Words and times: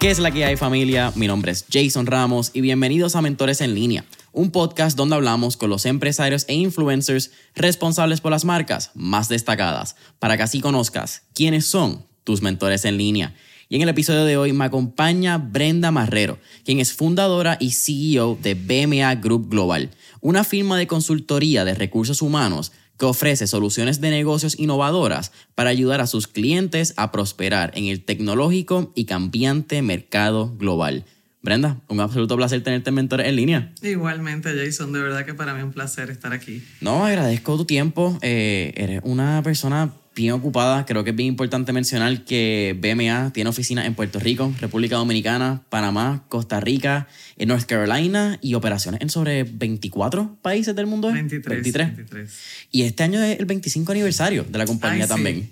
¿Qué 0.01 0.11
es 0.11 0.19
la 0.19 0.31
que 0.31 0.47
hay 0.47 0.57
familia? 0.57 1.13
Mi 1.15 1.27
nombre 1.27 1.53
es 1.53 1.67
Jason 1.71 2.07
Ramos 2.07 2.53
y 2.55 2.63
bienvenidos 2.63 3.17
a 3.17 3.21
Mentores 3.21 3.61
en 3.61 3.75
línea, 3.75 4.07
un 4.33 4.51
podcast 4.51 4.97
donde 4.97 5.15
hablamos 5.15 5.57
con 5.57 5.71
los 5.71 5.87
empresarios 5.87 6.45
e 6.49 6.55
influencers 6.55 7.31
responsables 7.55 8.21
por 8.21 8.33
las 8.33 8.45
marcas 8.45 8.91
más 8.95 9.29
destacadas, 9.29 9.97
para 10.19 10.37
que 10.37 10.43
así 10.43 10.61
conozcas 10.61 11.23
quiénes 11.35 11.67
son 11.67 12.05
tus 12.25 12.43
mentores 12.43 12.85
en 12.85 12.97
línea. 12.97 13.35
Y 13.69 13.77
en 13.77 13.83
el 13.83 13.89
episodio 13.89 14.25
de 14.25 14.37
hoy 14.37 14.53
me 14.53 14.67
acompaña 14.67 15.39
Brenda 15.39 15.91
Marrero, 15.91 16.39
quien 16.65 16.79
es 16.79 16.93
fundadora 16.93 17.57
y 17.59 17.71
CEO 17.71 18.39
de 18.41 18.55
BMA 18.55 19.15
Group 19.15 19.49
Global, 19.49 19.91
una 20.21 20.45
firma 20.45 20.77
de 20.77 20.87
consultoría 20.87 21.65
de 21.65 21.75
recursos 21.75 22.21
humanos 22.21 22.73
que 22.99 23.07
ofrece 23.07 23.47
soluciones 23.47 24.01
de 24.01 24.11
negocios 24.11 24.59
innovadoras 24.59 25.33
para 25.55 25.71
ayudar 25.71 26.01
a 26.01 26.07
sus 26.07 26.29
clientes 26.29 26.95
a 26.97 27.11
prosperar 27.13 27.73
en 27.75 27.87
el 27.87 28.05
tecnológico 28.05 28.93
y 28.95 29.07
cambiante 29.07 29.83
mercado 29.83 30.55
global. 30.57 31.05
Brenda, 31.43 31.81
un 31.89 32.01
absoluto 32.01 32.37
placer 32.37 32.63
tenerte 32.63 32.91
en 32.91 32.95
Mentor 32.95 33.21
en 33.21 33.35
línea. 33.35 33.73
Igualmente, 33.83 34.51
Jason, 34.55 34.93
de 34.93 35.03
verdad 35.03 35.27
que 35.27 35.35
para 35.35 35.53
mí 35.55 35.59
es 35.59 35.65
un 35.65 35.73
placer 35.73 36.09
estar 36.09 36.33
aquí. 36.33 36.63
No, 36.81 37.05
agradezco 37.05 37.57
tu 37.57 37.65
tiempo. 37.65 38.17
Eh, 38.23 38.73
eres 38.77 39.01
una 39.03 39.43
persona 39.43 39.93
bien 40.15 40.33
ocupada. 40.33 40.87
Creo 40.87 41.03
que 41.03 41.11
es 41.11 41.17
bien 41.17 41.29
importante 41.29 41.73
mencionar 41.73 42.25
que 42.25 42.79
BMA 42.81 43.33
tiene 43.33 43.51
oficinas 43.51 43.87
en 43.87 43.95
Puerto 43.95 44.21
Rico, 44.21 44.53
República 44.61 44.97
Dominicana, 44.97 45.63
Panamá, 45.69 46.25
Costa 46.29 46.61
Rica, 46.61 47.09
en 47.37 47.49
North 47.49 47.65
Carolina 47.65 48.39
y 48.41 48.55
operaciones 48.55 49.01
en 49.01 49.11
sobre 49.11 49.43
24 49.43 50.39
países 50.43 50.77
del 50.77 50.87
mundo. 50.87 51.13
23, 51.13 51.63
23. 51.63 52.39
Y 52.71 52.83
este 52.83 53.03
año 53.03 53.21
es 53.21 53.41
el 53.41 53.47
25 53.47 53.91
aniversario 53.91 54.45
de 54.45 54.59
la 54.59 54.67
compañía 54.67 55.09
también. 55.09 55.51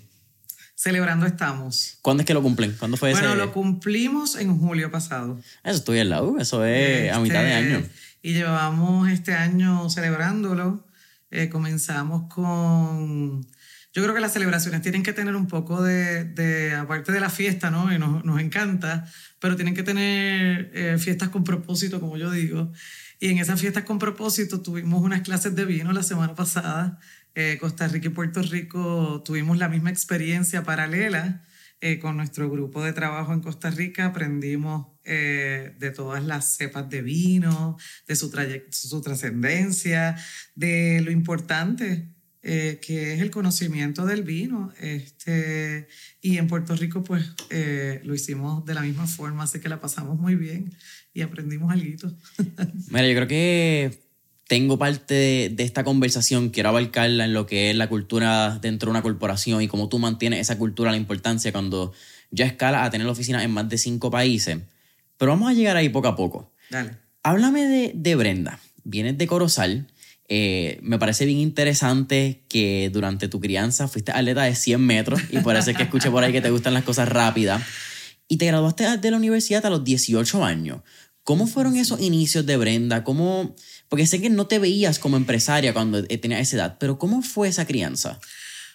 Celebrando 0.81 1.27
estamos. 1.27 1.99
¿Cuándo 2.01 2.21
es 2.21 2.25
que 2.25 2.33
lo 2.33 2.41
cumplen? 2.41 2.75
¿Cuándo 2.79 2.97
fue 2.97 3.11
bueno, 3.11 3.35
lo 3.35 3.53
cumplimos 3.53 4.35
en 4.35 4.57
julio 4.57 4.89
pasado. 4.89 5.39
Eso 5.63 5.77
estoy 5.77 5.99
al 5.99 6.09
lado, 6.09 6.39
eso 6.39 6.65
es 6.65 7.13
a 7.13 7.19
mitad 7.19 7.43
de 7.43 7.53
año. 7.53 7.77
Este, 7.77 7.91
y 8.23 8.33
llevamos 8.33 9.07
este 9.07 9.35
año 9.35 9.91
celebrándolo. 9.91 10.83
Eh, 11.29 11.49
comenzamos 11.49 12.33
con 12.33 13.45
yo 13.93 14.01
creo 14.01 14.15
que 14.15 14.21
las 14.21 14.33
celebraciones 14.33 14.81
tienen 14.81 15.03
que 15.03 15.13
tener 15.13 15.35
un 15.35 15.47
poco 15.47 15.83
de, 15.83 16.75
aparte 16.75 17.11
de 17.11 17.19
la 17.19 17.29
fiesta, 17.29 17.69
¿no? 17.69 17.93
Y 17.93 17.99
nos, 17.99 18.25
nos 18.25 18.41
encanta, 18.41 19.05
pero 19.37 19.55
tienen 19.55 19.75
que 19.75 19.83
tener 19.83 20.71
eh, 20.73 20.97
fiestas 20.97 21.29
con 21.29 21.43
propósito, 21.43 21.99
como 21.99 22.17
yo 22.17 22.31
digo. 22.31 22.71
Y 23.19 23.29
en 23.29 23.37
esas 23.37 23.61
fiestas 23.61 23.83
con 23.83 23.99
propósito 23.99 24.61
tuvimos 24.61 25.03
unas 25.03 25.21
clases 25.21 25.55
de 25.55 25.63
vino 25.63 25.91
la 25.91 26.01
semana 26.01 26.33
pasada. 26.33 26.99
Eh, 27.35 27.57
Costa 27.59 27.87
Rica 27.87 28.07
y 28.07 28.11
Puerto 28.11 28.41
Rico 28.41 29.21
tuvimos 29.23 29.57
la 29.57 29.69
misma 29.69 29.89
experiencia 29.89 30.63
paralela. 30.63 31.43
Eh, 31.83 31.97
con 31.97 32.15
nuestro 32.15 32.47
grupo 32.49 32.83
de 32.83 32.93
trabajo 32.93 33.33
en 33.33 33.41
Costa 33.41 33.71
Rica 33.71 34.05
aprendimos 34.05 34.87
de 35.03 35.93
todas 35.95 36.23
las 36.23 36.55
cepas 36.55 36.87
de 36.91 37.01
vino, 37.01 37.75
de 38.07 38.15
su, 38.15 38.31
su 38.69 39.01
trascendencia, 39.01 40.15
de 40.53 41.01
lo 41.03 41.09
importante 41.09 42.11
eh, 42.43 42.79
que 42.81 43.13
es 43.13 43.21
el 43.21 43.29
conocimiento 43.29 44.07
del 44.07 44.23
vino. 44.23 44.73
Este, 44.79 45.87
y 46.21 46.37
en 46.37 46.47
Puerto 46.47 46.75
Rico, 46.75 47.03
pues 47.03 47.23
eh, 47.51 48.01
lo 48.03 48.15
hicimos 48.15 48.65
de 48.65 48.73
la 48.73 48.81
misma 48.81 49.05
forma, 49.05 49.43
así 49.43 49.59
que 49.59 49.69
la 49.69 49.79
pasamos 49.79 50.19
muy 50.19 50.35
bien 50.35 50.73
y 51.13 51.21
aprendimos 51.21 51.71
algo. 51.71 51.85
Mira, 52.89 53.07
yo 53.07 53.15
creo 53.15 53.27
que 53.27 54.10
tengo 54.47 54.77
parte 54.77 55.49
de, 55.49 55.63
esta 55.63 55.83
conversación, 55.83 56.49
quiero 56.49 56.69
abarcarla 56.69 57.25
en 57.25 57.33
lo 57.33 57.45
que 57.45 57.69
es 57.69 57.75
la 57.75 57.87
cultura 57.87 58.59
dentro 58.61 58.87
de 58.87 58.91
una 58.91 59.01
corporación 59.01 59.61
y 59.61 59.67
cómo 59.67 59.89
tú 59.89 59.99
mantienes 59.99 60.39
esa 60.39 60.57
cultura, 60.57 60.91
la 60.91 60.97
importancia 60.97 61.51
cuando 61.51 61.93
ya 62.31 62.45
escala 62.45 62.83
a 62.83 62.89
tener 62.89 63.07
oficinas 63.07 63.43
en 63.43 63.51
más 63.51 63.69
de 63.69 63.77
cinco 63.77 64.11
países. 64.11 64.57
Pero 65.17 65.31
vamos 65.31 65.49
a 65.49 65.53
llegar 65.53 65.77
ahí 65.77 65.89
poco 65.89 66.07
a 66.07 66.15
poco. 66.15 66.51
Dale. 66.69 66.91
Háblame 67.23 67.65
de, 67.65 67.91
de 67.95 68.15
Brenda. 68.15 68.59
Vienes 68.83 69.17
de 69.17 69.27
Corozal 69.27 69.87
eh, 70.33 70.79
me 70.81 70.97
parece 70.97 71.25
bien 71.25 71.39
interesante 71.39 72.45
que 72.47 72.89
durante 72.93 73.27
tu 73.27 73.41
crianza 73.41 73.89
fuiste 73.89 74.13
atleta 74.13 74.43
de 74.43 74.55
100 74.55 74.79
metros 74.79 75.19
y 75.29 75.35
es 75.35 75.75
que 75.75 75.83
escuché 75.83 76.09
por 76.09 76.23
ahí 76.23 76.31
que 76.31 76.39
te 76.39 76.49
gustan 76.49 76.73
las 76.73 76.85
cosas 76.85 77.09
rápidas. 77.09 77.61
Y 78.29 78.37
te 78.37 78.45
graduaste 78.45 78.97
de 78.97 79.11
la 79.11 79.17
universidad 79.17 79.65
a 79.65 79.69
los 79.69 79.83
18 79.83 80.45
años. 80.45 80.83
¿Cómo 81.23 81.47
fueron 81.47 81.75
esos 81.75 82.01
inicios 82.01 82.45
de 82.45 82.57
Brenda? 82.57 83.03
¿Cómo, 83.03 83.55
porque 83.89 84.07
sé 84.07 84.21
que 84.21 84.29
no 84.29 84.47
te 84.47 84.59
veías 84.59 84.99
como 84.99 85.17
empresaria 85.17 85.73
cuando 85.73 86.03
tenías 86.03 86.41
esa 86.41 86.55
edad, 86.57 86.77
pero 86.79 86.97
¿cómo 86.97 87.21
fue 87.21 87.47
esa 87.47 87.65
crianza? 87.65 88.19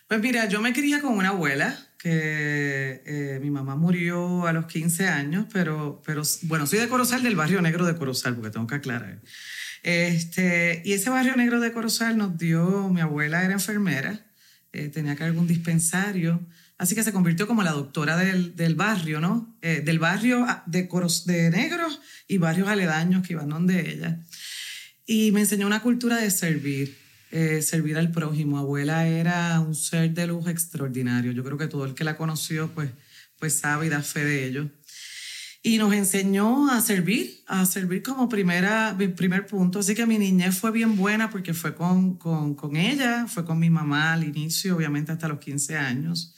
Pues 0.09 0.21
mira, 0.21 0.49
yo 0.49 0.61
me 0.61 0.73
crié 0.73 1.01
con 1.01 1.15
una 1.15 1.31
abuela 1.31 1.77
que 1.99 3.03
eh, 3.05 3.41
mi 3.43 3.51
mamá 3.51 3.75
murió 3.75 4.47
a 4.47 4.53
los 4.53 4.67
15 4.67 5.09
años, 5.09 5.47
pero, 5.53 6.01
pero 6.07 6.23
bueno, 6.43 6.67
soy 6.67 6.79
de 6.79 6.89
Corozal, 6.89 7.25
del 7.25 7.35
barrio 7.35 7.61
negro 7.61 7.85
de 7.85 7.97
Corozal, 7.97 8.37
porque 8.37 8.51
tengo 8.51 8.69
que 8.69 8.77
aclarar. 8.77 9.21
Este, 9.83 10.83
y 10.85 10.93
ese 10.93 11.11
barrio 11.11 11.35
negro 11.35 11.59
de 11.59 11.73
Corozal 11.73 12.17
nos 12.17 12.39
dio, 12.39 12.89
mi 12.91 13.01
abuela 13.01 13.43
era 13.43 13.55
enfermera, 13.55 14.25
eh, 14.73 14.89
tenía 14.89 15.17
que 15.17 15.25
algún 15.25 15.49
dispensario, 15.49 16.47
así 16.79 16.95
que 16.95 17.03
se 17.03 17.13
convirtió 17.13 17.47
como 17.47 17.63
la 17.63 17.73
doctora 17.73 18.17
del, 18.17 18.57
del 18.57 18.75
barrio, 18.75 19.21
¿no? 19.21 19.57
Eh, 19.63 19.83
del 19.85 19.99
barrio 19.99 20.47
de, 20.67 20.89
de 21.27 21.51
negros 21.51 22.01
y 22.29 22.39
barrios 22.39 22.69
aledaños 22.69 23.27
que 23.27 23.35
iban 23.35 23.49
donde 23.49 23.93
ella. 23.93 24.21
Y 25.07 25.33
me 25.33 25.41
enseñó 25.41 25.67
una 25.67 25.83
cultura 25.83 26.17
de 26.17 26.31
servir, 26.31 26.97
eh, 27.31 27.63
servir 27.63 27.97
al 27.97 28.11
prójimo. 28.11 28.59
Abuela 28.59 29.07
era 29.07 29.61
un 29.61 29.75
ser 29.75 30.13
de 30.13 30.27
luz 30.27 30.49
extraordinario. 30.49 31.33
Yo 31.33 31.45
creo 31.45 31.59
que 31.59 31.69
todo 31.69 31.85
el 31.85 31.95
que 31.95 32.05
la 32.05 32.17
conoció, 32.17 32.73
pues, 32.75 32.91
pues 33.39 33.55
sabe 33.55 33.87
y 33.87 33.89
da 33.89 34.03
fe 34.03 34.25
de 34.25 34.47
ello 34.47 34.71
y 35.67 35.79
nos 35.79 35.93
enseñó 35.93 36.71
a 36.71 36.81
servir, 36.81 37.43
a 37.49 37.67
servir 37.67 38.01
como 38.01 38.29
primera, 38.29 38.97
primer 39.17 39.47
punto. 39.47 39.81
Así 39.81 39.97
que 39.97 40.07
mi 40.07 40.17
niñez 40.17 40.57
fue 40.57 40.71
bien 40.71 40.95
buena 40.95 41.29
porque 41.29 41.55
fue 41.55 41.75
con, 41.75 42.19
con, 42.19 42.55
con, 42.55 42.77
ella, 42.77 43.27
fue 43.27 43.45
con 43.45 43.59
mi 43.59 43.69
mamá 43.69 44.13
al 44.13 44.23
inicio, 44.23 44.77
obviamente 44.77 45.11
hasta 45.11 45.27
los 45.27 45.41
15 45.41 45.77
años. 45.77 46.37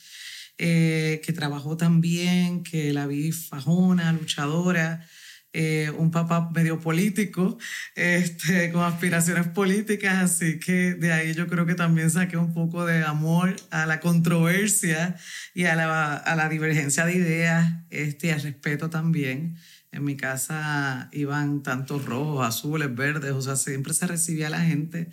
Eh, 0.59 1.21
que 1.25 1.33
trabajó 1.33 1.77
también, 1.77 2.63
que 2.65 2.93
la 2.93 3.07
vi 3.07 3.31
fajona, 3.33 4.13
luchadora, 4.13 5.07
eh, 5.53 5.91
un 5.97 6.11
papá 6.11 6.51
medio 6.53 6.79
político, 6.81 7.59
este, 7.95 8.71
con 8.71 8.83
aspiraciones 8.83 9.49
políticas, 9.49 10.19
así 10.19 10.59
que 10.59 10.95
de 10.95 11.13
ahí 11.13 11.33
yo 11.35 11.47
creo 11.47 11.65
que 11.65 11.75
también 11.75 12.11
saqué 12.11 12.37
un 12.37 12.53
poco 12.53 12.85
de 12.85 13.03
amor 13.03 13.57
a 13.71 13.87
la 13.87 14.01
controversia 14.01 15.17
y 15.55 15.65
a 15.65 15.75
la, 15.75 16.15
a 16.15 16.37
la 16.37 16.49
divergencia 16.49 17.07
de 17.07 17.15
ideas 17.15 17.73
este, 17.91 18.33
al 18.33 18.43
respeto 18.43 18.91
también. 18.91 19.57
En 19.91 20.05
mi 20.05 20.17
casa 20.17 21.09
iban 21.13 21.63
tantos 21.63 22.05
rojos, 22.05 22.47
azules, 22.47 22.95
verdes, 22.95 23.33
o 23.33 23.41
sea, 23.41 23.57
siempre 23.57 23.95
se 23.95 24.07
recibía 24.07 24.49
a 24.49 24.51
la 24.51 24.61
gente 24.61 25.09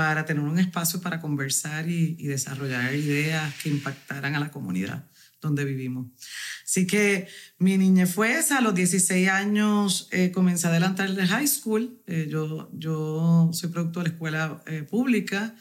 para 0.00 0.24
tener 0.24 0.42
un 0.42 0.58
espacio 0.58 0.98
para 1.02 1.20
conversar 1.20 1.86
y, 1.86 2.16
y 2.18 2.26
desarrollar 2.26 2.94
ideas 2.94 3.54
que 3.62 3.68
impactaran 3.68 4.34
a 4.34 4.40
la 4.40 4.50
comunidad 4.50 5.04
donde 5.42 5.62
vivimos. 5.66 6.06
Así 6.64 6.86
que 6.86 7.28
mi 7.58 7.76
niñez 7.76 8.10
fue 8.10 8.38
esa. 8.38 8.56
A 8.56 8.60
los 8.62 8.74
16 8.74 9.28
años 9.28 10.08
eh, 10.10 10.30
comencé 10.32 10.66
a 10.66 10.70
adelantar 10.70 11.10
el 11.10 11.26
high 11.26 11.46
school. 11.46 12.02
Eh, 12.06 12.28
yo, 12.30 12.70
yo 12.72 13.50
soy 13.52 13.68
productor 13.68 14.04
de 14.04 14.08
la 14.08 14.14
escuela 14.14 14.62
eh, 14.66 14.84
pública. 14.84 15.54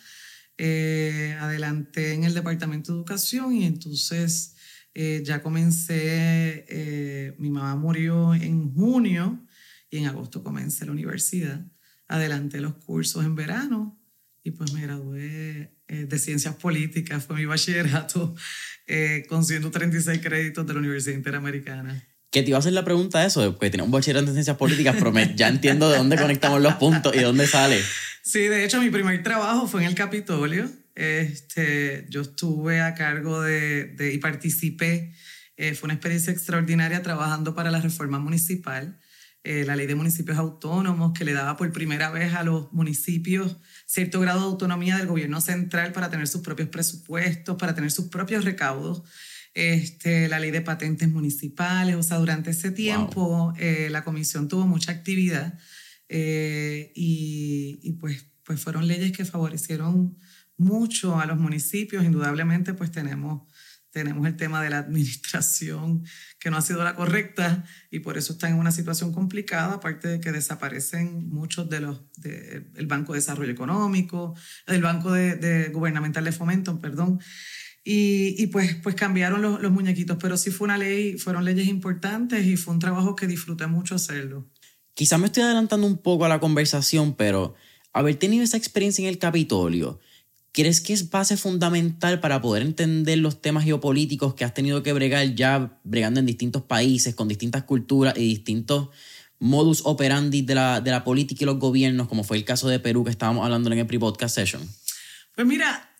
adelanté 0.57 2.13
en 2.13 2.23
el 2.23 2.33
departamento 2.33 2.93
de 2.93 2.99
educación 2.99 3.53
y 3.53 3.65
entonces 3.65 4.55
ya 4.95 5.41
comencé. 5.41 7.35
mi 7.39 7.49
mamá 7.49 7.75
murió 7.75 8.33
en 8.33 8.73
junio 8.73 9.45
y 9.89 9.97
en 9.97 10.07
agosto 10.07 10.43
comencé 10.43 10.85
la 10.85 10.93
universidad. 10.93 11.59
Adelanté 12.07 12.61
los 12.61 12.75
cursos 12.75 13.25
en 13.25 13.35
verano 13.35 13.98
y 14.43 14.51
pues 14.51 14.73
me 14.73 14.81
gradué 14.81 15.73
de 15.87 16.19
ciencias 16.19 16.55
políticas. 16.55 17.25
Fue 17.25 17.35
mi 17.35 17.45
bachillerato 17.45 18.35
eh, 18.87 19.25
con 19.27 19.45
136 19.45 20.19
créditos 20.21 20.65
de 20.65 20.73
la 20.73 20.79
Universidad 20.79 21.15
Interamericana. 21.15 22.03
Que 22.31 22.43
te 22.43 22.49
iba 22.49 22.57
a 22.57 22.59
hacer 22.59 22.73
la 22.73 22.85
pregunta 22.85 23.21
de 23.21 23.27
eso, 23.27 23.53
porque 23.53 23.71
tiene 23.71 23.83
un 23.83 23.91
bachillerato 23.91 24.27
en 24.27 24.33
ciencias 24.33 24.57
políticas, 24.57 24.95
pero 24.99 25.11
ya 25.35 25.47
entiendo 25.47 25.89
de 25.89 25.97
dónde 25.97 26.15
conectamos 26.15 26.61
los 26.61 26.75
puntos 26.75 27.15
y 27.15 27.19
dónde 27.19 27.47
sale. 27.47 27.81
Sí, 28.21 28.41
de 28.41 28.63
hecho, 28.63 28.79
mi 28.79 28.91
primer 28.91 29.23
trabajo 29.23 29.67
fue 29.67 29.81
en 29.81 29.87
el 29.87 29.95
Capitolio. 29.95 30.69
Este, 30.93 32.05
yo 32.09 32.21
estuve 32.21 32.81
a 32.81 32.93
cargo 32.93 33.41
de, 33.41 33.85
de 33.85 34.13
y 34.13 34.19
participé. 34.19 35.13
Eh, 35.57 35.73
fue 35.73 35.87
una 35.87 35.95
experiencia 35.95 36.31
extraordinaria 36.31 37.01
trabajando 37.01 37.53
para 37.53 37.69
la 37.69 37.81
reforma 37.81 38.19
municipal, 38.19 38.97
eh, 39.43 39.63
la 39.65 39.75
ley 39.75 39.87
de 39.87 39.95
municipios 39.95 40.37
autónomos, 40.37 41.13
que 41.17 41.23
le 41.23 41.33
daba 41.33 41.55
por 41.55 41.71
primera 41.71 42.11
vez 42.11 42.33
a 42.33 42.43
los 42.43 42.71
municipios 42.73 43.57
cierto 43.85 44.19
grado 44.19 44.39
de 44.41 44.45
autonomía 44.45 44.97
del 44.97 45.07
gobierno 45.07 45.39
central 45.39 45.93
para 45.93 46.09
tener 46.09 46.27
sus 46.27 46.41
propios 46.41 46.69
presupuestos, 46.69 47.57
para 47.57 47.73
tener 47.73 47.91
sus 47.91 48.09
propios 48.09 48.43
recaudos. 48.43 49.03
Este, 49.53 50.27
la 50.27 50.39
ley 50.39 50.51
de 50.51 50.61
patentes 50.61 51.09
municipales, 51.09 51.95
o 51.95 52.03
sea, 52.03 52.17
durante 52.17 52.51
ese 52.51 52.71
tiempo 52.71 53.53
eh, 53.57 53.87
la 53.89 54.03
comisión 54.03 54.47
tuvo 54.47 54.67
mucha 54.67 54.91
actividad 54.91 55.57
eh, 56.07 56.91
y, 56.95 57.79
y, 57.81 57.93
pues, 57.93 58.25
pues 58.43 58.61
fueron 58.61 58.87
leyes 58.87 59.11
que 59.11 59.25
favorecieron 59.25 60.17
mucho 60.57 61.19
a 61.19 61.25
los 61.25 61.37
municipios. 61.39 62.03
Indudablemente, 62.03 62.73
pues 62.73 62.91
tenemos 62.91 63.43
tenemos 63.91 64.27
el 64.27 64.37
tema 64.37 64.61
de 64.61 64.69
la 64.69 64.79
administración 64.79 66.03
que 66.39 66.51
no 66.51 66.57
ha 66.57 66.61
sido 66.61 66.83
la 66.83 66.95
correcta 66.95 67.65
y 67.91 67.99
por 67.99 68.17
eso 68.17 68.33
están 68.33 68.53
en 68.53 68.59
una 68.59 68.71
situación 68.71 69.11
complicada, 69.11 69.73
aparte 69.73 70.07
de 70.07 70.19
que 70.19 70.31
desaparecen 70.31 71.29
muchos 71.29 71.69
de 71.69 71.79
los 71.81 72.01
del 72.17 72.87
Banco 72.87 73.13
de 73.13 73.19
Desarrollo 73.19 73.51
Económico, 73.51 74.35
del 74.67 74.81
Banco 74.81 75.11
de, 75.11 75.69
Gubernamental 75.73 76.23
de 76.23 76.31
Fomento, 76.31 76.79
perdón. 76.79 77.19
Y, 77.83 78.35
y, 78.37 78.47
pues, 78.47 78.75
pues 78.75 78.93
cambiaron 78.93 79.41
los, 79.41 79.61
los, 79.61 79.71
muñequitos, 79.71 80.17
pero 80.19 80.37
sí 80.37 80.51
fue 80.51 80.65
una 80.65 80.77
ley, 80.77 81.17
fueron 81.17 81.45
leyes 81.45 81.67
importantes 81.67 82.45
y 82.45 82.57
fue 82.57 82.73
un 82.73 82.79
trabajo 82.79 83.15
que 83.15 83.25
disfruté 83.25 83.67
mucho 83.67 83.95
hacerlo. 83.95 84.47
Quizá 84.93 85.17
me 85.17 85.27
estoy 85.27 85.43
adelantando 85.43 85.87
un 85.87 85.97
poco 85.97 86.25
a 86.25 86.29
la 86.29 86.39
conversación, 86.39 87.15
pero 87.15 87.55
haber 87.93 88.15
tenido 88.15 88.43
esa 88.43 88.57
experiencia 88.57 89.01
en 89.01 89.09
el 89.09 89.17
Capitolio, 89.17 89.99
¿Crees 90.51 90.81
que 90.81 90.93
es 90.93 91.09
base 91.09 91.37
fundamental 91.37 92.19
para 92.19 92.41
poder 92.41 92.63
entender 92.63 93.19
los 93.19 93.41
temas 93.41 93.63
geopolíticos 93.63 94.33
que 94.33 94.43
has 94.43 94.53
tenido 94.53 94.81
que 94.81 94.93
bregar 94.93 95.35
ya 95.35 95.79
bregando 95.83 96.19
en 96.19 96.25
distintos 96.25 96.63
países, 96.63 97.13
con 97.13 97.27
distintas 97.27 97.63
culturas 97.63 98.15
y 98.17 98.21
distintos 98.21 98.89
modus 99.39 99.81
operandi 99.85 100.41
de 100.41 100.55
la, 100.55 100.81
de 100.81 100.91
la 100.91 101.03
política 101.03 101.43
y 101.43 101.45
los 101.45 101.59
gobiernos, 101.59 102.07
como 102.07 102.23
fue 102.23 102.37
el 102.37 102.45
caso 102.45 102.67
de 102.67 102.79
Perú 102.79 103.03
que 103.03 103.11
estábamos 103.11 103.45
hablando 103.45 103.71
en 103.71 103.79
el 103.79 103.87
pre-podcast 103.87 104.35
session? 104.35 104.61
Pues 105.35 105.47
mira, 105.47 105.95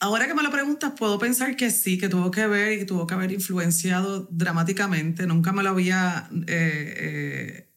ahora 0.00 0.26
que 0.26 0.34
me 0.34 0.42
lo 0.42 0.50
preguntas, 0.50 0.92
puedo 0.98 1.18
pensar 1.18 1.54
que 1.56 1.70
sí, 1.70 1.98
que 1.98 2.08
tuvo 2.08 2.30
que 2.30 2.46
ver 2.46 2.72
y 2.72 2.78
que 2.78 2.84
tuvo 2.84 3.06
que 3.06 3.14
haber 3.14 3.32
influenciado 3.32 4.28
dramáticamente. 4.30 5.26
Nunca 5.26 5.52
me 5.52 5.62
lo 5.62 5.70
había... 5.70 6.28
Eh, 6.46 6.94
eh, 6.98 7.70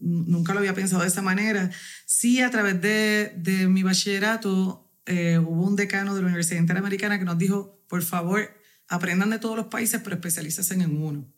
nunca 0.00 0.54
lo 0.54 0.60
había 0.60 0.74
pensado 0.74 1.02
de 1.02 1.08
esa 1.08 1.22
manera. 1.22 1.70
Sí, 2.06 2.40
a 2.40 2.50
través 2.50 2.80
de, 2.80 3.34
de 3.36 3.68
mi 3.68 3.82
bachillerato 3.82 4.89
eh, 5.06 5.38
hubo 5.38 5.66
un 5.66 5.76
decano 5.76 6.14
de 6.14 6.20
la 6.20 6.26
Universidad 6.26 6.60
Interamericana 6.60 7.18
que 7.18 7.24
nos 7.24 7.38
dijo, 7.38 7.82
por 7.88 8.02
favor, 8.02 8.56
aprendan 8.88 9.30
de 9.30 9.38
todos 9.38 9.56
los 9.56 9.66
países, 9.66 10.00
pero 10.02 10.16
especialícense 10.16 10.74
en 10.74 11.02
uno. 11.02 11.32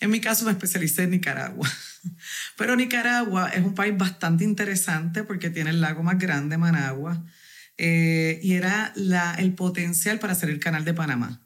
En 0.00 0.10
mi 0.10 0.20
caso 0.20 0.44
me 0.44 0.52
especialicé 0.52 1.04
en 1.04 1.10
Nicaragua. 1.10 1.68
Pero 2.56 2.76
Nicaragua 2.76 3.48
es 3.48 3.64
un 3.64 3.74
país 3.74 3.96
bastante 3.96 4.44
interesante 4.44 5.24
porque 5.24 5.50
tiene 5.50 5.70
el 5.70 5.80
lago 5.80 6.04
más 6.04 6.18
grande, 6.18 6.56
Managua, 6.56 7.24
eh, 7.76 8.38
y 8.42 8.54
era 8.54 8.92
la, 8.94 9.34
el 9.34 9.54
potencial 9.54 10.20
para 10.20 10.34
hacer 10.34 10.50
el 10.50 10.60
canal 10.60 10.84
de 10.84 10.94
Panamá. 10.94 11.42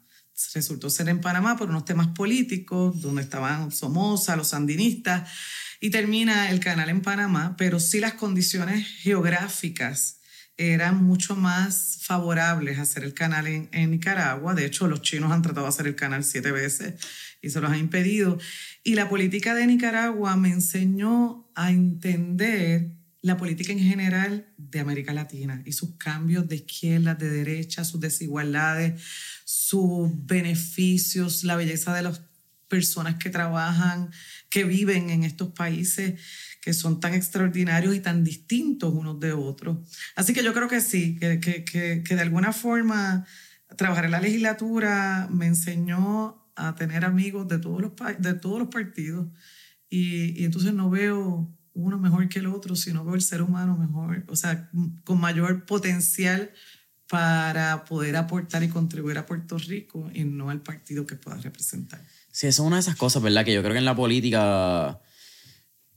Resultó 0.53 0.91
ser 0.91 1.09
en 1.09 1.19
Panamá 1.19 1.57
por 1.57 1.69
unos 1.69 1.85
temas 1.85 2.09
políticos, 2.09 3.01
donde 3.01 3.23
estaban 3.23 3.71
Somoza, 3.71 4.35
los 4.35 4.49
sandinistas, 4.49 5.29
y 5.79 5.89
termina 5.89 6.51
el 6.51 6.59
canal 6.59 6.89
en 6.89 7.01
Panamá, 7.01 7.55
pero 7.57 7.79
sí 7.79 7.99
las 7.99 8.13
condiciones 8.13 8.87
geográficas 8.87 10.19
eran 10.57 11.03
mucho 11.03 11.35
más 11.35 11.99
favorables 12.01 12.77
a 12.77 12.83
hacer 12.83 13.03
el 13.03 13.13
canal 13.13 13.47
en, 13.47 13.69
en, 13.71 13.91
Nicaragua. 13.91 14.53
De 14.53 14.65
hecho, 14.65 14.87
los 14.87 15.01
chinos 15.01 15.31
han 15.31 15.41
tratado 15.41 15.65
de 15.65 15.69
hacer 15.69 15.87
el 15.87 15.95
canal 15.95 16.23
siete 16.23 16.51
veces 16.51 16.95
y 17.41 17.49
se 17.49 17.59
los 17.59 17.71
han 17.71 17.79
impedido. 17.79 18.37
Y 18.83 18.95
la 18.95 19.09
política 19.09 19.55
de 19.55 19.65
Nicaragua 19.65 20.35
me 20.35 20.49
enseñó 20.49 21.49
a 21.55 21.71
entender 21.71 22.91
la 23.23 23.37
política 23.37 23.71
en 23.71 23.79
general 23.79 24.53
de 24.57 24.81
América 24.81 25.13
Latina 25.13 25.63
y 25.65 25.71
sus 25.71 25.95
cambios 25.95 26.47
de 26.49 26.57
izquierda, 26.57 27.15
de 27.15 27.29
derecha, 27.29 27.85
sus 27.85 28.01
desigualdades, 28.01 29.01
sus 29.45 30.11
beneficios, 30.25 31.45
la 31.45 31.55
belleza 31.55 31.95
de 31.95 32.01
las 32.01 32.21
personas 32.67 33.15
que 33.15 33.29
trabajan, 33.29 34.11
que 34.49 34.65
viven 34.65 35.09
en 35.09 35.23
estos 35.23 35.49
países 35.53 36.19
que 36.63 36.73
son 36.73 37.01
tan 37.01 37.13
extraordinarios 37.13 37.93
y 37.93 37.99
tan 37.99 38.23
distintos 38.23 38.93
unos 38.93 39.19
de 39.19 39.33
otros. 39.33 39.79
Así 40.15 40.33
que 40.33 40.43
yo 40.43 40.53
creo 40.53 40.69
que 40.69 40.79
sí, 40.79 41.17
que, 41.19 41.41
que, 41.41 41.65
que, 41.65 42.15
de 42.15 42.21
alguna 42.21 42.53
forma 42.53 43.25
trabajar 43.75 44.05
en 44.05 44.11
la 44.11 44.21
legislatura 44.21 45.27
me 45.29 45.47
enseñó 45.47 46.47
a 46.55 46.73
tener 46.75 47.03
amigos 47.03 47.49
de 47.49 47.59
todos 47.59 47.81
los, 47.81 47.91
de 48.17 48.33
todos 48.35 48.59
los 48.59 48.69
partidos 48.69 49.27
y, 49.89 50.39
y 50.41 50.45
entonces 50.45 50.73
no 50.73 50.89
veo 50.89 51.53
uno 51.73 51.97
mejor 51.97 52.29
que 52.29 52.39
el 52.39 52.45
otro, 52.45 52.77
sino 52.77 53.03
veo 53.03 53.15
el 53.15 53.21
ser 53.21 53.41
humano 53.41 53.77
mejor, 53.77 54.23
o 54.29 54.37
sea, 54.37 54.69
con 55.03 55.19
mayor 55.19 55.65
potencial 55.65 56.49
para 57.09 57.83
poder 57.83 58.15
aportar 58.15 58.63
y 58.63 58.69
contribuir 58.69 59.17
a 59.17 59.25
Puerto 59.25 59.57
Rico 59.57 60.09
y 60.13 60.23
no 60.23 60.49
al 60.49 60.61
partido 60.61 61.05
que 61.05 61.17
pueda 61.17 61.35
representar. 61.39 62.01
Sí, 62.31 62.47
eso 62.47 62.63
es 62.63 62.67
una 62.67 62.77
de 62.77 62.81
esas 62.83 62.95
cosas, 62.95 63.21
¿verdad? 63.21 63.43
Que 63.43 63.53
yo 63.53 63.61
creo 63.61 63.73
que 63.73 63.79
en 63.79 63.85
la 63.85 63.95
política 63.97 65.01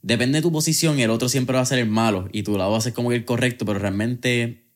depende 0.03 0.39
de 0.39 0.43
tu 0.43 0.53
posición 0.53 0.99
y 0.99 1.03
el 1.03 1.11
otro 1.11 1.29
siempre 1.29 1.57
va 1.57 1.63
a 1.63 1.67
ser 1.67 1.79
el 1.79 1.89
malo 1.89 2.29
y 2.33 2.43
tu 2.43 2.57
lado 2.57 2.73
va 2.73 2.79
a 2.79 2.81
ser 2.81 2.93
como 2.93 3.13
el 3.13 3.25
correcto, 3.25 3.65
pero 3.65 3.79
realmente 3.79 4.67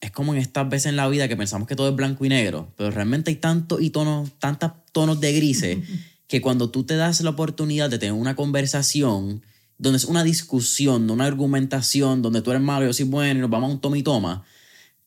es 0.00 0.10
como 0.10 0.34
en 0.34 0.40
estas 0.40 0.68
veces 0.68 0.86
en 0.86 0.96
la 0.96 1.08
vida 1.08 1.28
que 1.28 1.36
pensamos 1.36 1.66
que 1.66 1.76
todo 1.76 1.88
es 1.88 1.96
blanco 1.96 2.24
y 2.24 2.28
negro, 2.28 2.72
pero 2.76 2.90
realmente 2.90 3.30
hay 3.30 3.36
tantos 3.36 3.80
y 3.80 3.90
tonos, 3.90 4.30
tantos 4.38 4.72
tonos 4.92 5.20
de 5.20 5.32
grises 5.32 5.78
que 6.28 6.40
cuando 6.40 6.70
tú 6.70 6.84
te 6.84 6.96
das 6.96 7.20
la 7.20 7.30
oportunidad 7.30 7.90
de 7.90 7.98
tener 7.98 8.12
una 8.12 8.36
conversación 8.36 9.42
donde 9.78 9.98
es 9.98 10.04
una 10.04 10.24
discusión, 10.24 11.06
no 11.06 11.12
una 11.14 11.26
argumentación, 11.26 12.22
donde 12.22 12.42
tú 12.42 12.50
eres 12.50 12.62
malo 12.62 12.84
y 12.84 12.88
yo 12.88 12.94
soy 12.94 13.06
bueno 13.06 13.38
y 13.38 13.42
nos 13.42 13.50
vamos 13.50 13.70
a 13.70 13.72
un 13.74 13.80
toma 13.80 13.98
y 13.98 14.02
toma, 14.02 14.44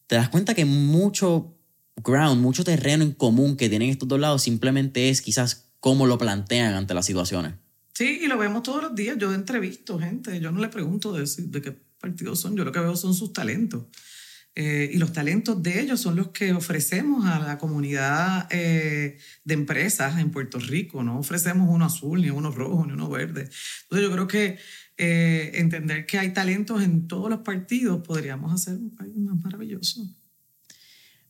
te 0.07 0.15
das 0.15 0.29
cuenta 0.29 0.53
que 0.53 0.65
mucho 0.65 1.55
ground, 2.03 2.41
mucho 2.41 2.63
terreno 2.63 3.03
en 3.03 3.11
común 3.11 3.57
que 3.57 3.69
tienen 3.69 3.89
estos 3.89 4.07
dos 4.07 4.19
lados 4.19 4.41
simplemente 4.41 5.09
es 5.09 5.21
quizás 5.21 5.69
cómo 5.79 6.05
lo 6.05 6.17
plantean 6.17 6.73
ante 6.73 6.93
las 6.93 7.05
situaciones. 7.05 7.53
Sí, 7.93 8.19
y 8.21 8.27
lo 8.27 8.37
vemos 8.37 8.63
todos 8.63 8.83
los 8.83 8.95
días. 8.95 9.17
Yo 9.17 9.33
entrevisto 9.33 9.99
gente, 9.99 10.39
yo 10.39 10.51
no 10.51 10.59
le 10.59 10.69
pregunto 10.69 11.13
de, 11.13 11.25
qué 11.61 11.75
partido 11.99 12.35
son, 12.35 12.55
yo 12.55 12.63
lo 12.63 12.71
que 12.71 12.79
veo 12.79 12.95
son 12.95 13.13
sus 13.13 13.33
talentos. 13.33 13.85
Eh, 14.55 14.89
y 14.93 14.97
los 14.97 15.13
talentos 15.13 15.61
de 15.61 15.79
ellos 15.79 16.01
son 16.01 16.15
los 16.15 16.29
que 16.29 16.53
ofrecemos 16.53 17.25
a 17.25 17.39
la 17.39 17.57
comunidad 17.57 18.47
eh, 18.51 19.17
de 19.43 19.53
empresas 19.53 20.19
en 20.19 20.31
Puerto 20.31 20.59
Rico. 20.59 21.03
No 21.03 21.19
ofrecemos 21.19 21.69
uno 21.69 21.85
azul, 21.85 22.21
ni 22.21 22.29
uno 22.29 22.51
rojo, 22.51 22.85
ni 22.85 22.93
uno 22.93 23.09
verde. 23.09 23.49
Entonces 23.83 24.07
yo 24.07 24.11
creo 24.11 24.27
que 24.27 24.57
eh, 24.97 25.51
entender 25.53 26.05
que 26.05 26.17
hay 26.17 26.33
talentos 26.33 26.83
en 26.83 27.07
todos 27.07 27.29
los 27.29 27.39
partidos 27.39 28.05
podríamos 28.05 28.53
hacer 28.53 28.73
un 28.73 28.93
país 28.93 29.15
más 29.15 29.39
maravilloso. 29.39 30.05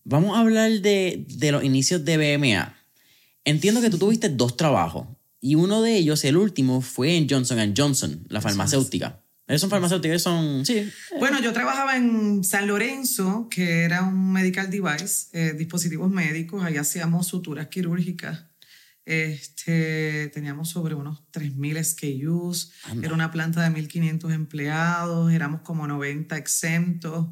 Vamos 0.03 0.35
a 0.35 0.39
hablar 0.39 0.71
de, 0.81 1.25
de 1.29 1.51
los 1.51 1.63
inicios 1.63 2.03
de 2.03 2.17
BMA. 2.17 2.75
Entiendo 3.45 3.79
que 3.81 3.91
tú 3.91 3.99
tuviste 3.99 4.29
dos 4.29 4.57
trabajos 4.57 5.07
y 5.41 5.55
uno 5.55 5.81
de 5.81 5.95
ellos, 5.95 6.23
el 6.25 6.37
último, 6.37 6.81
fue 6.81 7.15
en 7.15 7.27
Johnson 7.29 7.73
Johnson, 7.75 8.25
la 8.29 8.41
farmacéutica. 8.41 9.23
¿Eres 9.47 9.61
son 9.61 9.69
farmacéuticos? 9.69 10.21
Son, 10.21 10.65
sí. 10.65 10.89
Bueno, 11.17 11.41
yo 11.41 11.51
trabajaba 11.53 11.97
en 11.97 12.43
San 12.43 12.67
Lorenzo, 12.67 13.47
que 13.49 13.83
era 13.83 14.03
un 14.03 14.31
medical 14.31 14.69
device, 14.69 15.27
eh, 15.33 15.53
dispositivos 15.57 16.11
médicos. 16.11 16.63
Ahí 16.63 16.77
hacíamos 16.77 17.27
suturas 17.27 17.67
quirúrgicas. 17.67 18.45
Este, 19.05 20.29
teníamos 20.31 20.69
sobre 20.69 20.93
unos 20.93 21.23
3.000 21.31 21.83
SKUs. 21.83 22.71
Era 23.01 23.13
una 23.13 23.31
planta 23.31 23.67
de 23.67 23.75
1.500 23.75 24.31
empleados. 24.33 25.33
Éramos 25.33 25.61
como 25.61 25.87
90 25.87 26.37
exentos. 26.37 27.29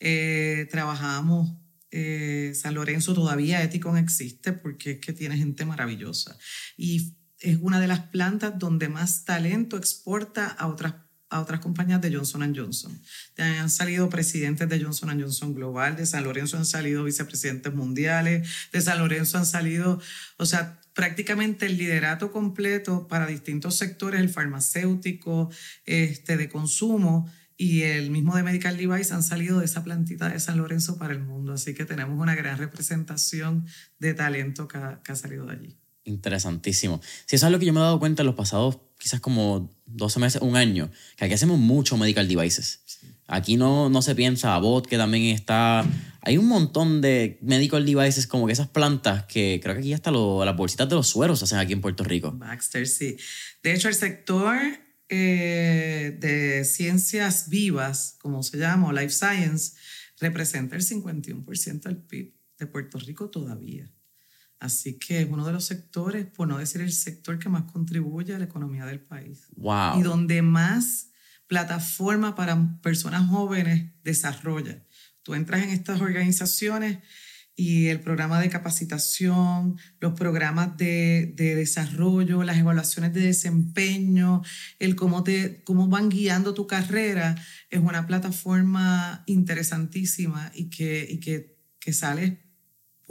Eh, 0.00 0.66
trabajábamos 0.68 1.62
eh, 1.94 2.52
San 2.54 2.74
Lorenzo 2.74 3.12
todavía 3.12 3.62
Eticon 3.62 3.98
existe 3.98 4.54
porque 4.54 4.92
es 4.92 4.98
que 4.98 5.12
tiene 5.12 5.36
gente 5.36 5.66
maravillosa. 5.66 6.36
Y 6.76 7.14
es 7.42 7.58
una 7.60 7.80
de 7.80 7.88
las 7.88 8.00
plantas 8.00 8.58
donde 8.58 8.88
más 8.88 9.24
talento 9.24 9.76
exporta 9.76 10.46
a 10.46 10.68
otras 10.68 10.94
a 11.32 11.40
otras 11.40 11.60
compañías 11.60 12.00
de 12.02 12.14
Johnson 12.14 12.54
Johnson. 12.54 13.00
Han 13.38 13.70
salido 13.70 14.10
presidentes 14.10 14.68
de 14.68 14.82
Johnson 14.84 15.18
Johnson 15.18 15.54
Global, 15.54 15.96
de 15.96 16.04
San 16.04 16.24
Lorenzo 16.24 16.58
han 16.58 16.66
salido 16.66 17.04
vicepresidentes 17.04 17.72
mundiales, 17.74 18.46
de 18.70 18.80
San 18.82 18.98
Lorenzo 18.98 19.38
han 19.38 19.46
salido, 19.46 19.98
o 20.36 20.44
sea, 20.44 20.78
prácticamente 20.92 21.66
el 21.66 21.78
liderato 21.78 22.30
completo 22.32 23.08
para 23.08 23.26
distintos 23.26 23.76
sectores, 23.76 24.20
el 24.20 24.28
farmacéutico, 24.28 25.50
este, 25.86 26.36
de 26.36 26.50
consumo 26.50 27.30
y 27.56 27.82
el 27.82 28.10
mismo 28.10 28.36
de 28.36 28.42
Medical 28.42 28.76
Device 28.76 29.14
han 29.14 29.22
salido 29.22 29.60
de 29.60 29.64
esa 29.64 29.82
plantita 29.82 30.28
de 30.28 30.38
San 30.38 30.58
Lorenzo 30.58 30.98
para 30.98 31.14
el 31.14 31.20
mundo. 31.20 31.54
Así 31.54 31.74
que 31.74 31.86
tenemos 31.86 32.20
una 32.20 32.34
gran 32.34 32.58
representación 32.58 33.66
de 33.98 34.12
talento 34.12 34.68
que 34.68 34.78
ha, 34.78 35.00
que 35.02 35.12
ha 35.12 35.16
salido 35.16 35.46
de 35.46 35.52
allí. 35.52 35.81
Interesantísimo. 36.04 37.00
Si 37.26 37.36
eso 37.36 37.46
es 37.46 37.52
lo 37.52 37.58
que 37.58 37.66
yo 37.66 37.72
me 37.72 37.80
he 37.80 37.82
dado 37.82 37.98
cuenta 37.98 38.22
en 38.22 38.26
los 38.26 38.34
pasados 38.34 38.78
quizás 38.98 39.20
como 39.20 39.68
12 39.86 40.20
meses, 40.20 40.42
un 40.42 40.56
año, 40.56 40.90
que 41.16 41.24
aquí 41.24 41.34
hacemos 41.34 41.58
mucho 41.58 41.96
medical 41.96 42.28
devices. 42.28 42.80
Aquí 43.26 43.56
no, 43.56 43.88
no 43.88 44.00
se 44.00 44.14
piensa 44.14 44.54
a 44.54 44.58
bot, 44.58 44.86
que 44.86 44.96
también 44.96 45.34
está... 45.34 45.84
Hay 46.20 46.38
un 46.38 46.46
montón 46.46 47.00
de 47.00 47.38
medical 47.42 47.84
devices, 47.84 48.28
como 48.28 48.46
que 48.46 48.52
esas 48.52 48.68
plantas 48.68 49.24
que 49.24 49.58
creo 49.60 49.74
que 49.74 49.80
aquí 49.80 49.92
hasta 49.92 50.12
lo, 50.12 50.44
las 50.44 50.56
bolsitas 50.56 50.88
de 50.88 50.94
los 50.94 51.08
sueros 51.08 51.40
se 51.40 51.46
hacen 51.46 51.58
aquí 51.58 51.72
en 51.72 51.80
Puerto 51.80 52.04
Rico. 52.04 52.30
Baxter, 52.30 52.86
sí. 52.86 53.16
De 53.62 53.74
hecho, 53.74 53.88
el 53.88 53.94
sector 53.94 54.56
eh, 55.08 56.16
de 56.20 56.64
ciencias 56.64 57.48
vivas, 57.48 58.16
como 58.20 58.42
se 58.44 58.58
llama, 58.58 58.88
o 58.88 58.92
life 58.92 59.10
science, 59.10 59.72
representa 60.20 60.76
el 60.76 60.82
51% 60.82 61.80
del 61.82 61.96
PIB 61.96 62.34
de 62.58 62.66
Puerto 62.66 62.98
Rico 62.98 63.30
todavía. 63.30 63.90
Así 64.62 64.96
que 64.96 65.22
es 65.22 65.28
uno 65.28 65.44
de 65.44 65.52
los 65.52 65.64
sectores, 65.64 66.24
por 66.24 66.46
no 66.46 66.56
decir 66.56 66.82
el 66.82 66.92
sector 66.92 67.36
que 67.40 67.48
más 67.48 67.64
contribuye 67.64 68.32
a 68.32 68.38
la 68.38 68.44
economía 68.44 68.86
del 68.86 69.00
país. 69.00 69.48
Wow. 69.56 69.98
Y 69.98 70.02
donde 70.02 70.40
más 70.40 71.10
plataforma 71.48 72.36
para 72.36 72.78
personas 72.80 73.28
jóvenes 73.28 73.90
desarrolla. 74.04 74.86
Tú 75.24 75.34
entras 75.34 75.64
en 75.64 75.70
estas 75.70 76.00
organizaciones 76.00 76.98
y 77.56 77.88
el 77.88 78.00
programa 78.02 78.40
de 78.40 78.50
capacitación, 78.50 79.78
los 79.98 80.12
programas 80.12 80.76
de, 80.76 81.34
de, 81.36 81.56
desarrollo, 81.56 82.44
las 82.44 82.58
evaluaciones 82.58 83.12
de 83.12 83.22
desempeño, 83.22 84.42
el 84.78 84.94
cómo, 84.94 85.24
te, 85.24 85.64
cómo 85.64 85.88
van 85.88 86.08
guiando 86.08 86.54
tu 86.54 86.68
carrera, 86.68 87.34
es 87.68 87.80
una 87.80 88.06
plataforma 88.06 89.24
interesantísima 89.26 90.52
y 90.54 90.70
que, 90.70 91.04
y 91.10 91.18
que, 91.18 91.58
que 91.80 91.92
sales 91.92 92.38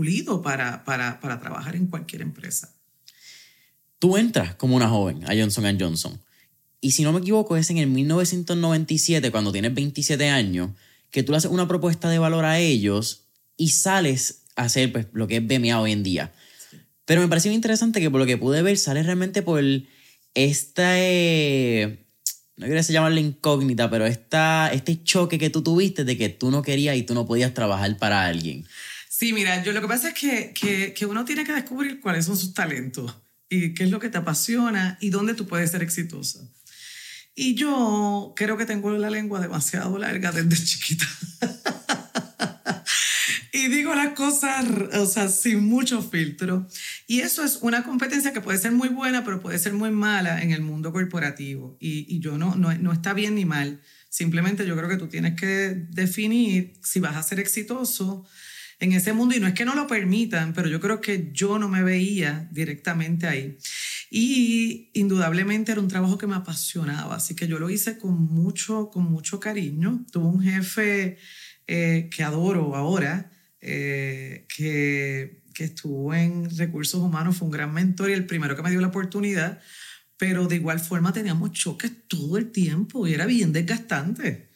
pulido 0.02 0.42
para, 0.42 0.84
para, 0.84 1.20
para 1.20 1.40
trabajar 1.40 1.76
en 1.76 1.86
cualquier 1.86 2.24
empresa. 2.24 2.74
Tú 4.00 4.18
entras 4.18 4.56
como 4.56 4.76
una 4.76 4.90
joven 4.90 5.24
a 5.26 5.40
Johnson 5.40 5.78
Johnson. 5.80 6.20
Y 6.82 6.94
si 6.94 7.04
no 7.04 7.14
me 7.14 7.20
equivoco, 7.20 7.56
es 7.56 7.70
en 7.70 7.78
el 7.78 7.86
1997, 7.86 9.30
cuando 9.30 9.52
tienes 9.52 9.76
27 9.76 10.28
años, 10.28 10.72
que 11.12 11.22
tú 11.22 11.34
le 11.34 11.38
haces 11.38 11.52
una 11.52 11.68
propuesta 11.68 12.10
de 12.10 12.18
valor 12.18 12.46
a 12.46 12.58
ellos 12.58 13.28
y 13.58 13.70
sales 13.70 14.46
a 14.56 14.64
hacer 14.64 14.92
pues, 14.92 15.06
lo 15.14 15.28
que 15.28 15.38
es 15.38 15.46
BMA 15.46 15.80
hoy 15.80 15.92
en 15.92 16.02
día. 16.02 16.34
Pero 17.06 17.22
me 17.22 17.28
pareció 17.28 17.52
interesante 17.52 18.02
que 18.02 18.10
por 18.10 18.22
lo 18.22 18.26
que 18.26 18.40
pude 18.40 18.64
ver, 18.64 18.80
sales 18.80 19.06
realmente 19.06 19.44
por 19.44 19.64
esta... 20.34 21.00
Eh, 21.00 22.08
no 22.58 22.66
quiero 22.66 22.82
llamarlo 22.82 23.20
incógnita, 23.20 23.88
pero 23.92 24.08
esta, 24.08 24.72
este 24.74 25.04
choque 25.04 25.38
que 25.38 25.52
tú 25.52 25.62
tuviste 25.62 26.06
de 26.06 26.18
que 26.18 26.30
tú 26.30 26.50
no 26.50 26.64
querías 26.64 26.98
y 26.98 27.04
tú 27.04 27.14
no 27.14 27.28
podías 27.28 27.54
trabajar 27.54 27.96
para 28.00 28.26
alguien. 28.26 28.66
Sí, 29.22 29.34
mira, 29.34 29.62
yo 29.62 29.72
lo 29.72 29.82
que 29.82 29.88
pasa 29.88 30.08
es 30.08 30.14
que, 30.16 30.52
que, 30.96 31.06
uno 31.06 31.26
tiene 31.26 31.44
que 31.44 31.54
descubrir 31.54 32.00
cuáles 32.00 32.26
son 32.26 32.36
sus 32.36 32.56
talentos 32.56 33.22
y 33.50 33.76
qué 33.76 33.84
es 33.84 33.92
lo 33.92 34.00
que 34.00 34.10
te 34.10 34.18
apasiona 34.18 34.98
y 35.00 35.12
dónde 35.12 35.36
tú 35.36 35.46
puedes 35.46 35.70
ser 35.70 35.84
exitosa. 35.84 36.40
Y 37.36 37.54
yo 37.54 38.34
creo 38.36 38.58
que 38.58 38.66
tengo 38.66 38.90
la 38.98 39.12
lengua 39.12 39.40
demasiado 39.40 39.96
larga 40.00 40.32
desde 40.32 40.58
chiquita. 40.66 41.06
y 43.54 43.68
digo 43.68 43.94
las 43.94 44.14
cosas, 44.14 44.66
o 44.94 45.06
sea, 45.06 45.30
sin 45.30 45.66
mucho 45.66 46.02
filtro. 46.02 46.68
Y 47.06 47.20
eso 47.20 47.44
es 47.44 47.60
una 47.62 47.84
competencia 47.84 48.34
que 48.34 48.42
puede 48.42 48.58
ser 48.58 48.72
muy 48.72 48.90
buena, 48.90 49.24
pero 49.24 49.40
puede 49.40 49.60
ser 49.60 49.74
muy 49.74 49.92
mala 49.92 50.42
en 50.42 50.50
el 50.50 50.62
mundo 50.62 50.92
corporativo. 50.92 51.78
Y, 51.80 52.08
y 52.10 52.22
yo 52.22 52.40
no, 52.40 52.56
no, 52.56 52.74
no 52.74 52.92
está 52.92 53.14
bien 53.14 53.36
ni 53.36 53.46
mal. 53.46 53.82
Simplemente 54.10 54.66
yo 54.66 54.76
creo 54.76 54.90
que 54.90 54.98
tú 54.98 55.10
tienes 55.10 55.40
que 55.40 55.86
definir 55.92 56.74
si 56.82 57.00
vas 57.00 57.16
a 57.16 57.22
ser 57.22 57.40
exitoso 57.40 58.26
en 58.82 58.94
ese 58.94 59.14
mundo 59.14 59.36
y 59.36 59.40
no 59.40 59.46
es 59.46 59.54
que 59.54 59.64
no 59.64 59.76
lo 59.76 59.86
permitan, 59.86 60.54
pero 60.54 60.68
yo 60.68 60.80
creo 60.80 61.02
que 61.02 61.30
yo 61.32 61.60
no 61.60 61.70
me 61.70 61.84
veía 61.84 62.50
directamente 62.52 63.28
ahí. 63.28 63.58
Y 64.10 64.90
indudablemente 64.94 65.72
era 65.72 65.80
un 65.80 65.88
trabajo 65.88 66.18
que 66.18 66.26
me 66.26 66.36
apasionaba, 66.36 67.16
así 67.16 67.36
que 67.36 67.48
yo 67.48 67.60
lo 67.60 67.70
hice 67.70 68.00
con 68.00 68.16
mucho, 68.16 68.90
con 68.90 69.04
mucho 69.04 69.40
cariño. 69.40 70.04
Tuve 70.12 70.26
un 70.26 70.42
jefe 70.42 71.18
eh, 71.68 72.10
que 72.12 72.24
adoro 72.24 72.76
ahora, 72.76 73.32
eh, 73.62 74.48
que, 74.54 75.44
que 75.54 75.64
estuvo 75.64 76.16
en 76.16 76.50
recursos 76.58 77.02
humanos, 77.02 77.38
fue 77.38 77.46
un 77.46 77.52
gran 77.52 77.72
mentor 77.72 78.10
y 78.10 78.14
el 78.14 78.26
primero 78.26 78.56
que 78.56 78.64
me 78.64 78.72
dio 78.72 78.82
la 78.82 78.88
oportunidad, 78.88 79.62
pero 80.18 80.48
de 80.48 80.56
igual 80.56 80.80
forma 80.80 81.14
teníamos 81.14 81.52
choques 81.52 81.92
todo 82.08 82.40
el 82.40 82.52
tiempo 82.52 83.06
y 83.08 83.14
era 83.14 83.28
bien 83.28 83.54
desgastante. 83.54 84.50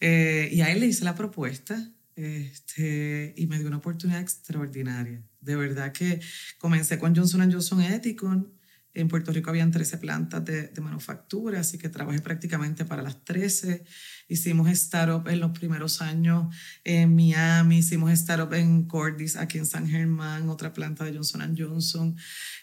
Eh, 0.00 0.48
y 0.50 0.60
a 0.62 0.72
él 0.72 0.80
le 0.80 0.86
hice 0.86 1.04
la 1.04 1.14
propuesta 1.14 1.88
este, 2.20 3.34
y 3.36 3.46
me 3.46 3.58
dio 3.58 3.68
una 3.68 3.78
oportunidad 3.78 4.20
extraordinaria. 4.20 5.22
De 5.40 5.56
verdad 5.56 5.92
que 5.92 6.20
comencé 6.58 6.98
con 6.98 7.14
Johnson 7.14 7.50
Johnson 7.50 7.80
Ethicon. 7.80 8.52
En 8.92 9.06
Puerto 9.06 9.30
Rico 9.30 9.50
habían 9.50 9.70
13 9.70 9.98
plantas 9.98 10.44
de, 10.44 10.66
de, 10.66 10.80
manufactura, 10.80 11.60
así 11.60 11.78
que 11.78 11.88
trabajé 11.88 12.20
prácticamente 12.20 12.84
para 12.84 13.02
las 13.02 13.24
13. 13.24 13.84
Hicimos 14.26 14.68
startup 14.70 15.28
en 15.28 15.38
los 15.38 15.52
primeros 15.52 16.02
años 16.02 16.52
en 16.82 17.14
Miami, 17.14 17.78
hicimos 17.78 18.10
startup 18.10 18.52
en 18.54 18.88
Cordis, 18.88 19.36
aquí 19.36 19.58
en 19.58 19.66
San 19.66 19.88
Germán, 19.88 20.48
otra 20.48 20.72
planta 20.72 21.04
de 21.04 21.14
Johnson 21.14 21.54
Johnson. 21.56 22.16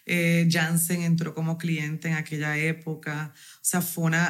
Eh, 0.05 0.47
Janssen 0.51 1.03
entró 1.03 1.33
como 1.33 1.57
cliente 1.57 2.09
en 2.09 2.15
aquella 2.15 2.57
época. 2.57 3.33
O 3.35 3.59
sea, 3.61 3.81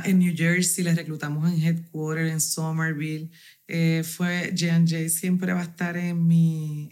en 0.05 0.19
New 0.19 0.33
Jersey, 0.35 0.83
les 0.83 0.95
reclutamos 0.95 1.51
en 1.51 1.63
Headquarter, 1.63 2.27
en 2.27 2.41
Somerville. 2.41 3.31
Eh, 3.67 4.03
fue 4.05 4.53
J&J, 4.57 5.09
siempre 5.09 5.53
va 5.53 5.59
a 5.59 5.63
estar 5.63 5.97
en 5.97 6.25
mi, 6.25 6.89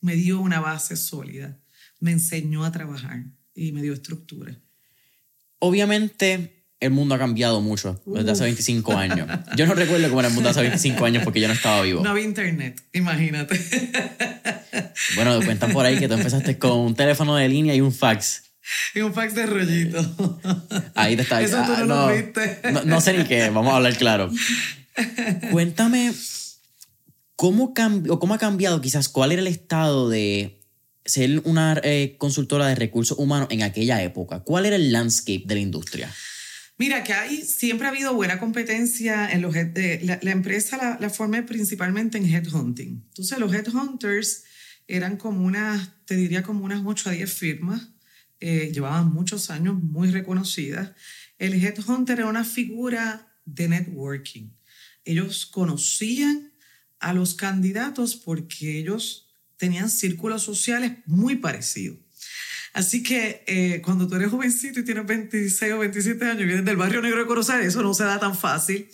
me 0.00 0.14
dio 0.14 0.40
una 0.40 0.60
base 0.60 0.96
sólida, 0.96 1.58
me 1.98 2.12
enseñó 2.12 2.64
a 2.64 2.70
trabajar 2.70 3.24
y 3.54 3.72
me 3.72 3.82
dio 3.82 3.92
estructura. 3.92 4.60
Obviamente 5.58 6.64
el 6.78 6.90
mundo 6.90 7.14
ha 7.14 7.18
cambiado 7.18 7.60
mucho 7.60 8.00
desde 8.04 8.30
hace 8.30 8.44
25 8.44 8.96
años. 8.96 9.28
Yo 9.56 9.66
no 9.66 9.74
recuerdo 9.74 10.08
cómo 10.08 10.20
era 10.20 10.28
el 10.28 10.34
mundo 10.34 10.50
hace 10.50 10.60
25 10.60 11.04
años 11.04 11.24
porque 11.24 11.40
yo 11.40 11.48
no 11.48 11.54
estaba 11.54 11.82
vivo. 11.82 12.02
No 12.02 12.10
había 12.10 12.24
internet, 12.24 12.80
imagínate. 12.92 13.58
Bueno, 15.16 15.40
cuentan 15.44 15.72
por 15.72 15.86
ahí 15.86 15.98
que 15.98 16.08
tú 16.08 16.14
empezaste 16.14 16.58
con 16.58 16.78
un 16.78 16.94
teléfono 16.94 17.36
de 17.36 17.48
línea 17.48 17.74
y 17.74 17.80
un 17.80 17.92
fax. 17.92 18.42
Y 18.94 19.00
un 19.00 19.12
fax 19.12 19.34
de 19.34 19.46
rollito. 19.46 20.40
Ahí 20.94 21.16
te 21.16 21.22
está. 21.22 21.42
Eso 21.42 21.62
tú 21.64 21.86
no, 21.86 22.08
lo 22.08 22.14
viste. 22.14 22.60
No, 22.72 22.84
no 22.84 23.00
sé 23.00 23.16
ni 23.16 23.24
qué, 23.24 23.50
vamos 23.50 23.72
a 23.72 23.76
hablar 23.76 23.96
claro. 23.96 24.30
Cuéntame, 25.50 26.12
¿cómo, 27.36 27.74
cambió, 27.74 28.18
¿cómo 28.18 28.34
ha 28.34 28.38
cambiado 28.38 28.80
quizás 28.80 29.08
cuál 29.08 29.32
era 29.32 29.40
el 29.40 29.48
estado 29.48 30.08
de 30.08 30.60
ser 31.04 31.42
una 31.44 31.80
eh, 31.84 32.16
consultora 32.18 32.66
de 32.66 32.74
recursos 32.74 33.18
humanos 33.18 33.48
en 33.50 33.62
aquella 33.62 34.02
época? 34.02 34.40
¿Cuál 34.40 34.66
era 34.66 34.76
el 34.76 34.92
landscape 34.92 35.44
de 35.46 35.54
la 35.54 35.60
industria? 35.60 36.12
Mira, 36.76 37.04
que 37.04 37.12
hay, 37.12 37.42
siempre 37.42 37.86
ha 37.86 37.90
habido 37.90 38.14
buena 38.14 38.38
competencia 38.38 39.30
en 39.30 39.42
los... 39.42 39.54
De, 39.54 40.00
la, 40.02 40.30
empresa 40.30 40.76
la, 40.76 40.98
la 41.00 41.10
formé 41.10 41.42
principalmente 41.42 42.18
en 42.18 42.26
headhunting. 42.26 43.04
Entonces, 43.08 43.38
los 43.38 43.52
headhunters 43.54 44.44
eran 44.88 45.16
como 45.16 45.44
unas, 45.44 45.90
te 46.04 46.16
diría 46.16 46.42
como 46.42 46.64
unas 46.64 46.82
8 46.84 47.10
a 47.10 47.12
10 47.12 47.32
firmas. 47.32 47.90
Eh, 48.40 48.72
llevaban 48.74 49.12
muchos 49.12 49.50
años 49.50 49.80
muy 49.80 50.10
reconocidas. 50.10 50.92
El 51.38 51.54
headhunter 51.54 52.18
era 52.18 52.28
una 52.28 52.44
figura 52.44 53.38
de 53.44 53.68
networking 53.68 54.50
ellos 55.04 55.46
conocían 55.46 56.52
a 56.98 57.12
los 57.12 57.34
candidatos 57.34 58.16
porque 58.16 58.78
ellos 58.78 59.28
tenían 59.56 59.90
círculos 59.90 60.42
sociales 60.42 60.98
muy 61.06 61.36
parecidos. 61.36 61.98
Así 62.72 63.04
que 63.04 63.44
eh, 63.46 63.80
cuando 63.82 64.08
tú 64.08 64.16
eres 64.16 64.30
jovencito 64.30 64.80
y 64.80 64.84
tienes 64.84 65.06
26 65.06 65.72
o 65.74 65.78
27 65.78 66.24
años 66.24 66.42
y 66.42 66.46
vienes 66.46 66.64
del 66.64 66.76
barrio 66.76 67.00
negro 67.00 67.20
de 67.20 67.26
Corozal, 67.26 67.62
eso 67.62 67.82
no 67.82 67.94
se 67.94 68.02
da 68.04 68.18
tan 68.18 68.36
fácil. 68.36 68.88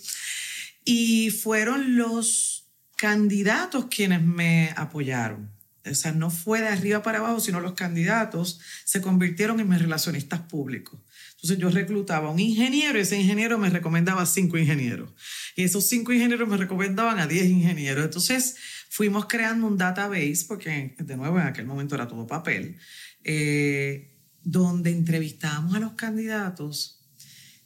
Y 0.85 1.31
fueron 1.31 1.97
los 1.97 2.69
candidatos 2.95 3.85
quienes 3.85 4.21
me 4.21 4.71
apoyaron. 4.77 5.49
O 5.83 5.95
sea, 5.95 6.11
no 6.11 6.29
fue 6.29 6.61
de 6.61 6.67
arriba 6.67 7.01
para 7.01 7.17
abajo, 7.17 7.39
sino 7.39 7.59
los 7.59 7.73
candidatos 7.73 8.59
se 8.85 9.01
convirtieron 9.01 9.59
en 9.59 9.67
mis 9.67 9.81
relacionistas 9.81 10.41
públicos. 10.41 10.99
Entonces 11.41 11.57
yo 11.57 11.69
reclutaba 11.71 12.27
a 12.27 12.31
un 12.31 12.39
ingeniero 12.39 12.99
y 12.99 13.01
ese 13.01 13.19
ingeniero 13.19 13.57
me 13.57 13.71
recomendaba 13.71 14.27
cinco 14.27 14.59
ingenieros. 14.59 15.09
Y 15.55 15.63
esos 15.63 15.87
cinco 15.87 16.13
ingenieros 16.13 16.47
me 16.47 16.55
recomendaban 16.55 17.17
a 17.17 17.25
diez 17.25 17.47
ingenieros. 17.49 18.05
Entonces 18.05 18.55
fuimos 18.89 19.25
creando 19.25 19.65
un 19.65 19.75
database, 19.75 20.45
porque 20.47 20.95
de 20.99 21.17
nuevo 21.17 21.39
en 21.39 21.47
aquel 21.47 21.65
momento 21.65 21.95
era 21.95 22.07
todo 22.07 22.27
papel, 22.27 22.77
eh, 23.23 24.19
donde 24.43 24.91
entrevistábamos 24.91 25.73
a 25.73 25.79
los 25.79 25.93
candidatos. 25.93 26.99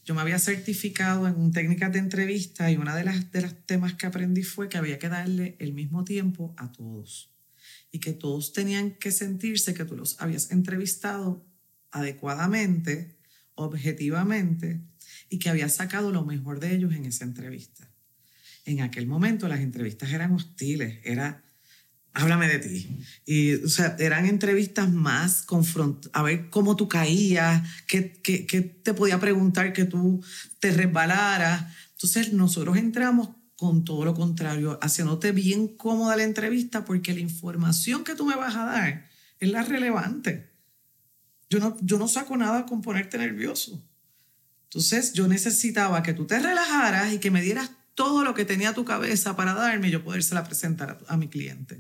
Yo 0.06 0.16
me 0.16 0.22
había 0.22 0.40
certificado 0.40 1.28
en 1.28 1.52
técnicas 1.52 1.92
de 1.92 2.00
entrevista 2.00 2.72
y 2.72 2.78
una 2.78 2.96
de 2.96 3.04
las, 3.04 3.30
de 3.34 3.42
los 3.42 3.66
temas 3.66 3.96
que 3.96 4.06
aprendí 4.06 4.44
fue 4.44 4.70
que 4.70 4.78
había 4.78 5.00
que 5.00 5.10
darle 5.10 5.58
el 5.60 5.74
mismo 5.74 6.06
tiempo 6.06 6.54
a 6.58 6.72
todos 6.72 7.36
y 7.92 8.00
que 8.00 8.14
todos 8.14 8.54
tenían 8.54 8.92
que 8.92 9.12
sentirse 9.12 9.74
que 9.74 9.84
tú 9.84 9.98
los 9.98 10.22
habías 10.22 10.52
entrevistado 10.52 11.46
adecuadamente, 11.92 13.15
objetivamente, 13.56 14.82
y 15.30 15.40
que 15.40 15.50
habías 15.50 15.76
sacado 15.76 16.12
lo 16.12 16.24
mejor 16.24 16.60
de 16.60 16.76
ellos 16.76 16.94
en 16.94 17.06
esa 17.06 17.24
entrevista. 17.24 17.90
En 18.66 18.82
aquel 18.82 19.08
momento 19.08 19.48
las 19.48 19.60
entrevistas 19.60 20.12
eran 20.12 20.32
hostiles, 20.32 21.00
era 21.04 21.44
háblame 22.16 22.48
de 22.48 22.60
ti. 22.60 23.00
Y, 23.26 23.56
o 23.56 23.70
sea, 23.70 23.96
eran 24.00 24.26
entrevistas 24.26 24.92
más 24.92 25.44
confront 25.44 26.08
a 26.14 26.24
ver 26.24 26.50
cómo 26.50 26.76
tú 26.76 26.88
caías, 26.88 27.68
qué, 27.88 28.14
qué, 28.24 28.46
qué, 28.46 28.62
te 28.62 28.94
podía 28.94 29.20
preguntar 29.20 29.74
que 29.74 29.86
tú 29.86 30.24
te 30.60 30.72
resbalaras. 30.72 31.66
Entonces, 31.92 32.34
nosotros 32.34 32.78
entramos 32.78 33.30
con 33.58 33.86
todo 33.86 34.06
lo 34.06 34.14
contrario, 34.14 34.80
haciéndote 34.82 35.32
bien 35.32 35.68
cómoda 35.68 36.16
la 36.16 36.24
entrevista 36.24 36.86
porque 36.86 37.14
la 37.14 37.20
información 37.20 38.04
que 38.04 38.16
tú 38.16 38.26
me 38.26 38.36
vas 38.36 38.56
a 38.56 38.66
dar 38.66 39.10
es 39.40 39.50
la 39.50 39.64
relevante. 39.64 40.55
Yo 41.50 41.60
no, 41.60 41.78
yo 41.82 41.98
no 41.98 42.08
saco 42.08 42.36
nada 42.38 42.66
con 42.66 42.82
ponerte 42.82 43.18
nervioso. 43.18 43.84
Entonces 44.66 45.14
yo 45.14 45.28
necesitaba 45.28 46.04
que 46.04 46.14
tú 46.14 46.26
te 46.26 46.40
relajaras 46.40 47.14
y 47.14 47.20
que 47.20 47.32
me 47.32 47.42
dieras 47.42 47.72
todo 47.96 48.26
lo 48.26 48.34
que 48.34 48.44
tenía 48.44 48.74
tu 48.74 48.84
cabeza 48.84 49.38
para 49.38 49.54
darme 49.54 49.88
y 49.88 49.92
yo 49.92 50.04
podérsela 50.04 50.44
presentar 50.44 51.00
a 51.08 51.18
mi 51.18 51.30
cliente. 51.30 51.76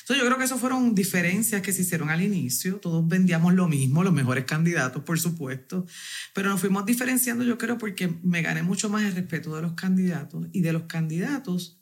Entonces 0.00 0.22
yo 0.22 0.26
creo 0.26 0.36
que 0.36 0.44
eso 0.44 0.58
fueron 0.58 0.94
diferencias 0.94 1.62
que 1.62 1.72
se 1.72 1.82
hicieron 1.82 2.10
al 2.10 2.20
inicio. 2.20 2.76
Todos 2.76 3.08
vendíamos 3.08 3.54
lo 3.54 3.66
mismo, 3.66 4.04
los 4.04 4.12
mejores 4.12 4.44
candidatos, 4.44 5.02
por 5.04 5.18
supuesto. 5.18 5.86
Pero 6.34 6.50
nos 6.50 6.60
fuimos 6.60 6.84
diferenciando, 6.84 7.44
yo 7.44 7.56
creo, 7.56 7.78
porque 7.78 8.14
me 8.22 8.42
gané 8.42 8.62
mucho 8.62 8.90
más 8.90 9.04
el 9.04 9.14
respeto 9.14 9.56
de 9.56 9.62
los 9.62 9.72
candidatos 9.72 10.46
y 10.52 10.60
de 10.60 10.74
los 10.74 10.82
candidatos 10.82 11.80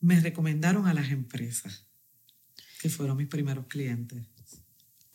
me 0.00 0.20
recomendaron 0.20 0.86
a 0.86 0.94
las 0.94 1.10
empresas, 1.10 1.88
que 2.80 2.88
fueron 2.88 3.16
mis 3.16 3.26
primeros 3.26 3.66
clientes. 3.66 4.24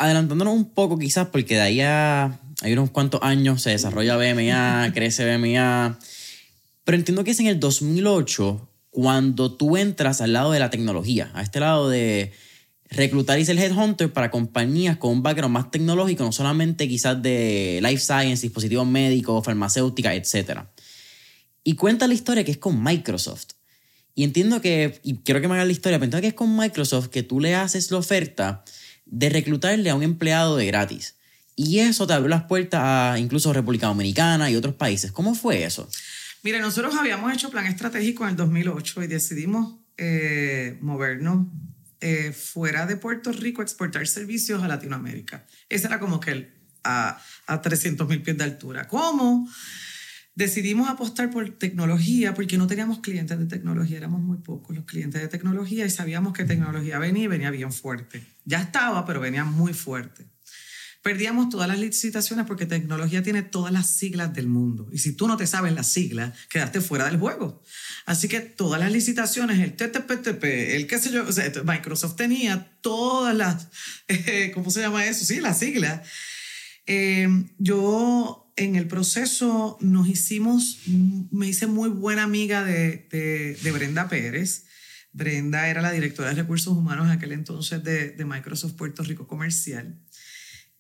Adelantándonos 0.02 0.56
un 0.56 0.66
poco 0.74 0.98
quizás, 0.98 1.28
porque 1.28 1.54
de 1.54 1.62
ahí 1.62 1.82
a 1.82 2.40
hay 2.62 2.74
unos 2.74 2.90
cuantos 2.90 3.22
años 3.24 3.62
se 3.62 3.70
desarrolla 3.70 4.18
BMA, 4.18 4.92
crece 4.96 5.26
BMA, 5.26 6.00
pero 6.84 6.98
entiendo 6.98 7.24
que 7.24 7.32
es 7.32 7.40
en 7.40 7.46
el 7.46 7.60
2008 7.60 8.68
cuando 8.90 9.54
tú 9.54 9.78
entras 9.78 10.22
al 10.22 10.34
lado 10.34 10.52
de 10.52 10.60
la 10.60 10.72
tecnología, 10.72 11.30
a 11.36 11.44
este 11.44 11.60
lado 11.60 11.88
de 11.88 12.34
reclutar 12.90 13.38
y 13.40 13.46
ser 13.46 13.60
headhunter 13.60 14.12
para 14.12 14.32
compañías 14.32 14.98
con 14.98 15.12
un 15.12 15.24
background 15.24 15.54
más 15.54 15.70
tecnológico, 15.70 16.24
no 16.24 16.32
solamente 16.32 16.88
quizás 16.88 17.22
de 17.22 17.80
life 17.84 18.02
science, 18.02 18.42
dispositivos 18.42 18.88
médicos, 18.88 19.46
farmacéutica, 19.46 20.16
etc. 20.16 20.62
Y 21.64 21.76
cuenta 21.76 22.08
la 22.08 22.16
historia 22.16 22.44
que 22.44 22.52
es 22.52 22.58
con 22.58 22.84
Microsoft. 22.84 23.50
Y 24.14 24.24
entiendo 24.24 24.62
que, 24.62 25.00
y 25.04 25.18
quiero 25.18 25.42
que 25.42 25.48
me 25.48 25.54
hagas 25.54 25.68
la 25.68 25.74
historia, 25.74 26.00
pero 26.00 26.06
entiendo 26.06 26.22
que 26.22 26.30
es 26.30 26.34
con 26.34 26.58
Microsoft 26.58 27.08
que 27.10 27.24
tú 27.24 27.40
le 27.40 27.54
haces 27.54 27.92
la 27.92 27.98
oferta 28.00 28.64
de 29.06 29.30
reclutarle 29.30 29.90
a 29.90 29.96
un 29.96 30.04
empleado 30.04 30.58
de 30.58 30.66
gratis. 30.66 31.16
Y 31.56 31.80
eso 31.80 32.08
te 32.08 32.14
abrió 32.14 32.30
las 32.30 32.44
puertas 32.44 32.82
a 32.84 33.20
incluso 33.20 33.54
República 33.54 33.88
Dominicana 33.88 34.50
y 34.50 34.56
otros 34.56 34.76
países. 34.76 35.12
¿Cómo 35.12 35.36
fue 35.36 35.64
eso? 35.64 35.90
Mire, 36.44 36.60
nosotros 36.60 36.96
habíamos 36.96 37.32
hecho 37.34 37.52
plan 37.52 37.68
estratégico 37.68 38.24
en 38.24 38.32
el 38.32 38.36
2008 38.36 39.04
y 39.04 39.08
decidimos 39.08 39.76
eh, 39.98 40.78
movernos 40.82 41.48
eh, 42.00 42.32
fuera 42.32 42.88
de 42.88 42.98
Puerto 42.98 43.32
Rico, 43.32 43.62
exportar 43.62 44.08
servicios 44.08 44.64
a 44.64 44.68
Latinoamérica. 44.68 45.46
Ese 45.70 45.86
era 45.86 46.00
como 46.00 46.20
que 46.20 46.52
a, 46.84 47.22
a 47.46 47.62
300 47.62 48.08
mil 48.08 48.24
pies 48.24 48.38
de 48.38 48.44
altura. 48.44 48.88
¿Cómo? 48.88 49.48
Decidimos 50.34 50.90
apostar 50.90 51.30
por 51.30 51.50
tecnología 51.58 52.34
porque 52.34 52.58
no 52.58 52.66
teníamos 52.66 53.00
clientes 53.00 53.38
de 53.38 53.46
tecnología, 53.48 53.98
éramos 53.98 54.22
muy 54.22 54.38
pocos 54.38 54.76
los 54.76 54.86
clientes 54.86 55.22
de 55.22 55.28
tecnología 55.28 55.86
y 55.86 55.90
sabíamos 55.90 56.34
que 56.34 56.46
tecnología 56.46 57.00
venía 57.00 57.24
y 57.24 57.28
venía 57.28 57.52
bien 57.52 57.74
fuerte. 57.74 58.24
Ya 58.46 58.62
estaba, 58.62 59.06
pero 59.06 59.20
venía 59.20 59.44
muy 59.44 59.74
fuerte. 59.74 60.32
Perdíamos 61.02 61.50
todas 61.50 61.68
las 61.68 61.80
licitaciones 61.80 62.46
porque 62.46 62.66
tecnología 62.66 63.24
tiene 63.24 63.42
todas 63.42 63.74
las 63.74 63.90
siglas 63.90 64.34
del 64.34 64.48
mundo. 64.48 64.88
Y 64.94 65.00
si 65.00 65.14
tú 65.14 65.28
no 65.28 65.36
te 65.36 65.48
sabes 65.48 65.74
las 65.74 65.92
siglas, 65.92 66.38
quedaste 66.48 66.80
fuera 66.80 67.06
del 67.06 67.18
juego. 67.18 67.64
Así 68.06 68.28
que 68.28 68.40
todas 68.40 68.80
las 68.80 68.92
licitaciones, 68.92 69.60
el 69.60 69.76
TTPTP, 69.76 70.44
el 70.44 70.88
qué 70.88 71.00
sé 71.00 71.12
yo, 71.12 71.26
Microsoft 71.66 72.16
tenía 72.16 72.78
todas 72.82 73.36
las, 73.36 73.68
eh, 74.08 74.52
¿cómo 74.54 74.70
se 74.70 74.82
llama 74.82 75.06
eso? 75.06 75.26
Sí, 75.26 75.42
las 75.42 75.60
siglas. 75.60 76.08
Eh, 76.86 77.28
yo 77.58 78.51
en 78.64 78.76
el 78.76 78.88
proceso 78.88 79.78
nos 79.82 80.08
hicimos, 80.08 80.80
me 81.32 81.48
hice 81.48 81.68
muy 81.68 81.90
buena 81.90 82.24
amiga 82.24 82.64
de, 82.64 83.08
de, 83.62 83.72
Brenda 83.72 84.08
Pérez. 84.08 84.66
Brenda 85.14 85.68
era 85.68 85.82
la 85.82 85.92
directora 85.92 86.30
de 86.30 86.36
recursos 86.36 86.76
humanos 86.76 87.06
en 87.06 87.12
aquel 87.12 87.32
entonces 87.32 87.84
de, 87.84 88.12
de 88.12 88.26
Microsoft 88.26 88.74
Puerto 88.74 89.04
Rico 89.04 89.28
Comercial. 89.28 90.00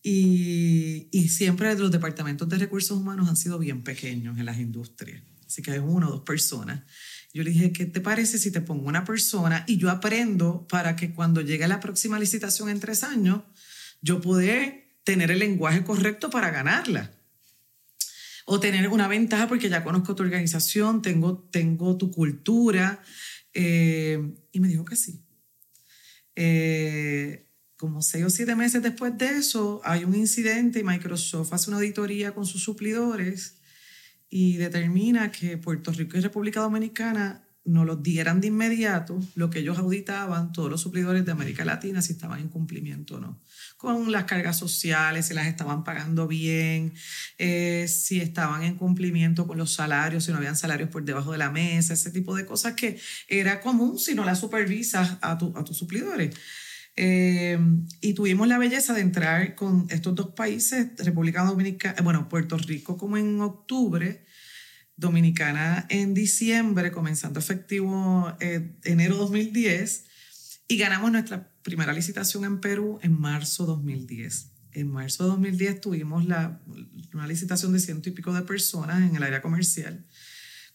Y, 0.03 1.09
y, 1.11 1.29
siempre 1.29 1.75
los 1.75 1.91
departamentos 1.91 2.49
de 2.49 2.57
recursos 2.57 2.97
humanos 2.97 3.29
han 3.29 3.37
sido 3.37 3.59
bien 3.59 3.83
pequeños 3.83 4.39
en 4.39 4.45
las 4.45 4.59
industrias. 4.59 5.23
Así 5.45 5.61
que 5.61 5.71
hay 5.71 5.79
una 5.79 6.07
o 6.07 6.11
dos 6.11 6.21
personas. 6.21 6.83
Yo 7.33 7.43
le 7.43 7.51
dije, 7.51 7.71
¿qué 7.71 7.85
te 7.85 8.01
parece 8.01 8.37
si 8.37 8.51
te 8.51 8.61
pongo 8.61 8.87
una 8.87 9.05
persona 9.05 9.63
y 9.67 9.77
yo 9.77 9.89
aprendo 9.89 10.67
para 10.67 10.95
que 10.95 11.13
cuando 11.13 11.41
llegue 11.41 11.67
la 11.67 11.79
próxima 11.79 12.19
licitación 12.19 12.69
en 12.69 12.79
tres 12.79 13.03
años, 13.03 13.43
yo 14.01 14.21
pueda 14.21 14.73
tener 15.03 15.29
el 15.29 15.39
lenguaje 15.39 15.83
correcto 15.83 16.29
para 16.29 16.51
ganarla? 16.51 17.11
O 18.45 18.59
tener 18.59 18.87
una 18.89 19.07
ventaja 19.07 19.47
porque 19.47 19.69
ya 19.69 19.83
conozco 19.83 20.15
tu 20.15 20.23
organización, 20.23 21.01
tengo, 21.01 21.47
tengo 21.51 21.97
tu 21.97 22.11
cultura. 22.11 23.01
Eh, 23.53 24.33
y 24.51 24.59
me 24.59 24.67
dijo 24.67 24.85
que 24.85 24.95
sí. 24.95 25.23
Eh, 26.35 27.47
como 27.77 28.01
seis 28.01 28.25
o 28.25 28.29
siete 28.29 28.55
meses 28.55 28.83
después 28.83 29.17
de 29.17 29.37
eso, 29.37 29.81
hay 29.83 30.03
un 30.03 30.15
incidente 30.15 30.79
y 30.79 30.83
Microsoft 30.83 31.51
hace 31.53 31.69
una 31.69 31.77
auditoría 31.77 32.33
con 32.33 32.45
sus 32.45 32.63
suplidores 32.63 33.59
y 34.29 34.57
determina 34.57 35.31
que 35.31 35.57
Puerto 35.57 35.91
Rico 35.91 36.17
y 36.17 36.21
República 36.21 36.61
Dominicana 36.61 37.43
no 37.63 37.85
los 37.85 38.01
dieran 38.01 38.41
de 38.41 38.47
inmediato 38.47 39.19
lo 39.35 39.49
que 39.49 39.59
ellos 39.59 39.77
auditaban, 39.77 40.51
todos 40.51 40.69
los 40.69 40.81
suplidores 40.81 41.25
de 41.25 41.31
América 41.31 41.63
Latina, 41.63 42.01
si 42.01 42.13
estaban 42.13 42.39
en 42.39 42.49
cumplimiento 42.49 43.15
o 43.15 43.19
no, 43.19 43.39
con 43.77 44.11
las 44.11 44.23
cargas 44.23 44.57
sociales, 44.57 45.27
si 45.27 45.33
las 45.33 45.47
estaban 45.47 45.83
pagando 45.83 46.27
bien, 46.27 46.93
eh, 47.37 47.85
si 47.87 48.19
estaban 48.19 48.63
en 48.63 48.75
cumplimiento 48.75 49.47
con 49.47 49.57
los 49.57 49.73
salarios, 49.73 50.25
si 50.25 50.31
no 50.31 50.37
habían 50.37 50.55
salarios 50.55 50.89
por 50.89 51.03
debajo 51.03 51.31
de 51.31 51.37
la 51.37 51.51
mesa, 51.51 51.93
ese 51.93 52.11
tipo 52.11 52.35
de 52.35 52.45
cosas 52.45 52.73
que 52.73 52.99
era 53.27 53.61
común 53.61 53.99
si 53.99 54.15
no 54.15 54.25
las 54.25 54.39
supervisas 54.39 55.17
a, 55.21 55.37
tu, 55.37 55.53
a 55.55 55.63
tus 55.63 55.77
suplidores. 55.77 56.35
Eh, 56.95 57.57
y 58.01 58.13
tuvimos 58.13 58.47
la 58.47 58.57
belleza 58.57 58.93
de 58.93 59.01
entrar 59.01 59.55
con 59.55 59.87
estos 59.89 60.13
dos 60.13 60.33
países, 60.35 60.89
República 60.97 61.43
Dominicana, 61.43 61.95
eh, 61.97 62.01
bueno, 62.01 62.27
Puerto 62.27 62.57
Rico 62.57 62.97
como 62.97 63.17
en 63.17 63.39
octubre, 63.39 64.25
Dominicana 65.01 65.85
en 65.89 66.13
diciembre, 66.13 66.91
comenzando 66.91 67.39
efectivo 67.39 68.33
eh, 68.39 68.71
enero 68.85 69.17
2010, 69.17 70.05
y 70.67 70.77
ganamos 70.77 71.11
nuestra 71.11 71.51
primera 71.63 71.91
licitación 71.91 72.45
en 72.45 72.61
Perú 72.61 72.99
en 73.01 73.19
marzo 73.19 73.65
2010. 73.65 74.51
En 74.73 74.89
marzo 74.89 75.25
2010 75.25 75.81
tuvimos 75.81 76.25
la, 76.25 76.61
una 77.13 77.27
licitación 77.27 77.73
de 77.73 77.79
ciento 77.79 78.07
y 78.07 78.13
pico 78.13 78.31
de 78.31 78.43
personas 78.43 79.01
en 79.01 79.15
el 79.15 79.23
área 79.23 79.41
comercial, 79.41 80.05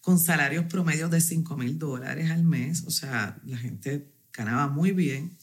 con 0.01 0.19
salarios 0.19 0.67
promedios 0.67 1.11
de 1.11 1.21
5 1.21 1.57
mil 1.57 1.79
dólares 1.79 2.31
al 2.31 2.43
mes, 2.45 2.83
o 2.85 2.91
sea, 2.91 3.41
la 3.47 3.57
gente 3.57 4.13
ganaba 4.33 4.69
muy 4.69 4.91
bien. 4.91 5.39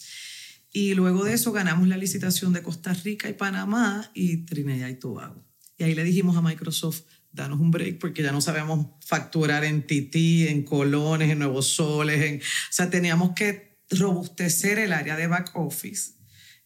Y 0.74 0.94
luego 0.94 1.24
de 1.24 1.34
eso 1.34 1.52
ganamos 1.52 1.88
la 1.88 1.98
licitación 1.98 2.52
de 2.52 2.64
Costa 2.64 2.94
Rica 2.94 3.30
y 3.30 3.34
Panamá 3.34 4.12
y 4.14 4.46
Trinidad 4.46 4.90
y 4.90 4.96
Tobago. 4.96 5.44
Y 5.78 5.84
ahí 5.84 5.96
le 5.96 6.04
dijimos 6.04 6.36
a 6.36 6.42
Microsoft, 6.42 7.04
danos 7.34 7.60
un 7.60 7.72
break 7.72 8.00
porque 8.00 8.24
ya 8.24 8.32
no 8.32 8.42
sabemos 8.42 8.88
facturar 9.06 9.64
en 9.64 9.82
TT, 9.82 10.50
en 10.50 10.64
colones, 10.64 11.32
en 11.32 11.40
nuevos 11.40 11.68
soles. 11.68 12.22
En, 12.22 12.38
o 12.40 12.72
sea, 12.72 12.90
teníamos 12.90 13.34
que 13.34 13.80
robustecer 13.90 14.80
el 14.80 14.94
área 14.94 15.18
de 15.18 15.28
back 15.28 15.52
office 15.56 16.14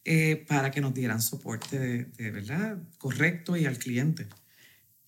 eh, 0.04 0.44
para 0.46 0.70
que 0.70 0.80
nos 0.80 0.94
dieran 0.94 1.20
soporte 1.20 1.78
de, 1.78 2.30
verdad 2.30 2.78
correcto 2.98 3.56
y 3.56 3.66
al 3.66 3.78
cliente. 3.78 4.26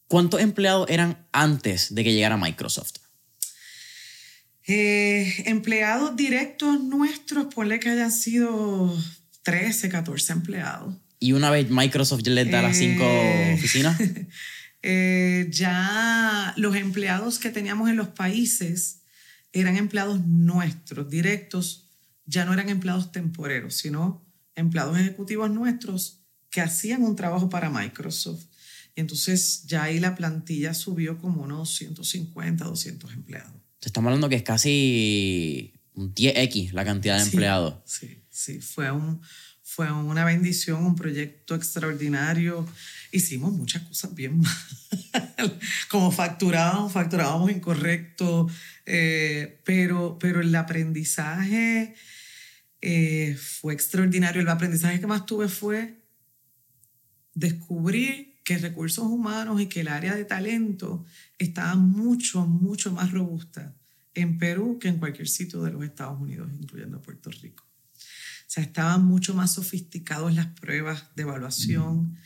¿Cuántos 0.09 0.41
empleados 0.41 0.91
eran 0.91 1.27
antes 1.33 1.95
de 1.95 2.05
que 2.05 2.13
llegara 2.13 2.37
Microsoft? 2.37 2.97
Eh, 4.67 5.45
empleados 5.47 6.17
directos 6.17 6.83
nuestros, 6.83 7.53
ponle 7.55 7.81
que 7.81 7.91
hayan 7.91 8.13
sido 8.13 8.97
13, 9.43 9.89
14 9.89 10.33
empleados. 10.33 10.95
¿Y 11.19 11.33
una 11.33 11.51
vez 11.51 11.71
Microsoft 11.71 12.23
ya 12.23 12.33
les 12.33 12.51
da 12.51 12.63
las 12.63 12.77
cinco 12.77 13.05
eh, 14.83 15.49
ya 15.51 16.55
los 16.57 16.75
empleados 16.77 17.39
que 17.39 17.51
teníamos 17.51 17.91
en 17.91 17.97
los 17.97 18.09
países 18.09 19.03
eran 19.53 19.77
empleados 19.77 20.25
nuestros, 20.27 21.11
directos, 21.11 21.89
ya 22.25 22.45
no 22.45 22.53
eran 22.53 22.69
empleados 22.69 23.13
temporeros, 23.13 23.75
sino 23.75 24.25
empleados 24.55 24.99
ejecutivos 24.99 25.51
nuestros 25.51 26.21
que 26.51 26.61
hacían 26.61 27.03
un 27.03 27.17
trabajo 27.17 27.49
para 27.49 27.71
Microsoft. 27.71 28.47
Y 28.95 29.01
entonces 29.01 29.65
ya 29.67 29.85
ahí 29.85 30.01
la 30.01 30.15
plantilla 30.15 30.75
subió 30.75 31.19
como 31.19 31.43
unos 31.43 31.75
150, 31.77 32.65
200 32.65 33.13
empleados. 33.13 33.53
Estamos 33.81 34.09
hablando 34.09 34.29
que 34.29 34.37
es 34.37 34.43
casi 34.43 35.75
un 35.95 36.15
10x 36.15 36.73
la 36.73 36.85
cantidad 36.85 37.17
de 37.17 37.25
empleados. 37.25 37.77
Sí, 37.85 38.23
sí, 38.29 38.61
fue, 38.61 38.91
un, 38.91 39.21
fue 39.73 39.89
una 39.93 40.25
bendición, 40.25 40.85
un 40.85 40.97
proyecto 40.97 41.55
extraordinario. 41.55 42.67
Hicimos 43.13 43.53
muchas 43.53 43.83
cosas 43.85 44.13
bien 44.17 44.41
mal, 45.13 45.61
como 45.89 46.11
facturábamos, 46.11 46.93
facturábamos 46.93 47.53
incorrecto, 47.53 48.49
eh, 48.85 49.61
pero, 49.65 50.19
pero 50.19 50.41
el 50.41 50.53
aprendizaje 50.57 51.95
eh, 52.81 53.39
fue 53.41 53.73
extraordinario. 53.73 54.43
El 54.43 54.49
aprendizaje 54.49 54.99
que 54.99 55.07
más 55.07 55.25
tuve 55.25 55.47
fue 55.47 56.03
descubrir 57.35 58.41
que 58.43 58.59
recursos 58.59 59.05
humanos 59.05 59.61
y 59.61 59.67
que 59.67 59.83
el 59.83 59.89
área 59.89 60.17
de 60.17 60.25
talento 60.25 61.05
estaba 61.39 61.77
mucho, 61.77 62.45
mucho 62.45 62.91
más 62.91 63.13
robusta 63.13 63.77
en 64.15 64.37
Perú 64.37 64.81
que 64.81 64.89
en 64.89 64.99
cualquier 64.99 65.29
sitio 65.29 65.63
de 65.63 65.71
los 65.71 65.85
Estados 65.85 66.21
Unidos, 66.21 66.51
incluyendo 66.59 67.01
Puerto 67.01 67.31
Rico. 67.31 67.70
Sea, 68.51 68.65
estaban 68.65 69.05
mucho 69.05 69.33
más 69.33 69.55
sofisticados 69.55 70.35
las 70.35 70.47
pruebas 70.47 71.05
de 71.15 71.23
evaluación. 71.23 72.17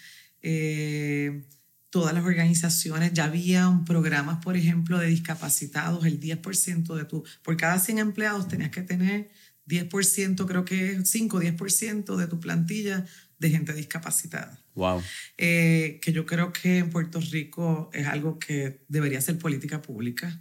Eh, 0.41 1.45
todas 1.91 2.15
las 2.15 2.25
organizaciones, 2.25 3.13
ya 3.13 3.25
había 3.25 3.83
programas, 3.85 4.43
por 4.43 4.57
ejemplo, 4.57 4.99
de 4.99 5.09
discapacitados, 5.09 6.07
el 6.07 6.19
10% 6.19 6.95
de 6.95 7.05
tu, 7.05 7.25
por 7.43 7.59
cada 7.59 7.79
100 7.79 7.99
empleados 7.99 8.49
tenías 8.49 8.71
que 8.71 8.81
tener 8.81 9.33
10%, 9.69 10.47
creo 10.47 10.65
que 10.65 10.93
es 10.93 11.11
5 11.11 11.37
o 11.37 11.43
10% 11.43 12.17
de 12.17 12.27
tu 12.27 12.41
plantilla 12.41 13.05
de 13.39 13.51
gente 13.51 13.75
discapacitada. 13.75 14.59
Wow. 14.75 15.03
Eh, 15.37 15.99
que 16.01 16.11
yo 16.15 16.25
creo 16.25 16.55
que 16.55 16.79
en 16.79 16.89
Puerto 16.89 17.21
Rico 17.21 17.91
es 17.93 18.07
algo 18.07 18.39
que 18.39 18.83
debería 18.89 19.21
ser 19.21 19.39
política 19.39 19.83
pública, 19.83 20.41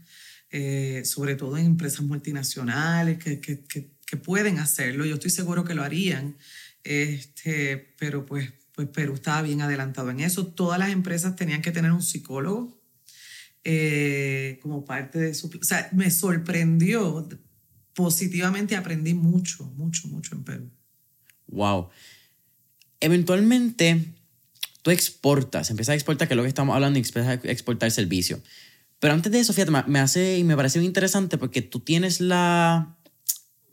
eh, 0.50 1.02
sobre 1.04 1.36
todo 1.36 1.58
en 1.58 1.66
empresas 1.66 2.06
multinacionales 2.06 3.18
que, 3.22 3.42
que, 3.42 3.66
que, 3.66 3.93
pueden 4.18 4.60
hacerlo. 4.60 5.06
Yo 5.06 5.16
estoy 5.16 5.32
seguro 5.32 5.64
que 5.64 5.74
lo 5.74 5.84
harían, 5.84 6.38
este, 6.84 7.94
pero 7.98 8.26
pues, 8.26 8.52
pues 8.74 8.88
Perú 8.88 9.14
estaba 9.14 9.42
bien 9.42 9.62
adelantado 9.62 10.10
en 10.10 10.20
eso. 10.20 10.48
Todas 10.48 10.80
las 10.80 10.90
empresas 10.90 11.36
tenían 11.36 11.62
que 11.62 11.72
tener 11.72 11.92
un 11.92 12.02
psicólogo 12.02 12.82
eh, 13.64 14.60
como 14.62 14.86
parte 14.86 15.20
de 15.20 15.34
su... 15.34 15.48
O 15.48 15.64
sea, 15.64 15.90
me 15.94 16.12
sorprendió 16.12 17.28
positivamente 17.94 18.76
aprendí 18.76 19.14
mucho, 19.14 19.66
mucho, 19.76 20.08
mucho 20.08 20.36
en 20.36 20.44
Perú. 20.44 20.72
Wow. 21.48 21.90
Eventualmente, 23.00 24.06
tú 24.82 24.92
exportas, 24.92 25.70
empiezas 25.70 25.94
a 25.94 25.96
exportar, 25.96 26.28
que 26.28 26.34
es 26.34 26.38
lo 26.38 26.44
que 26.44 26.50
estamos 26.50 26.76
hablando, 26.76 26.98
y 26.98 27.02
empiezas 27.02 27.28
a 27.28 27.34
exportar 27.50 27.92
servicio. 27.92 28.42
Pero 29.00 29.14
antes 29.14 29.32
de 29.32 29.40
eso, 29.40 29.54
fíjate, 29.54 29.72
me 29.88 30.00
hace 30.00 30.38
y 30.38 30.44
me 30.44 30.56
parece 30.56 30.80
muy 30.80 30.86
interesante 30.86 31.38
porque 31.38 31.62
tú 31.62 31.82
tienes 31.82 32.22
la. 32.22 32.98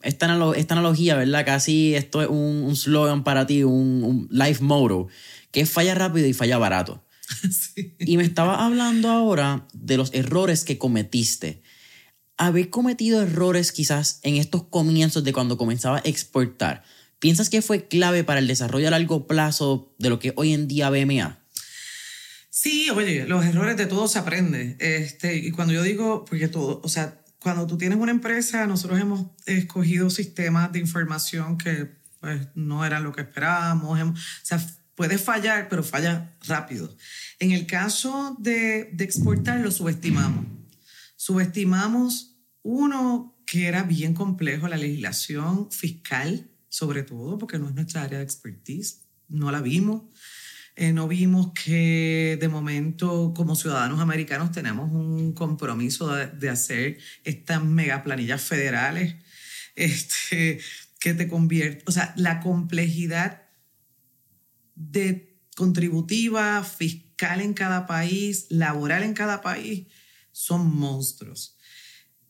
Esta, 0.02 0.26
analogía, 0.26 1.16
¿verdad? 1.16 1.44
Casi 1.44 1.94
esto 1.94 2.22
es 2.22 2.28
un, 2.28 2.74
slogan 2.76 3.24
para 3.24 3.46
ti, 3.46 3.64
un, 3.64 4.28
life 4.30 4.62
motto, 4.62 5.08
que 5.50 5.60
es 5.60 5.70
falla 5.70 5.94
rápido 5.94 6.26
y 6.26 6.32
falla 6.32 6.58
barato. 6.58 7.04
Y 7.98 8.16
me 8.16 8.24
estaba 8.24 8.64
hablando 8.64 9.08
ahora 9.08 9.68
de 9.72 9.96
los 9.96 10.12
errores 10.14 10.64
que 10.64 10.78
cometiste 10.78 11.62
haber 12.40 12.70
cometido 12.70 13.20
errores 13.20 13.70
quizás 13.70 14.18
en 14.22 14.36
estos 14.36 14.62
comienzos 14.64 15.22
de 15.24 15.32
cuando 15.34 15.58
comenzaba 15.58 15.98
a 15.98 16.02
exportar, 16.04 16.82
¿piensas 17.18 17.50
que 17.50 17.60
fue 17.60 17.86
clave 17.86 18.24
para 18.24 18.40
el 18.40 18.46
desarrollo 18.46 18.88
a 18.88 18.92
largo 18.92 19.26
plazo 19.26 19.94
de 19.98 20.08
lo 20.08 20.18
que 20.18 20.32
hoy 20.36 20.54
en 20.54 20.66
día 20.66 20.88
BMA? 20.88 21.44
Sí, 22.48 22.88
oye, 22.88 23.26
los 23.26 23.44
errores 23.44 23.76
de 23.76 23.84
todo 23.84 24.08
se 24.08 24.18
aprende. 24.18 24.76
Este, 24.80 25.36
y 25.36 25.50
cuando 25.50 25.74
yo 25.74 25.82
digo, 25.82 26.24
porque 26.24 26.48
todo, 26.48 26.80
o 26.82 26.88
sea, 26.88 27.19
cuando 27.40 27.66
tú 27.66 27.78
tienes 27.78 27.98
una 27.98 28.12
empresa, 28.12 28.66
nosotros 28.66 29.00
hemos 29.00 29.26
escogido 29.46 30.10
sistemas 30.10 30.70
de 30.72 30.78
información 30.78 31.56
que 31.56 31.90
pues, 32.20 32.48
no 32.54 32.84
eran 32.84 33.02
lo 33.02 33.12
que 33.12 33.22
esperábamos. 33.22 33.98
o 33.98 34.14
sea, 34.42 34.64
puede 34.94 35.16
fallar, 35.16 35.68
pero 35.68 35.82
falla 35.82 36.36
rápido. 36.46 36.94
En 37.38 37.52
el 37.52 37.66
caso 37.66 38.36
de, 38.38 38.90
de 38.92 39.04
exportar, 39.04 39.60
lo 39.60 39.70
subestimamos. 39.70 40.44
Subestimamos 41.16 42.36
uno, 42.62 43.38
que 43.46 43.66
era 43.66 43.82
bien 43.82 44.14
complejo 44.14 44.68
la 44.68 44.76
legislación 44.76 45.70
fiscal, 45.70 46.50
sobre 46.68 47.02
todo 47.02 47.38
porque 47.38 47.58
no 47.58 47.68
es 47.68 47.74
nuestra 47.74 48.02
área 48.02 48.18
de 48.18 48.24
expertise, 48.24 49.06
no 49.28 49.50
la 49.50 49.62
vimos. 49.62 50.02
Eh, 50.76 50.92
no 50.92 51.08
vimos 51.08 51.52
que 51.52 52.38
de 52.40 52.48
momento 52.48 53.34
como 53.36 53.56
ciudadanos 53.56 54.00
americanos 54.00 54.52
tenemos 54.52 54.90
un 54.90 55.32
compromiso 55.32 56.14
de, 56.14 56.48
hacer 56.48 56.98
estas 57.24 57.62
megaplanillas 57.62 58.40
federales 58.40 59.16
este, 59.74 60.60
que 60.98 61.14
te 61.14 61.28
convierte, 61.28 61.84
o 61.86 61.92
sea, 61.92 62.14
la 62.16 62.40
complejidad 62.40 63.42
de 64.74 65.38
contributiva, 65.56 66.62
fiscal 66.64 67.40
en 67.40 67.52
cada 67.52 67.86
país, 67.86 68.46
laboral 68.48 69.02
en 69.02 69.12
cada 69.12 69.42
país, 69.42 69.88
son 70.32 70.74
monstruos. 70.74 71.58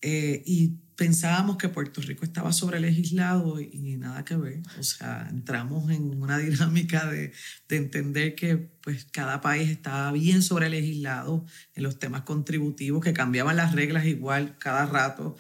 Eh, 0.03 0.43
y 0.47 0.79
pensábamos 1.01 1.57
que 1.57 1.71
Puerto 1.71 2.03
Rico 2.03 2.27
estaba 2.27 2.53
sobre 2.53 2.79
legislado 2.79 3.59
y, 3.59 3.97
nada 3.97 4.23
que 4.23 4.37
ver. 4.37 4.61
O 4.79 4.83
sea, 4.83 5.27
entramos 5.31 5.91
en 5.91 6.21
una 6.21 6.37
dinámica 6.47 7.11
de, 7.11 7.33
de, 7.69 7.77
entender 7.77 8.35
que 8.35 8.59
pues, 8.59 9.07
cada 9.07 9.41
país 9.41 9.71
estaba 9.71 10.13
bien 10.13 10.43
sobre 10.43 10.69
legislado 10.69 11.47
en 11.75 11.85
los 11.85 11.99
temas 11.99 12.23
contributivos, 12.23 13.03
que 13.03 13.15
cambiaban 13.15 13.57
las 13.57 13.75
reglas 13.75 14.05
igual 14.05 14.59
cada 14.59 14.85
rato. 14.85 15.39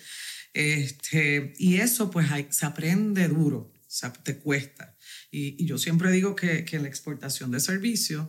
Este, 0.55 1.53
y 1.59 1.77
eso 1.77 2.11
pues 2.11 2.29
se 2.49 2.65
aprende 2.65 3.29
duro, 3.29 3.71
o 3.75 3.85
sea, 3.87 4.15
te 4.15 4.39
cuesta. 4.39 4.97
Y, 5.31 5.63
y 5.63 5.67
yo 5.67 5.77
siempre 5.77 6.11
digo 6.11 6.35
que, 6.35 6.65
que 6.65 6.79
la 6.79 6.89
exportación 6.89 7.51
de 7.51 7.61
servicios, 7.61 8.29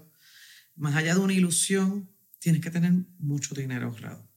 más 0.76 0.98
allá 0.98 1.14
de 1.14 1.22
una 1.22 1.34
ilusión, 1.34 2.10
tienes 2.40 2.62
que 2.62 2.72
tener 2.72 2.92
mucho 3.20 3.56
dinero 3.56 3.88
ahorrado 3.88 4.31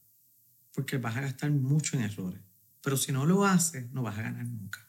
porque 0.75 0.97
vas 0.97 1.15
a 1.15 1.21
gastar 1.21 1.49
mucho 1.51 1.97
en 1.97 2.03
errores. 2.03 2.41
Pero 2.81 2.97
si 2.97 3.11
no 3.11 3.25
lo 3.25 3.45
haces, 3.45 3.89
no 3.91 4.03
vas 4.03 4.19
a 4.19 4.23
ganar 4.23 4.45
nunca. 4.45 4.84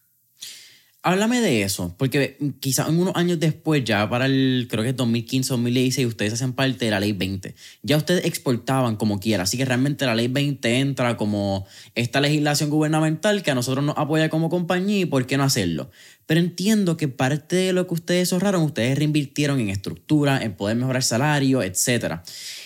Háblame 1.07 1.41
de 1.41 1.63
eso, 1.63 1.95
porque 1.99 2.37
quizás 2.59 2.89
unos 2.89 3.15
años 3.15 3.39
después, 3.39 3.85
ya 3.85 4.11
para 4.11 4.27
el, 4.27 4.67
creo 4.69 4.83
que 4.83 4.91
es 4.91 4.97
2015, 4.97 5.51
2016, 5.51 6.05
ustedes 6.05 6.33
hacen 6.33 6.53
parte 6.53 6.87
de 6.87 6.91
la 6.91 6.99
ley 6.99 7.13
20. 7.13 7.55
Ya 7.85 7.97
ustedes 7.97 8.25
exportaban 8.25 8.97
como 8.97 9.21
quiera, 9.21 9.45
así 9.45 9.57
que 9.57 9.65
realmente 9.65 10.05
la 10.05 10.17
ley 10.17 10.27
20 10.27 10.81
entra 10.81 11.17
como 11.17 11.65
esta 11.95 12.21
legislación 12.21 12.71
gubernamental 12.71 13.45
que 13.45 13.53
a 13.53 13.55
nosotros 13.55 13.85
nos 13.85 13.97
apoya 13.97 14.29
como 14.31 14.51
compañía 14.51 14.99
y 14.99 15.05
por 15.05 15.29
qué 15.29 15.37
no 15.37 15.45
hacerlo. 15.45 15.93
Pero 16.27 16.41
entiendo 16.41 16.97
que 16.97 17.07
parte 17.07 17.55
de 17.55 17.73
lo 17.73 17.87
que 17.87 17.95
ustedes 17.95 18.33
ahorraron, 18.33 18.65
ustedes 18.65 18.99
reinvirtieron 18.99 19.61
en 19.61 19.69
estructura, 19.69 20.43
en 20.43 20.55
poder 20.55 20.77
mejorar 20.77 21.05
salario, 21.05 21.63
etc. 21.63 22.23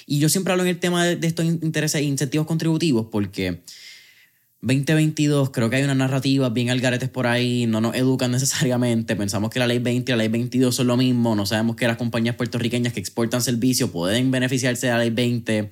Y 0.07 0.19
yo 0.19 0.31
siempre 0.31 0.53
hablo 0.53 0.63
en 0.63 0.71
el 0.71 0.79
tema 0.79 1.05
de, 1.05 1.27
estos 1.27 1.45
intereses 1.45 2.01
e 2.01 2.05
incentivos 2.05 2.47
contributivos 2.47 3.09
porque 3.13 3.61
2022 4.63 5.51
creo 5.51 5.71
que 5.71 5.77
hay 5.77 5.85
una 5.85 5.95
narrativa 5.95 6.51
bien 6.51 6.69
algaretes 6.69 7.09
por 7.09 7.27
ahí, 7.27 7.67
no 7.67 7.81
nos 7.81 7.95
educan 7.95 8.31
necesariamente, 8.31 9.17
pensamos 9.17 9.51
que 9.51 9.59
la 9.59 9.67
ley 9.67 9.79
20 9.79 10.11
y 10.11 10.13
la 10.13 10.19
ley 10.19 10.29
22 10.29 10.75
son 10.75 10.87
lo 10.87 10.99
mismo, 10.99 11.35
no 11.35 11.47
sabemos 11.47 11.77
que 11.77 11.87
las 11.87 11.97
compañías 11.97 12.37
puertorriqueñas 12.37 12.93
que 12.93 13.01
exportan 13.01 13.41
servicios 13.41 13.89
pueden 13.89 14.31
beneficiarse 14.31 14.89
de 14.89 14.93
la 14.93 14.99
ley 14.99 15.11
20. 15.11 15.71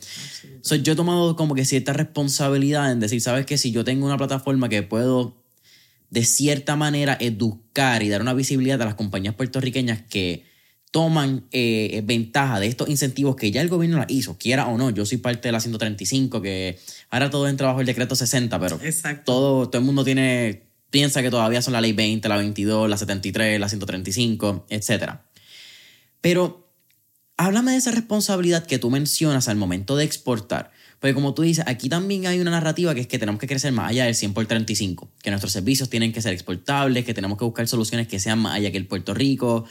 yo 0.83 0.92
he 0.92 0.96
tomado 0.96 1.37
como 1.37 1.55
que 1.55 1.66
cierta 1.66 1.92
responsabilidad 1.92 2.90
en 2.90 3.01
decir, 3.01 3.20
sabes 3.20 3.44
que 3.44 3.59
si 3.59 3.72
yo 3.72 3.85
tengo 3.85 4.07
una 4.07 4.16
plataforma 4.16 4.70
que 4.70 4.83
puedo 4.83 5.37
de 6.09 6.24
cierta 6.24 6.74
manera 6.74 7.18
educar 7.20 8.03
y 8.03 8.09
dar 8.09 8.22
una 8.22 8.33
visibilidad 8.33 8.81
a 8.81 8.87
las 8.87 8.94
compañías 8.94 9.35
puertorriqueñas 9.35 10.01
que 10.09 10.44
toman 10.90 11.46
eh, 11.53 12.03
ventaja 12.05 12.61
de 12.61 12.66
estos 12.66 12.88
incentivos 12.88 13.37
que 13.37 13.51
ya 13.51 13.61
el 13.61 13.68
gobierno 13.68 13.98
la 13.98 14.07
hizo, 14.09 14.38
quiera 14.38 14.66
o 14.68 14.79
no. 14.79 14.90
Yo 14.90 15.05
soy 15.05 15.18
parte 15.18 15.48
de 15.48 15.53
la 15.53 15.61
135, 15.61 16.40
que 16.40 16.79
ahora 17.11 17.31
todo 17.31 17.49
entra 17.49 17.68
bajo 17.68 17.81
el 17.81 17.87
decreto 17.87 18.14
60, 18.14 18.59
pero 18.61 18.79
todo, 19.25 19.68
todo 19.68 19.81
el 19.81 19.87
mundo 19.87 20.05
tiene 20.05 20.68
piensa 20.90 21.23
que 21.23 21.31
todavía 21.31 21.62
son 21.62 21.73
la 21.73 21.81
ley 21.81 21.92
20, 21.92 22.29
la 22.29 22.37
22, 22.37 22.88
la 22.88 22.97
73, 22.97 23.61
la 23.61 23.68
135, 23.68 24.66
etc. 24.71 25.14
Pero 26.21 26.73
háblame 27.37 27.73
de 27.73 27.79
esa 27.79 27.90
responsabilidad 27.90 28.66
que 28.66 28.79
tú 28.79 28.90
mencionas 28.90 29.49
al 29.49 29.57
momento 29.57 29.97
de 29.97 30.05
exportar. 30.05 30.73
Porque 30.99 31.14
como 31.14 31.33
tú 31.33 31.42
dices, 31.42 31.64
aquí 31.68 31.88
también 31.88 32.27
hay 32.27 32.40
una 32.40 32.51
narrativa 32.51 32.94
que 32.94 33.03
es 33.03 33.07
que 33.07 33.18
tenemos 33.18 33.40
que 33.40 33.47
crecer 33.47 33.73
más 33.73 33.90
allá 33.90 34.05
del 34.07 34.16
100 34.16 34.35
por 34.35 34.47
35, 34.47 35.09
que 35.23 35.31
nuestros 35.31 35.53
servicios 35.53 35.88
tienen 35.88 36.12
que 36.12 36.21
ser 36.21 36.33
exportables, 36.33 37.05
que 37.05 37.14
tenemos 37.14 37.38
que 37.38 37.44
buscar 37.44 37.68
soluciones 37.68 38.09
que 38.09 38.18
sean 38.18 38.40
más 38.40 38.57
allá 38.57 38.73
que 38.73 38.79
el 38.79 38.87
Puerto 38.87 39.14
Rico. 39.14 39.64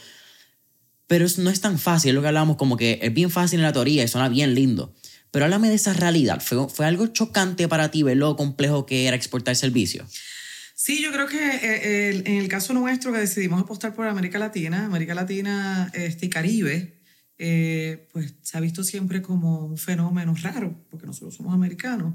Pero 1.06 1.26
no 1.38 1.50
es 1.50 1.60
tan 1.60 1.78
fácil, 1.78 2.10
es 2.10 2.14
lo 2.14 2.22
que 2.22 2.28
hablábamos 2.28 2.56
como 2.56 2.76
que 2.76 2.98
es 3.02 3.12
bien 3.12 3.30
fácil 3.30 3.60
en 3.60 3.64
la 3.64 3.72
teoría 3.72 4.02
y 4.02 4.08
suena 4.08 4.30
bien 4.30 4.54
lindo. 4.54 4.94
Pero 5.30 5.44
háblame 5.44 5.68
de 5.68 5.74
esa 5.74 5.92
realidad. 5.92 6.40
¿Fue, 6.40 6.68
fue 6.68 6.86
algo 6.86 7.06
chocante 7.08 7.68
para 7.68 7.90
ti 7.90 8.02
ver 8.02 8.16
lo 8.16 8.36
complejo 8.36 8.86
que 8.86 9.06
era 9.06 9.16
exportar 9.16 9.56
servicios? 9.56 10.10
Sí, 10.74 11.02
yo 11.02 11.10
creo 11.12 11.26
que 11.26 11.38
eh, 11.38 12.22
en 12.24 12.36
el 12.36 12.48
caso 12.48 12.72
nuestro 12.72 13.12
que 13.12 13.18
decidimos 13.18 13.60
apostar 13.60 13.94
por 13.94 14.06
América 14.06 14.38
Latina, 14.38 14.86
América 14.86 15.14
Latina 15.14 15.90
este, 15.92 16.26
y 16.26 16.30
Caribe, 16.30 16.98
eh, 17.38 18.08
pues 18.12 18.34
se 18.42 18.58
ha 18.58 18.60
visto 18.60 18.82
siempre 18.82 19.22
como 19.22 19.64
un 19.66 19.78
fenómeno 19.78 20.34
raro, 20.42 20.84
porque 20.90 21.06
nosotros 21.06 21.34
somos 21.34 21.54
americanos. 21.54 22.14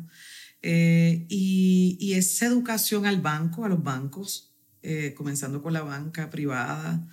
Eh, 0.61 1.25
y, 1.29 1.97
y, 1.99 2.13
esa 2.13 2.45
educación 2.45 3.05
al 3.05 3.21
banco, 3.21 3.65
a 3.65 3.69
los 3.69 3.83
bancos, 3.83 4.53
eh, 4.81 5.13
comenzando 5.15 5.61
con 5.61 5.73
la 5.73 5.81
banca 5.81 6.29
privada, 6.29 7.07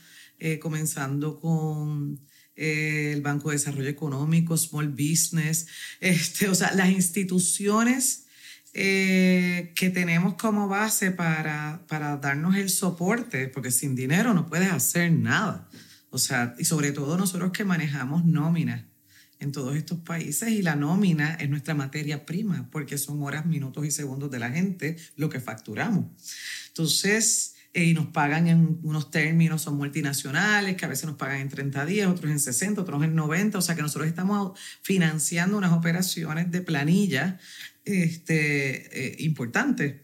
comenzando 0.61 1.39
con 1.39 2.19
el 2.61 3.23
Banco 3.23 3.51
de 3.51 3.57
Desarrollo 3.57 3.89
Económico, 3.89 4.57
Small 4.57 4.89
Business, 4.89 5.67
este, 6.01 6.49
o 6.49 6.55
sea, 6.55 6.75
las 6.75 6.91
instituciones 6.91 8.27
que 8.73 9.91
tenemos 9.93 10.35
como 10.35 10.69
base 10.69 11.11
para, 11.11 11.85
para 11.89 12.19
darnos 12.19 12.55
el 12.55 12.71
soporte, 12.71 13.49
porque 13.49 13.73
sin 13.73 13.97
dinero 13.97 14.33
no 14.33 14.47
puedes 14.47 14.71
hacer 14.71 15.11
nada. 15.11 15.69
O 16.11 16.19
sea, 16.19 16.55
y 16.57 16.65
sobre 16.65 16.93
todo 16.93 17.17
nosotros 17.17 17.51
que 17.51 17.65
manejamos 17.65 18.25
nóminas 18.25 18.85
en 19.41 19.53
todos 19.53 19.75
estos 19.75 19.99
países 20.01 20.51
y 20.51 20.63
la 20.63 20.77
nómina 20.77 21.35
es 21.35 21.49
nuestra 21.49 21.75
materia 21.75 22.27
prima 22.27 22.69
porque 22.71 22.99
son 22.99 23.23
horas, 23.23 23.47
minutos 23.47 23.87
y 23.87 23.91
segundos 23.91 24.31
de 24.31 24.39
la 24.39 24.51
gente 24.51 24.97
lo 25.17 25.31
que 25.31 25.41
facturamos. 25.41 26.07
Entonces, 26.69 27.55
eh, 27.73 27.85
y 27.85 27.95
nos 27.95 28.07
pagan 28.09 28.49
en 28.49 28.81
unos 28.83 29.11
términos, 29.11 29.63
son 29.63 29.77
multinacionales, 29.77 30.77
que 30.77 30.85
a 30.85 30.89
veces 30.89 31.07
nos 31.07 31.17
pagan 31.17 31.41
en 31.41 31.49
30 31.49 31.87
días, 31.87 32.09
otros 32.09 32.31
en 32.31 32.41
60, 32.41 32.81
otros 32.81 33.03
en 33.05 33.15
90, 33.15 33.59
o 33.59 33.63
sea 33.63 33.77
que 33.77 33.83
nosotros 33.83 34.09
estamos 34.09 34.59
financiando 34.83 35.57
unas 35.57 35.73
operaciones 35.73 36.51
de 36.51 36.63
planilla 36.63 37.39
este, 37.85 39.07
eh, 39.07 39.17
importantes. 39.21 39.97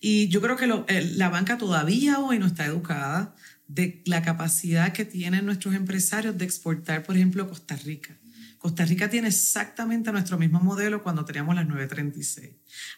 Y 0.00 0.28
yo 0.28 0.40
creo 0.40 0.56
que 0.56 0.64
eh, 0.88 1.12
la 1.16 1.28
banca 1.28 1.58
todavía 1.58 2.18
hoy 2.20 2.38
no 2.38 2.46
está 2.46 2.64
educada 2.64 3.34
de 3.66 4.02
la 4.06 4.22
capacidad 4.22 4.92
que 4.92 5.04
tienen 5.04 5.44
nuestros 5.44 5.74
empresarios 5.74 6.38
de 6.38 6.44
exportar, 6.46 7.02
por 7.02 7.16
ejemplo, 7.16 7.48
Costa 7.48 7.76
Rica. 7.76 8.16
Costa 8.58 8.84
Rica 8.84 9.08
tiene 9.08 9.28
exactamente 9.28 10.10
nuestro 10.10 10.36
mismo 10.36 10.60
modelo 10.60 11.02
cuando 11.02 11.24
teníamos 11.24 11.54
las 11.54 11.66
936. 11.66 12.50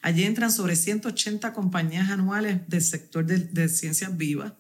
Allí 0.03 0.25
entran 0.25 0.51
sobre 0.51 0.75
180 0.75 1.53
compañías 1.53 2.11
anuales 2.11 2.61
del 2.67 2.83
sector 2.83 3.27
de, 3.27 3.69
ciencias 3.69 4.17
vivas, 4.17 4.55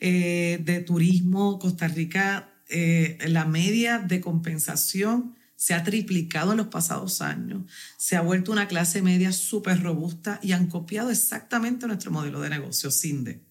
eh, 0.00 0.60
de 0.64 0.80
turismo. 0.80 1.58
Costa 1.58 1.88
Rica, 1.88 2.54
eh, 2.68 3.18
la 3.26 3.44
media 3.44 3.98
de 3.98 4.20
compensación 4.20 5.36
se 5.56 5.74
ha 5.74 5.84
triplicado 5.84 6.52
en 6.52 6.56
los 6.56 6.68
pasados 6.68 7.20
años, 7.20 7.70
se 7.98 8.16
ha 8.16 8.22
vuelto 8.22 8.50
una 8.50 8.66
clase 8.66 9.02
media 9.02 9.30
súper 9.30 9.82
robusta 9.82 10.40
y 10.42 10.52
han 10.52 10.68
copiado 10.68 11.10
exactamente 11.10 11.86
nuestro 11.86 12.10
modelo 12.10 12.40
de 12.40 12.48
negocio, 12.48 12.90
CINDE. 12.90 13.42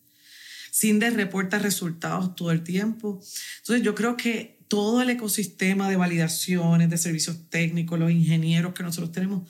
CINDE 0.71 1.11
reporta 1.11 1.59
resultados 1.59 2.35
todo 2.35 2.49
el 2.51 2.63
tiempo. 2.63 3.21
Entonces 3.59 3.85
yo 3.85 3.93
creo 3.93 4.17
que 4.17 4.58
todo 4.69 5.01
el 5.01 5.09
ecosistema 5.09 5.89
de 5.89 5.97
validaciones, 5.97 6.89
de 6.89 6.97
servicios 6.97 7.49
técnicos, 7.49 7.99
los 7.99 8.11
ingenieros 8.11 8.73
que 8.73 8.83
nosotros 8.83 9.11
tenemos, 9.11 9.49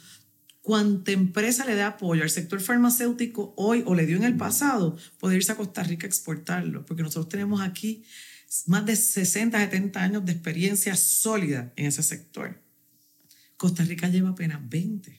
cuánta 0.61 1.11
empresa 1.11 1.65
le 1.65 1.75
da 1.75 1.87
apoyo 1.87 2.23
al 2.23 2.29
sector 2.29 2.61
farmacéutico 2.61 3.53
hoy 3.57 3.83
o 3.85 3.95
le 3.95 4.05
dio 4.05 4.17
en 4.17 4.23
el 4.23 4.37
pasado, 4.37 4.97
puede 5.19 5.35
irse 5.35 5.51
a 5.51 5.57
Costa 5.57 5.83
Rica 5.83 6.07
a 6.07 6.09
exportarlo, 6.09 6.85
porque 6.85 7.03
nosotros 7.03 7.29
tenemos 7.29 7.61
aquí 7.61 8.03
más 8.65 8.85
de 8.85 8.95
60, 8.95 9.59
70 9.59 10.01
años 10.01 10.25
de 10.25 10.31
experiencia 10.31 10.95
sólida 10.95 11.73
en 11.75 11.87
ese 11.87 12.01
sector. 12.01 12.63
Costa 13.57 13.83
Rica 13.83 14.07
lleva 14.07 14.29
apenas 14.29 14.67
20. 14.67 15.18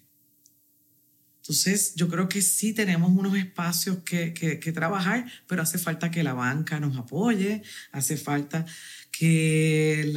Entonces, 1.51 1.97
yo 1.97 2.09
creo 2.09 2.29
que 2.29 2.43
sí 2.43 2.73
tenemos 2.73 3.11
unos 3.11 3.37
espacios 3.37 4.05
que, 4.05 4.73
trabajar, 4.73 5.27
pero 5.49 5.63
hace 5.63 5.79
falta 5.79 6.09
que 6.09 6.23
la 6.23 6.33
banca 6.33 6.79
nos 6.79 6.97
apoye, 6.97 7.65
hace 7.91 8.17
falta 8.17 8.65
que 9.11 10.15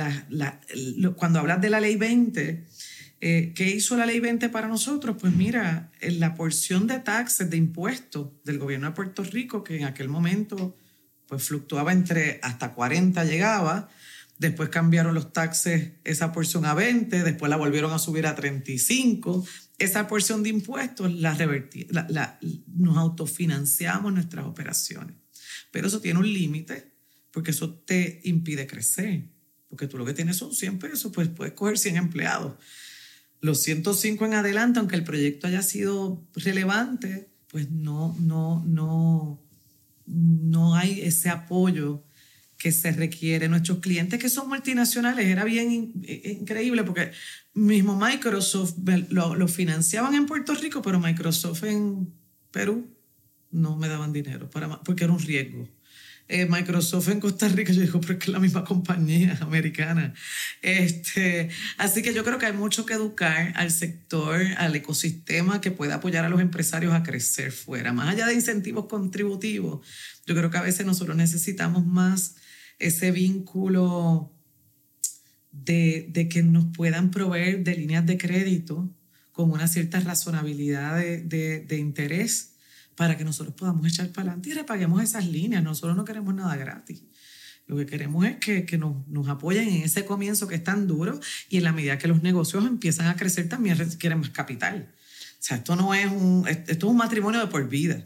cuando 1.16 1.40
hablas 1.40 1.60
de 1.60 1.72
la 1.72 1.80
ley 1.80 1.96
20, 1.96 2.68
eh, 3.20 3.52
¿qué 3.56 3.68
hizo 3.68 3.98
la 3.98 4.06
ley 4.06 4.20
20 4.20 4.50
para 4.50 4.68
nosotros? 4.68 5.18
Pues 5.20 5.34
mira, 5.34 5.92
la 6.02 6.36
porción 6.36 6.86
de 6.86 7.00
taxes, 7.00 7.50
de 7.50 7.58
impuestos 7.58 8.28
del 8.44 8.60
gobierno 8.60 8.86
de 8.86 8.94
Puerto 8.94 9.24
Rico, 9.24 9.64
que 9.64 9.78
en 9.78 9.86
aquel 9.86 10.10
momento 10.10 10.78
pues 11.26 11.42
fluctuaba 11.42 11.94
entre 11.94 12.40
hasta 12.44 12.74
40 12.74 13.24
llegaba, 13.26 13.90
después 14.38 14.70
cambiaron 14.70 15.16
los 15.16 15.34
taxes 15.34 15.94
esa 16.04 16.32
porción 16.32 16.66
a 16.66 16.76
20, 16.76 17.24
después 17.24 17.50
la 17.50 17.56
volvieron 17.56 17.92
a 17.92 17.98
subir 17.98 18.28
a 18.28 18.36
35, 18.36 19.44
esa 19.78 20.08
porción 20.08 20.44
de 20.44 20.50
impuestos 20.50 21.14
la, 21.14 21.34
revertí, 21.34 21.88
la, 21.90 22.40
nos 22.68 22.98
autofinanciamos 22.98 24.14
nuestras 24.14 24.46
operaciones. 24.46 25.16
Pero 25.72 25.88
eso 25.88 26.00
tiene 26.00 26.20
un 26.20 26.32
límite, 26.32 26.92
porque 27.32 27.52
eso 27.52 27.74
te 27.74 28.22
impide 28.24 28.68
crecer. 28.68 29.30
Porque 29.70 29.88
tú 29.88 29.98
lo 29.98 30.06
que 30.06 30.14
tienes 30.14 30.38
son 30.38 30.54
100 30.54 30.80
pesos, 30.80 31.12
pues 31.12 31.30
puedes 31.30 31.54
coger 31.54 31.78
100 31.78 31.98
empleados. 31.98 32.54
Los 33.42 33.62
105 33.62 34.26
en 34.26 34.36
adelante, 34.36 34.80
aunque 34.80 34.96
el 34.96 35.04
proyecto 35.04 35.48
haya 35.48 35.64
sido 35.64 36.26
relevante, 36.36 37.30
pues 37.48 37.70
no, 37.72 38.16
no, 38.20 38.64
no, 38.66 39.44
no 40.06 40.76
hay 40.76 41.02
ese 41.02 41.30
apoyo 41.30 42.04
que 42.58 42.72
se 42.72 42.92
requiere. 42.92 43.50
Nuestros 43.50 43.80
clientes 43.80 44.20
que 44.20 44.30
son 44.30 44.48
multinacionales 44.48 45.26
era 45.26 45.44
bien 45.44 45.92
increíble 46.24 46.84
porque 46.84 47.12
mismo 47.54 47.96
Microsoft 47.96 48.76
lo, 49.10 49.48
financiaban 49.48 50.16
en 50.16 50.26
Puerto 50.26 50.54
Rico, 50.56 50.82
pero 50.82 51.00
Microsoft 51.00 51.64
en 51.64 52.14
Perú 52.52 52.90
no 53.52 53.78
me 53.78 53.88
daban 53.88 54.12
dinero 54.12 54.50
para, 54.50 54.82
porque 54.84 55.04
era 55.04 55.14
un 55.14 55.20
riesgo. 55.20 55.68
Eh, 56.30 56.48
Microsoft 56.50 57.10
en 57.10 57.20
Costa 57.20 57.50
Rica, 57.50 57.74
yo 57.74 57.82
digo, 57.82 58.00
pero 58.00 58.14
es 58.14 58.20
que 58.20 58.26
es 58.26 58.34
la 58.34 58.40
misma 58.40 58.64
compañía 58.64 59.38
americana. 59.42 60.14
Este, 60.62 61.50
así 61.78 62.02
que 62.02 62.14
yo 62.14 62.24
creo 62.24 62.40
que 62.40 62.46
hay 62.46 62.54
mucho 62.54 62.86
que 62.86 62.94
educar 62.94 63.52
al 63.56 63.72
sector, 63.72 64.42
al 64.58 64.76
ecosistema 64.76 65.60
que 65.60 65.70
pueda 65.70 65.96
apoyar 65.96 66.24
a 66.24 66.30
los 66.30 66.40
empresarios 66.40 66.94
a 66.94 67.04
crecer 67.04 67.52
fuera. 67.52 67.92
Más 67.92 68.08
allá 68.08 68.26
de 68.26 68.34
incentivos 68.34 68.86
contributivos, 68.86 69.86
yo 70.26 70.34
creo 70.34 70.50
que 70.50 70.58
a 70.58 70.62
veces 70.62 70.86
nosotros 70.86 71.18
necesitamos 71.18 71.86
más 71.86 72.36
ese 72.80 73.12
vínculo 73.12 74.33
de, 75.54 76.28
que 76.30 76.44
nos 76.44 76.66
puedan 76.76 77.12
proveer 77.12 77.64
de 77.64 77.76
líneas 77.76 78.06
de 78.06 78.18
crédito 78.18 78.90
con 79.32 79.52
una 79.52 79.68
cierta 79.68 80.00
razonabilidad 80.00 80.98
de, 80.98 81.78
interés 81.78 82.56
para 82.96 83.18
que 83.18 83.24
nosotros 83.24 83.56
podamos 83.56 83.88
echar 83.88 84.10
para 84.10 84.30
adelante 84.30 84.50
y 84.50 84.54
repaguemos 84.54 85.02
esas 85.02 85.26
líneas. 85.26 85.64
Nosotros 85.64 85.96
no 85.96 86.06
queremos 86.06 86.34
nada 86.36 86.56
gratis. 86.56 87.04
Lo 87.66 87.78
que 87.78 87.86
queremos 87.86 88.26
es 88.26 88.38
que, 88.38 88.78
nos, 88.78 89.08
nos, 89.08 89.30
apoyen 89.30 89.70
en 89.70 89.84
ese 89.84 90.06
comienzo 90.06 90.48
que 90.48 90.56
es 90.56 90.64
tan 90.64 90.86
duro 90.86 91.20
y 91.50 91.58
en 91.58 91.64
la 91.64 91.72
medida 91.72 91.98
que 91.98 92.10
los 92.10 92.22
negocios 92.22 92.66
empiezan 92.66 93.08
a 93.08 93.16
crecer 93.16 93.48
también 93.48 93.78
requieren 93.78 94.20
más 94.20 94.32
capital. 94.32 94.94
O 95.44 95.46
sea, 95.46 95.58
esto 95.58 95.76
no 95.76 95.94
es 95.94 96.12
un, 96.12 96.46
esto 96.48 96.72
es 96.72 96.84
un 96.84 96.98
matrimonio 96.98 97.40
de 97.40 97.48
por 97.48 97.68
vida. 97.68 98.06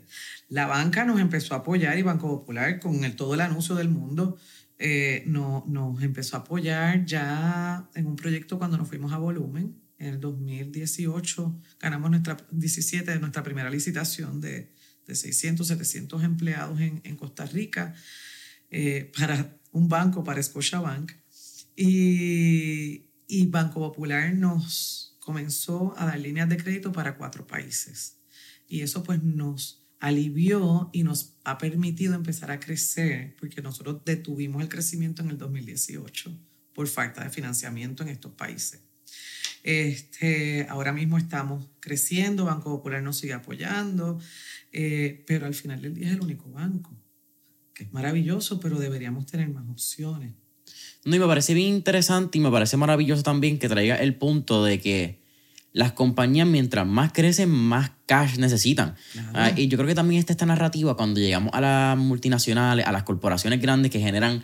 La 0.50 0.66
banca 0.66 1.06
nos 1.06 1.20
empezó 1.20 1.56
a 1.56 1.58
apoyar 1.58 1.98
y 1.98 2.04
Banco 2.04 2.28
Popular 2.28 2.80
con 2.80 3.04
el, 3.04 3.16
todo 3.16 3.34
el 3.34 3.42
anuncio 3.42 3.76
del 3.76 3.90
mundo 3.90 4.38
eh, 4.80 5.24
no, 5.26 5.64
nos 5.68 6.02
empezó 6.04 6.38
a 6.38 6.42
apoyar 6.42 7.06
ya 7.06 7.90
en 7.96 8.06
un 8.06 8.16
proyecto 8.16 8.58
cuando 8.58 8.78
nos 8.78 8.88
fuimos 8.88 9.12
a 9.12 9.18
volumen. 9.18 9.82
En 9.98 10.14
el 10.14 10.20
2018 10.20 11.62
ganamos 11.80 12.12
nuestra 12.12 12.38
17 12.52 13.12
de 13.12 13.20
nuestra 13.20 13.42
primera 13.44 13.70
licitación 13.70 14.40
de, 14.40 14.72
de 15.08 15.16
600, 15.16 15.68
700 15.68 16.24
empleados 16.24 16.80
en, 16.80 17.02
en 17.04 17.16
Costa 17.16 17.46
Rica 17.46 17.96
eh, 18.70 19.12
para 19.18 19.58
un 19.72 19.88
banco, 19.88 20.24
para 20.24 20.42
Scotiabank. 20.44 21.12
Y, 21.76 23.08
y 23.28 23.46
Banco 23.48 23.80
Popular 23.80 24.34
nos 24.34 25.18
comenzó 25.20 25.94
a 25.98 26.06
dar 26.06 26.20
líneas 26.20 26.50
de 26.50 26.58
crédito 26.58 26.92
para 26.92 27.18
cuatro 27.18 27.48
países. 27.48 28.20
Y 28.68 28.82
eso 28.82 29.04
pues 29.04 29.24
nos 29.24 29.87
alivió 30.00 30.90
y 30.94 31.04
nos 31.04 31.36
ha 31.44 31.58
permitido 31.58 32.16
empezar 32.16 32.52
a 32.52 32.60
crecer, 32.60 33.36
porque 33.40 33.62
nosotros 33.62 34.02
detuvimos 34.06 34.62
el 34.62 34.70
crecimiento 34.70 35.22
en 35.22 35.30
el 35.30 35.38
2018 35.38 36.32
por 36.74 36.88
falta 36.88 37.24
de 37.24 37.30
financiamiento 37.30 38.04
en 38.04 38.10
estos 38.10 38.34
países. 38.34 38.82
Este, 39.64 40.68
ahora 40.70 40.94
mismo 40.94 41.18
estamos 41.18 41.68
creciendo, 41.80 42.46
Banco 42.46 42.70
Popular 42.78 43.02
nos 43.02 43.18
sigue 43.18 43.34
apoyando, 43.34 44.20
eh, 44.72 45.24
pero 45.26 45.46
al 45.46 45.56
final 45.56 45.82
del 45.82 45.96
día 45.96 46.08
es 46.08 46.14
el 46.14 46.22
único 46.22 46.50
banco, 46.52 46.96
que 47.74 47.84
es 47.84 47.94
maravilloso, 47.94 48.60
pero 48.60 48.80
deberíamos 48.80 49.26
tener 49.26 49.50
más 49.50 49.68
opciones. 49.68 50.34
No, 51.04 51.16
y 51.16 51.20
me 51.20 51.26
parece 51.26 51.54
bien 51.54 51.74
interesante 51.74 52.38
y 52.38 52.42
me 52.42 52.52
parece 52.52 52.78
maravilloso 52.78 53.24
también 53.24 53.60
que 53.60 53.70
traiga 53.70 53.96
el 53.96 54.16
punto 54.16 54.64
de 54.64 54.80
que 54.80 55.27
las 55.78 55.92
compañías 55.92 56.48
mientras 56.48 56.88
más 56.88 57.14
crecen, 57.14 57.50
más 57.50 57.92
cash 58.08 58.38
necesitan. 58.40 58.96
Ah, 59.36 59.52
y 59.56 59.68
yo 59.68 59.78
creo 59.78 59.88
que 59.88 59.94
también 59.94 60.18
está 60.18 60.34
esta 60.34 60.48
narrativa 60.48 60.98
cuando 60.98 61.20
llegamos 61.20 61.54
a 61.54 61.62
las 61.62 61.96
multinacionales, 61.96 62.84
a 62.88 62.92
las 62.92 63.04
corporaciones 63.04 63.62
grandes 63.62 63.92
que 63.92 64.00
generan 64.00 64.44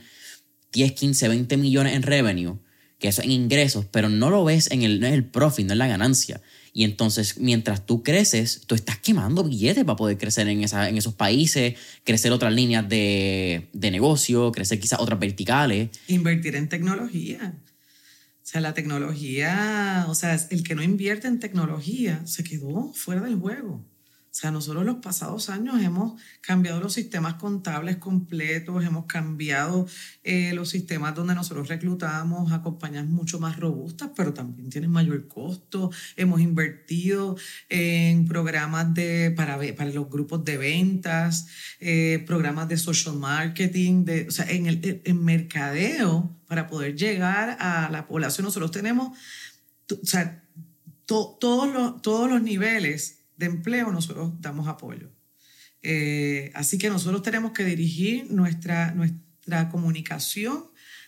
10, 0.73 0.91
15, 0.91 1.29
20 1.29 1.57
millones 1.57 1.95
en 1.95 2.03
revenue, 2.03 2.59
que 2.99 3.07
eso 3.07 3.23
en 3.23 3.31
ingresos, 3.31 3.85
pero 3.85 4.09
no 4.09 4.29
lo 4.29 4.43
ves 4.43 4.69
en 4.69 4.83
el, 4.83 5.03
el 5.03 5.25
profit, 5.25 5.65
no 5.65 5.73
en 5.73 5.79
la 5.79 5.87
ganancia. 5.87 6.39
Y 6.71 6.83
entonces, 6.83 7.39
mientras 7.39 7.83
tú 7.83 8.03
creces, 8.03 8.61
tú 8.67 8.75
estás 8.75 8.99
quemando 8.99 9.43
billetes 9.43 9.85
para 9.85 9.95
poder 9.95 10.19
crecer 10.19 10.47
en, 10.49 10.63
esa, 10.63 10.87
en 10.87 10.97
esos 10.97 11.15
países, 11.15 11.73
crecer 12.03 12.31
otras 12.31 12.53
líneas 12.53 12.87
de, 12.87 13.69
de 13.73 13.89
negocio, 13.89 14.51
crecer 14.51 14.79
quizás 14.79 14.99
otras 14.99 15.19
verticales. 15.19 15.89
Invertir 16.07 16.55
en 16.55 16.69
tecnología. 16.69 17.55
O 18.43 18.45
sea, 18.45 18.59
la 18.59 18.73
tecnología, 18.73 20.05
o 20.09 20.15
sea, 20.15 20.35
el 20.49 20.63
que 20.63 20.75
no 20.75 20.83
invierte 20.83 21.29
en 21.29 21.39
tecnología 21.39 22.27
se 22.27 22.43
quedó 22.43 22.91
fuera 22.93 23.21
del 23.21 23.39
juego. 23.39 23.85
O 24.33 24.35
sea, 24.35 24.49
nosotros 24.49 24.83
los 24.83 24.95
pasados 24.95 25.51
años 25.51 25.79
hemos 25.79 26.19
cambiado 26.41 26.79
los 26.79 26.93
sistemas 26.93 27.35
contables 27.35 27.97
completos, 27.97 28.83
hemos 28.83 29.05
cambiado 29.05 29.85
eh, 30.23 30.53
los 30.55 30.69
sistemas 30.69 31.13
donde 31.13 31.35
nosotros 31.35 31.67
reclutamos 31.67 32.51
a 32.51 32.63
compañías 32.63 33.05
mucho 33.05 33.39
más 33.39 33.59
robustas, 33.59 34.09
pero 34.15 34.33
también 34.33 34.71
tienen 34.71 34.89
mayor 34.89 35.27
costo. 35.27 35.91
Hemos 36.15 36.41
invertido 36.41 37.37
en 37.69 38.25
programas 38.25 38.91
de, 38.95 39.31
para, 39.37 39.59
para 39.77 39.91
los 39.91 40.09
grupos 40.09 40.43
de 40.43 40.57
ventas, 40.57 41.45
eh, 41.79 42.23
programas 42.25 42.67
de 42.67 42.77
social 42.77 43.15
marketing, 43.15 44.03
de, 44.03 44.27
o 44.29 44.31
sea, 44.31 44.49
en, 44.49 44.65
el, 44.65 45.01
en 45.05 45.23
mercadeo 45.23 46.35
para 46.47 46.65
poder 46.65 46.95
llegar 46.95 47.55
a 47.59 47.87
la 47.91 48.07
población. 48.07 48.45
Nosotros 48.45 48.71
tenemos, 48.71 49.15
o 49.91 50.05
sea, 50.07 50.43
todos, 51.05 51.71
los, 51.71 52.01
todos 52.01 52.27
los 52.27 52.41
niveles 52.41 53.22
de 53.37 53.45
empleo 53.45 53.91
nosotros 53.91 54.39
damos 54.41 54.67
apoyo. 54.67 55.11
Eh, 55.81 56.51
así 56.55 56.77
que 56.77 56.89
nosotros 56.89 57.21
tenemos 57.21 57.51
que 57.51 57.65
dirigir 57.65 58.31
nuestra, 58.31 58.93
nuestra 58.93 59.69
comunicación 59.69 60.65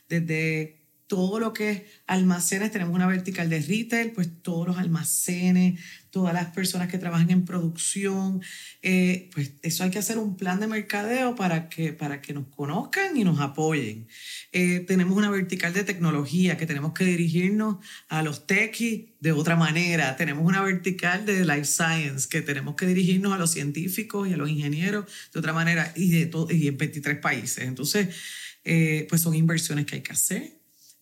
desde 0.10 0.85
todo 1.08 1.40
lo 1.40 1.54
que 1.54 1.72
es 1.72 1.82
almacenes, 2.08 2.72
tenemos 2.72 2.96
una 2.96 3.06
vertical 3.06 3.50
de 3.50 3.60
retail, 3.62 4.12
pues 4.12 4.30
todos 4.42 4.68
los 4.68 4.78
almacenes, 4.78 5.80
todas 6.10 6.34
las 6.34 6.48
personas 6.48 6.88
que 6.88 6.98
trabajan 6.98 7.30
en 7.30 7.46
producción, 7.46 8.42
eh, 8.82 9.30
pues 9.34 9.52
eso 9.62 9.84
hay 9.84 9.92
que 9.92 10.00
hacer 10.00 10.18
un 10.18 10.36
plan 10.36 10.60
de 10.60 10.68
mercadeo 10.68 11.36
para 11.36 11.70
que, 11.70 11.94
para 11.94 12.22
que 12.22 12.34
nos 12.34 12.48
conozcan 12.48 13.16
y 13.18 13.24
nos 13.24 13.40
apoyen. 13.40 14.08
Eh, 14.52 14.80
tenemos 14.88 15.16
una 15.16 15.30
vertical 15.30 15.74
de 15.74 15.84
tecnología 15.84 16.58
que 16.58 16.66
tenemos 16.66 16.94
que 16.94 17.04
dirigirnos 17.04 17.78
a 18.08 18.24
los 18.24 18.48
techies 18.48 19.10
de 19.20 19.32
otra 19.32 19.56
manera. 19.56 20.16
Tenemos 20.16 20.46
una 20.46 20.62
vertical 20.62 21.26
de 21.26 21.46
life 21.46 21.66
science 21.66 22.28
que 22.30 22.42
tenemos 22.42 22.76
que 22.76 22.88
dirigirnos 22.88 23.34
a 23.34 23.38
los 23.38 23.52
científicos 23.52 24.28
y 24.28 24.34
a 24.34 24.38
los 24.38 24.50
ingenieros 24.50 25.06
de 25.34 25.40
otra 25.40 25.54
manera 25.54 25.92
y, 25.96 26.10
de 26.10 26.32
y 26.50 26.68
en 26.68 26.78
23 26.78 27.20
países. 27.20 27.66
Entonces, 27.66 28.16
eh, 28.64 29.06
pues 29.10 29.22
son 29.22 29.36
inversiones 29.36 29.86
que 29.86 29.96
hay 29.96 30.02
que 30.02 30.14
hacer 30.14 30.55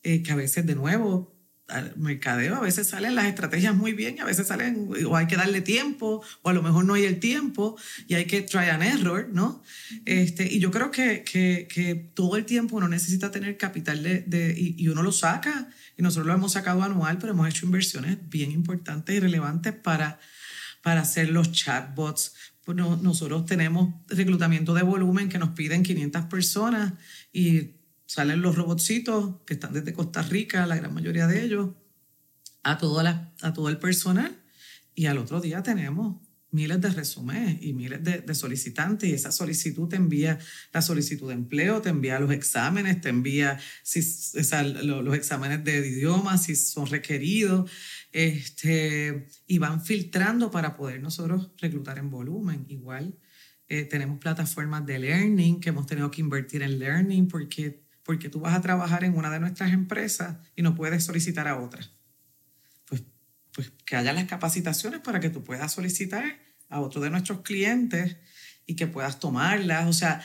eh, 0.03 0.21
que 0.21 0.31
a 0.31 0.35
veces 0.35 0.65
de 0.65 0.75
nuevo 0.75 1.33
al 1.69 1.95
mercadeo, 1.95 2.55
a 2.55 2.59
veces 2.59 2.87
salen 2.87 3.15
las 3.15 3.25
estrategias 3.25 3.75
muy 3.75 3.93
bien, 3.93 4.19
a 4.19 4.25
veces 4.25 4.47
salen, 4.47 4.89
o 5.07 5.15
hay 5.15 5.27
que 5.27 5.37
darle 5.37 5.61
tiempo, 5.61 6.21
o 6.41 6.49
a 6.49 6.53
lo 6.53 6.61
mejor 6.61 6.85
no 6.85 6.93
hay 6.93 7.05
el 7.05 7.19
tiempo, 7.19 7.77
y 8.07 8.15
hay 8.15 8.25
que 8.25 8.41
try 8.41 8.69
and 8.69 8.83
error, 8.83 9.29
¿no? 9.31 9.63
Este, 10.05 10.51
y 10.51 10.59
yo 10.59 10.71
creo 10.71 10.91
que, 10.91 11.23
que, 11.23 11.67
que 11.73 11.95
todo 11.95 12.35
el 12.35 12.45
tiempo 12.45 12.75
uno 12.75 12.87
necesita 12.87 13.31
tener 13.31 13.57
capital 13.57 14.03
de, 14.03 14.21
de 14.21 14.53
y, 14.57 14.75
y, 14.77 14.89
uno 14.89 15.03
lo 15.03 15.11
saca, 15.11 15.69
y 15.97 16.01
nosotros 16.01 16.27
lo 16.27 16.33
hemos 16.33 16.51
sacado 16.51 16.83
anual, 16.83 17.17
pero 17.17 17.31
hemos 17.31 17.47
hecho 17.47 17.65
inversiones 17.65 18.17
bien 18.29 18.51
importantes 18.51 19.15
y 19.15 19.19
relevantes 19.19 19.73
para, 19.73 20.19
para 20.81 21.01
hacer 21.01 21.29
los 21.29 21.51
chatbots. 21.51 22.33
Pues 22.65 22.77
nosotros 22.77 23.45
tenemos 23.45 23.93
reclutamiento 24.07 24.73
de 24.73 24.83
volumen 24.83 25.27
que 25.27 25.37
nos 25.37 25.49
piden 25.49 25.83
500 25.83 26.25
personas 26.25 26.93
y 27.33 27.71
salen 28.13 28.43
los 28.43 28.55
robotcitos 28.55 29.37
que 29.43 29.55
están 29.55 29.73
desde 29.73 29.91
Costa 29.91 30.21
Rica, 30.21 30.67
la 30.67 30.75
gran 30.75 30.93
mayoría 30.93 31.25
de 31.25 31.43
ellos, 31.43 31.71
a, 32.61 32.77
toda 32.77 33.33
a 33.41 33.53
todo 33.53 33.69
el 33.69 33.79
personal 33.79 34.39
y 34.93 35.07
al 35.07 35.17
otro 35.17 35.41
día 35.41 35.63
tenemos 35.63 36.21
miles 36.51 36.79
de 36.79 36.89
resúmenes 36.91 37.57
y 37.63 37.73
miles 37.73 38.03
de, 38.03 38.35
solicitantes 38.35 39.09
y 39.09 39.13
esa 39.13 39.31
solicitud 39.31 39.89
te 39.89 39.95
envía 39.95 40.37
la 40.71 40.83
solicitud 40.83 41.29
de 41.29 41.33
empleo, 41.33 41.81
te 41.81 41.89
envía 41.89 42.19
los 42.19 42.31
exámenes, 42.31 43.01
te 43.01 43.09
envía 43.09 43.59
si, 43.81 44.01
los, 44.83 45.15
exámenes 45.15 45.63
de 45.63 45.79
idiomas, 45.79 46.43
si 46.43 46.55
son 46.55 46.85
requeridos, 46.85 47.67
este, 48.11 49.25
y 49.47 49.57
van 49.57 49.83
filtrando 49.83 50.51
para 50.51 50.75
poder 50.75 51.01
nosotros 51.01 51.49
reclutar 51.57 51.97
en 51.97 52.11
volumen. 52.11 52.67
Igual 52.69 53.17
eh, 53.69 53.85
tenemos 53.85 54.19
plataformas 54.19 54.85
de 54.85 54.99
learning 54.99 55.59
que 55.59 55.69
hemos 55.69 55.87
tenido 55.87 56.11
que 56.11 56.21
invertir 56.21 56.61
en 56.61 56.77
learning 56.77 57.27
porque 57.27 57.82
porque 58.03 58.29
tú 58.29 58.39
vas 58.39 58.53
a 58.53 58.61
trabajar 58.61 59.03
en 59.03 59.15
una 59.15 59.29
de 59.29 59.39
nuestras 59.39 59.71
empresas 59.71 60.37
y 60.55 60.61
no 60.61 60.75
puedes 60.75 61.03
solicitar 61.03 61.47
a 61.47 61.57
otra. 61.57 61.81
Pues, 62.85 63.03
pues 63.53 63.71
que 63.85 63.95
haya 63.95 64.13
las 64.13 64.25
capacitaciones 64.25 64.99
para 64.99 65.19
que 65.19 65.29
tú 65.29 65.43
puedas 65.43 65.71
solicitar 65.71 66.39
a 66.69 66.81
otro 66.81 67.01
de 67.01 67.09
nuestros 67.09 67.41
clientes 67.41 68.17
y 68.65 68.75
que 68.75 68.87
puedas 68.87 69.19
tomarlas. 69.19 69.87
O 69.87 69.93
sea, 69.93 70.21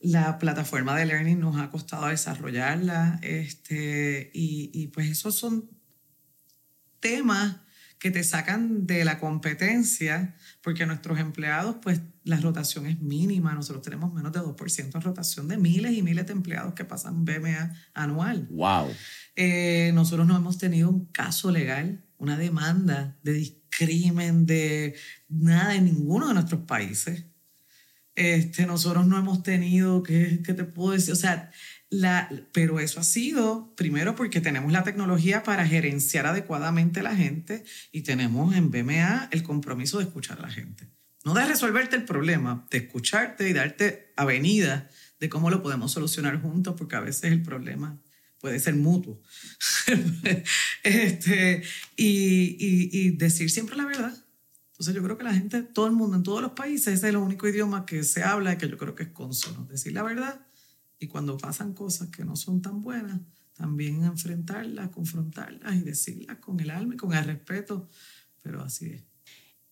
la 0.00 0.38
plataforma 0.38 0.96
de 0.96 1.06
learning 1.06 1.40
nos 1.40 1.60
ha 1.60 1.70
costado 1.70 2.06
desarrollarla 2.08 3.18
este, 3.22 4.30
y, 4.34 4.70
y 4.74 4.88
pues 4.88 5.08
esos 5.08 5.36
son 5.36 5.70
temas 7.00 7.56
que 7.98 8.10
te 8.10 8.24
sacan 8.24 8.86
de 8.86 9.04
la 9.04 9.18
competencia, 9.18 10.34
porque 10.62 10.84
nuestros 10.84 11.18
empleados, 11.18 11.76
pues 11.82 12.00
la 12.24 12.38
rotación 12.38 12.86
es 12.86 13.00
mínima. 13.00 13.54
Nosotros 13.54 13.82
tenemos 13.82 14.12
menos 14.12 14.32
de 14.32 14.40
2% 14.40 14.92
de 14.92 15.00
rotación 15.00 15.48
de 15.48 15.56
miles 15.56 15.92
y 15.92 16.02
miles 16.02 16.26
de 16.26 16.32
empleados 16.32 16.74
que 16.74 16.84
pasan 16.84 17.24
BMA 17.24 17.74
anual. 17.94 18.46
¡Wow! 18.50 18.88
Eh, 19.36 19.90
nosotros 19.94 20.26
no 20.26 20.36
hemos 20.36 20.58
tenido 20.58 20.90
un 20.90 21.06
caso 21.06 21.50
legal, 21.50 22.04
una 22.18 22.36
demanda 22.36 23.18
de 23.22 23.32
discrimen, 23.32 24.44
de 24.44 24.94
nada 25.28 25.74
en 25.74 25.86
ninguno 25.86 26.28
de 26.28 26.34
nuestros 26.34 26.62
países. 26.62 27.24
Este, 28.14 28.66
nosotros 28.66 29.06
no 29.06 29.16
hemos 29.16 29.42
tenido, 29.42 30.02
¿qué, 30.02 30.42
qué 30.44 30.52
te 30.52 30.64
puedo 30.64 30.92
decir? 30.92 31.14
O 31.14 31.16
sea, 31.16 31.50
pero 32.52 32.78
eso 32.78 33.00
ha 33.00 33.04
sido, 33.04 33.74
primero, 33.74 34.14
porque 34.14 34.40
tenemos 34.40 34.70
la 34.72 34.84
tecnología 34.84 35.42
para 35.42 35.66
gerenciar 35.66 36.26
adecuadamente 36.26 37.00
a 37.00 37.02
la 37.02 37.16
gente 37.16 37.64
y 37.90 38.02
tenemos 38.02 38.54
en 38.54 38.70
BMA 38.70 39.28
el 39.32 39.42
compromiso 39.42 39.98
de 39.98 40.04
escuchar 40.04 40.38
a 40.38 40.42
la 40.42 40.50
gente. 40.50 40.88
No 41.24 41.34
de 41.34 41.44
resolverte 41.44 41.96
el 41.96 42.04
problema, 42.04 42.66
de 42.70 42.78
escucharte 42.78 43.48
y 43.48 43.52
darte 43.52 44.12
avenida 44.16 44.88
de 45.18 45.28
cómo 45.28 45.50
lo 45.50 45.62
podemos 45.62 45.92
solucionar 45.92 46.40
juntos, 46.40 46.76
porque 46.78 46.96
a 46.96 47.00
veces 47.00 47.24
el 47.24 47.42
problema 47.42 48.00
puede 48.38 48.58
ser 48.60 48.76
mutuo. 48.76 49.20
este, 50.82 51.62
y, 51.96 52.56
y, 52.58 52.90
y 52.92 53.10
decir 53.10 53.50
siempre 53.50 53.76
la 53.76 53.84
verdad. 53.84 54.14
Entonces 54.70 54.94
yo 54.94 55.02
creo 55.02 55.18
que 55.18 55.24
la 55.24 55.34
gente, 55.34 55.62
todo 55.62 55.86
el 55.88 55.92
mundo, 55.92 56.16
en 56.16 56.22
todos 56.22 56.40
los 56.40 56.52
países, 56.52 56.86
ese 56.86 57.08
es 57.08 57.10
el 57.10 57.16
único 57.16 57.46
idioma 57.48 57.84
que 57.84 58.02
se 58.02 58.22
habla 58.22 58.54
y 58.54 58.56
que 58.56 58.68
yo 58.68 58.78
creo 58.78 58.94
que 58.94 59.02
es 59.02 59.10
consono. 59.10 59.66
Decir 59.66 59.92
la 59.92 60.02
verdad 60.02 60.40
y 61.00 61.08
cuando 61.08 61.38
pasan 61.38 61.72
cosas 61.72 62.10
que 62.10 62.24
no 62.24 62.36
son 62.36 62.60
tan 62.60 62.82
buenas, 62.82 63.20
también 63.54 64.04
enfrentarlas, 64.04 64.90
confrontarlas 64.90 65.74
y 65.74 65.80
decirlas 65.80 66.36
con 66.38 66.60
el 66.60 66.70
alma 66.70 66.94
y 66.94 66.96
con 66.98 67.14
el 67.14 67.24
respeto. 67.24 67.88
Pero 68.42 68.62
así 68.62 68.86
es. 68.86 69.02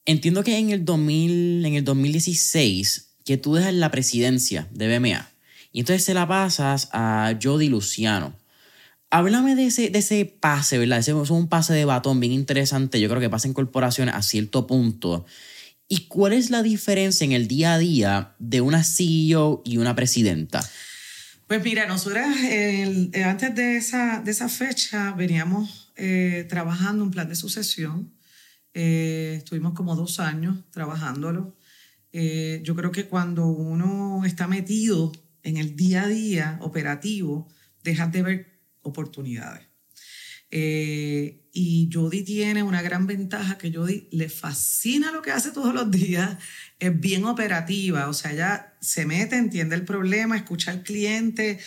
Entiendo 0.07 0.43
que 0.43 0.59
en 0.59 0.71
el, 0.71 0.87
2000, 0.87 1.67
en 1.67 1.75
el 1.75 1.85
2016, 1.85 3.17
que 3.25 3.37
tú 3.37 3.55
dejas 3.55 3.75
la 3.75 3.91
presidencia 3.91 4.69
de 4.73 4.99
BMA 4.99 5.31
y 5.71 5.81
entonces 5.81 6.03
se 6.05 6.15
la 6.15 6.27
pasas 6.27 6.89
a 6.93 7.39
Jody 7.41 7.69
Luciano. 7.69 8.35
Háblame 9.11 9.55
de 9.55 9.67
ese, 9.67 9.91
de 9.91 9.99
ese 9.99 10.25
pase, 10.25 10.79
¿verdad? 10.79 10.99
Ese 10.99 11.13
es 11.13 11.31
un 11.31 11.49
pase 11.49 11.75
de 11.75 11.85
batón 11.85 12.21
bien 12.21 12.33
interesante. 12.33 13.01
Yo 13.01 13.09
creo 13.09 13.21
que 13.21 13.31
pasa 13.31 13.49
en 13.49 13.55
corporaciones 13.55 14.15
a 14.15 14.23
cierto 14.23 14.67
punto. 14.67 15.27
¿Y 15.89 16.07
cuál 16.09 16.33
es 16.33 16.51
la 16.51 16.63
diferencia 16.63 17.25
en 17.25 17.33
el 17.33 17.49
día 17.49 17.75
a 17.75 17.79
día 17.79 18.35
de 18.39 18.61
una 18.61 18.85
CEO 18.85 19.63
y 19.65 19.77
una 19.79 19.95
presidenta? 19.95 20.63
Pues 21.49 21.65
mira, 21.65 21.87
nosotras 21.87 22.37
eh, 22.43 23.11
antes 23.25 23.55
de 23.55 23.79
esa, 23.79 24.21
de 24.21 24.33
esa 24.33 24.51
fecha 24.51 25.13
veníamos 25.13 25.95
eh, 25.97 26.45
trabajando 26.47 27.03
un 27.03 27.11
plan 27.11 27.27
de 27.27 27.37
sucesión. 27.37 28.13
Eh, 28.75 29.37
estuvimos 29.39 29.73
como 29.73 29.97
dos 29.97 30.21
años 30.21 30.71
trabajándolo. 30.71 31.57
yo 32.13 32.77
creo 32.77 32.93
que 32.93 33.07
cuando 33.07 33.47
uno 33.47 34.27
está 34.27 34.47
metido 34.47 35.11
en 35.43 35.57
el 35.57 35.75
día 35.75 36.03
a 36.03 36.09
día 36.09 36.59
operativo, 36.61 37.49
dejas 37.83 38.13
de 38.13 38.23
ver 38.23 38.61
oportunidades. 38.83 39.69
Eh, 40.51 41.49
y 41.53 41.91
Jody 41.93 42.23
tiene 42.23 42.63
una 42.63 42.81
gran 42.81 43.07
ventaja 43.07 43.59
que 43.59 43.73
Jody 43.73 44.09
le 44.13 44.29
fascina 44.31 45.13
lo 45.13 45.21
que 45.21 45.31
hace 45.31 45.51
todos 45.51 45.75
los 45.75 45.91
días, 45.91 46.39
es 46.79 46.99
bien 46.99 47.25
operativa, 47.27 48.09
o 48.09 48.15
sea, 48.15 48.33
ella 48.33 48.68
se 48.81 49.07
mete, 49.07 49.37
entiende 49.37 49.75
el 49.77 49.85
problema, 49.85 50.37
escucha 50.37 50.71
al 50.71 50.83
cliente, 50.83 51.59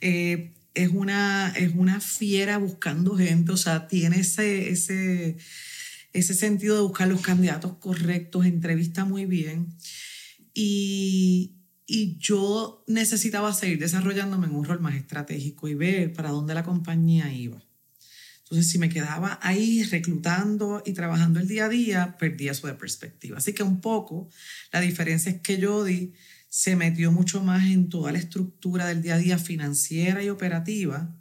eh, 0.00 0.52
es, 0.74 0.88
una, 0.90 1.52
es 1.56 1.72
una 1.74 2.00
fiera 2.00 2.58
buscando 2.58 3.16
gente, 3.16 3.52
o 3.52 3.56
sea, 3.56 3.88
tiene 3.88 4.20
ese, 4.20 4.70
ese, 4.70 5.36
ese 6.12 6.34
sentido 6.34 6.76
de 6.76 6.82
buscar 6.82 7.08
los 7.08 7.20
candidatos 7.20 7.76
correctos, 7.78 8.46
entrevista 8.46 9.04
muy 9.04 9.26
bien. 9.26 9.74
Y, 10.54 11.56
y 11.86 12.18
yo 12.18 12.84
necesitaba 12.86 13.52
seguir 13.52 13.78
desarrollándome 13.78 14.46
en 14.46 14.54
un 14.54 14.64
rol 14.64 14.80
más 14.80 14.94
estratégico 14.94 15.68
y 15.68 15.74
ver 15.74 16.12
para 16.12 16.30
dónde 16.30 16.54
la 16.54 16.62
compañía 16.62 17.32
iba. 17.32 17.62
Entonces, 18.50 18.72
si 18.72 18.78
me 18.78 18.88
quedaba 18.88 19.38
ahí 19.42 19.84
reclutando 19.84 20.82
y 20.84 20.92
trabajando 20.92 21.38
el 21.38 21.46
día 21.46 21.66
a 21.66 21.68
día, 21.68 22.16
perdía 22.18 22.50
eso 22.50 22.66
de 22.66 22.74
perspectiva. 22.74 23.38
Así 23.38 23.52
que 23.52 23.62
un 23.62 23.80
poco 23.80 24.28
la 24.72 24.80
diferencia 24.80 25.30
es 25.30 25.40
que 25.40 25.64
Jody 25.64 26.12
se 26.50 26.74
metió 26.76 27.12
mucho 27.12 27.42
más 27.42 27.70
en 27.70 27.88
toda 27.88 28.12
la 28.12 28.18
estructura 28.18 28.84
del 28.86 29.00
día 29.00 29.14
a 29.14 29.18
día 29.18 29.38
financiera 29.38 30.22
y 30.22 30.28
operativa. 30.28 31.16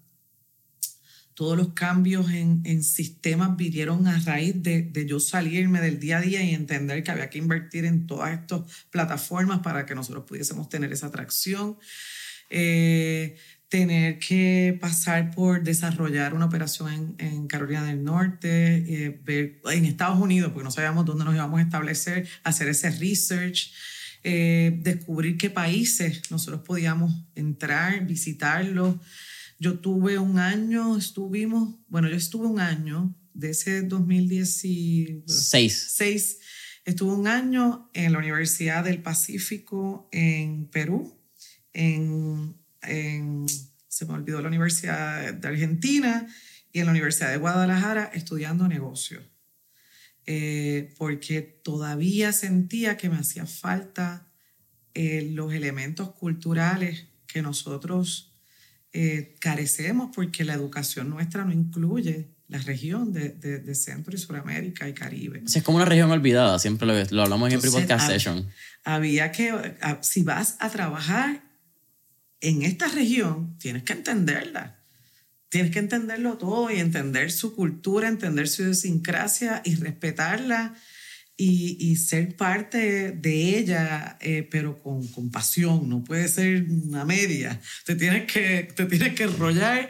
Todos 1.35 1.55
los 1.55 1.73
cambios 1.73 2.31
en, 2.31 2.63
en 2.65 2.83
sistemas 2.83 3.55
vinieron 3.55 4.07
a 4.07 4.19
raíz 4.19 4.61
de, 4.61 4.81
de, 4.81 5.05
yo 5.05 5.21
salirme 5.21 5.79
del 5.79 5.99
día 5.99 6.17
a 6.17 6.21
día 6.21 6.43
y 6.43 6.53
entender 6.53 7.03
que 7.03 7.11
había 7.11 7.29
que 7.29 7.37
invertir 7.37 7.85
en 7.85 8.07
todas 8.07 8.37
estas 8.37 8.63
plataformas 8.89 9.59
para 9.59 9.85
que 9.85 9.95
nosotros 9.95 10.25
pudiésemos 10.27 10.67
tener 10.67 10.91
esa 10.91 11.07
atracción. 11.07 11.77
Eh, 12.49 13.37
tener 13.69 14.17
que 14.17 14.77
pasar 14.81 15.29
por 15.29 15.61
desarrollar 15.63 16.33
una 16.33 16.45
operación 16.45 17.15
en, 17.19 17.47
Carolina 17.47 17.83
del 17.83 18.03
Norte, 18.03 18.77
eh, 18.77 19.21
ver 19.23 19.61
en 19.71 19.85
Estados 19.85 20.19
Unidos, 20.19 20.51
porque 20.51 20.63
no 20.63 20.71
sabíamos 20.71 21.05
dónde 21.05 21.23
nos 21.23 21.35
íbamos 21.35 21.59
a 21.59 21.63
establecer, 21.63 22.27
hacer 22.43 22.67
ese 22.67 22.89
research, 22.89 23.71
eh, 24.23 24.79
descubrir 24.81 25.37
qué 25.37 25.49
países 25.49 26.29
nosotros 26.31 26.61
podíamos 26.65 27.25
entrar, 27.35 28.05
visitarlos. 28.05 28.95
Yo 29.59 29.79
tuve 29.79 30.17
un 30.17 30.39
año, 30.39 30.97
estuvimos, 30.97 31.75
bueno, 31.87 32.09
yo 32.09 32.15
estuve 32.15 32.47
un 32.47 32.59
año 32.59 33.15
de 33.33 33.51
ese 33.51 33.83
2016. 33.83 36.39
Estuve 36.85 37.13
un 37.13 37.27
año 37.27 37.89
en 37.93 38.13
la 38.13 38.19
Universidad 38.19 38.83
del 38.83 39.01
Pacífico 39.01 40.09
en 40.11 40.65
Perú, 40.67 41.15
en 41.73 42.55
en, 42.81 43.45
se 43.87 44.05
me 44.05 44.13
olvidó, 44.13 44.41
la 44.41 44.47
Universidad 44.47 45.33
de 45.33 45.47
Argentina 45.47 46.27
y 46.71 46.79
en 46.79 46.85
la 46.85 46.91
Universidad 46.91 47.31
de 47.31 47.37
Guadalajara 47.37 48.11
estudiando 48.13 48.67
negocios. 48.67 49.23
Eh, 50.31 50.93
porque 50.99 51.41
todavía 51.41 52.31
sentía 52.33 52.97
que 52.97 53.09
me 53.09 53.17
hacía 53.17 53.47
falta 53.47 54.27
eh, 54.93 55.27
los 55.33 55.51
elementos 55.55 56.11
culturales 56.11 57.07
que 57.25 57.41
nosotros 57.41 58.31
eh, 58.93 59.35
carecemos 59.39 60.11
porque 60.13 60.45
la 60.45 60.53
educación 60.53 61.09
nuestra 61.09 61.45
no 61.45 61.51
incluye 61.51 62.29
la 62.47 62.59
región 62.59 63.11
de, 63.11 63.29
de, 63.29 63.73
Centro 63.73 64.13
y 64.13 64.19
Suramérica 64.19 64.87
y 64.87 64.93
Caribe. 64.93 65.41
es 65.47 65.63
como 65.63 65.77
una 65.77 65.85
región 65.85 66.11
olvidada, 66.11 66.59
siempre 66.59 66.85
lo, 66.85 66.93
lo 66.93 67.23
hablamos 67.23 67.51
en 67.51 67.59
el 67.59 67.71
podcast 67.71 68.05
session. 68.05 68.47
Había 68.83 69.31
que, 69.31 69.51
si 70.01 70.21
vas 70.21 70.57
a 70.59 70.69
trabajar 70.69 71.41
en 72.39 72.61
esta 72.61 72.87
región 72.87 73.57
tienes 73.57 73.81
que 73.81 73.93
entenderla. 73.93 74.78
Tienes 75.49 75.71
que 75.71 75.79
entenderlo 75.79 76.37
todo 76.37 76.71
y 76.71 76.79
entender 76.79 77.31
su 77.31 77.55
cultura, 77.55 78.07
entender 78.07 78.47
su 78.47 78.63
idiosincrasia 78.63 79.61
y 79.65 79.75
respetarla 79.75 80.75
y, 81.35 81.77
y 81.79 81.95
ser 81.95 82.35
parte 82.35 83.11
de 83.11 83.57
ella, 83.57 84.17
eh, 84.21 84.47
pero 84.49 84.77
con 84.81 85.07
compasión. 85.07 85.89
No 85.89 86.03
puede 86.03 86.27
ser 86.27 86.63
una 86.69 87.03
media. 87.03 87.59
Te 87.85 87.95
tienes 87.95 88.31
que, 88.31 88.71
te 88.75 88.85
tienes 88.85 89.15
que 89.15 89.23
enrollar 89.23 89.89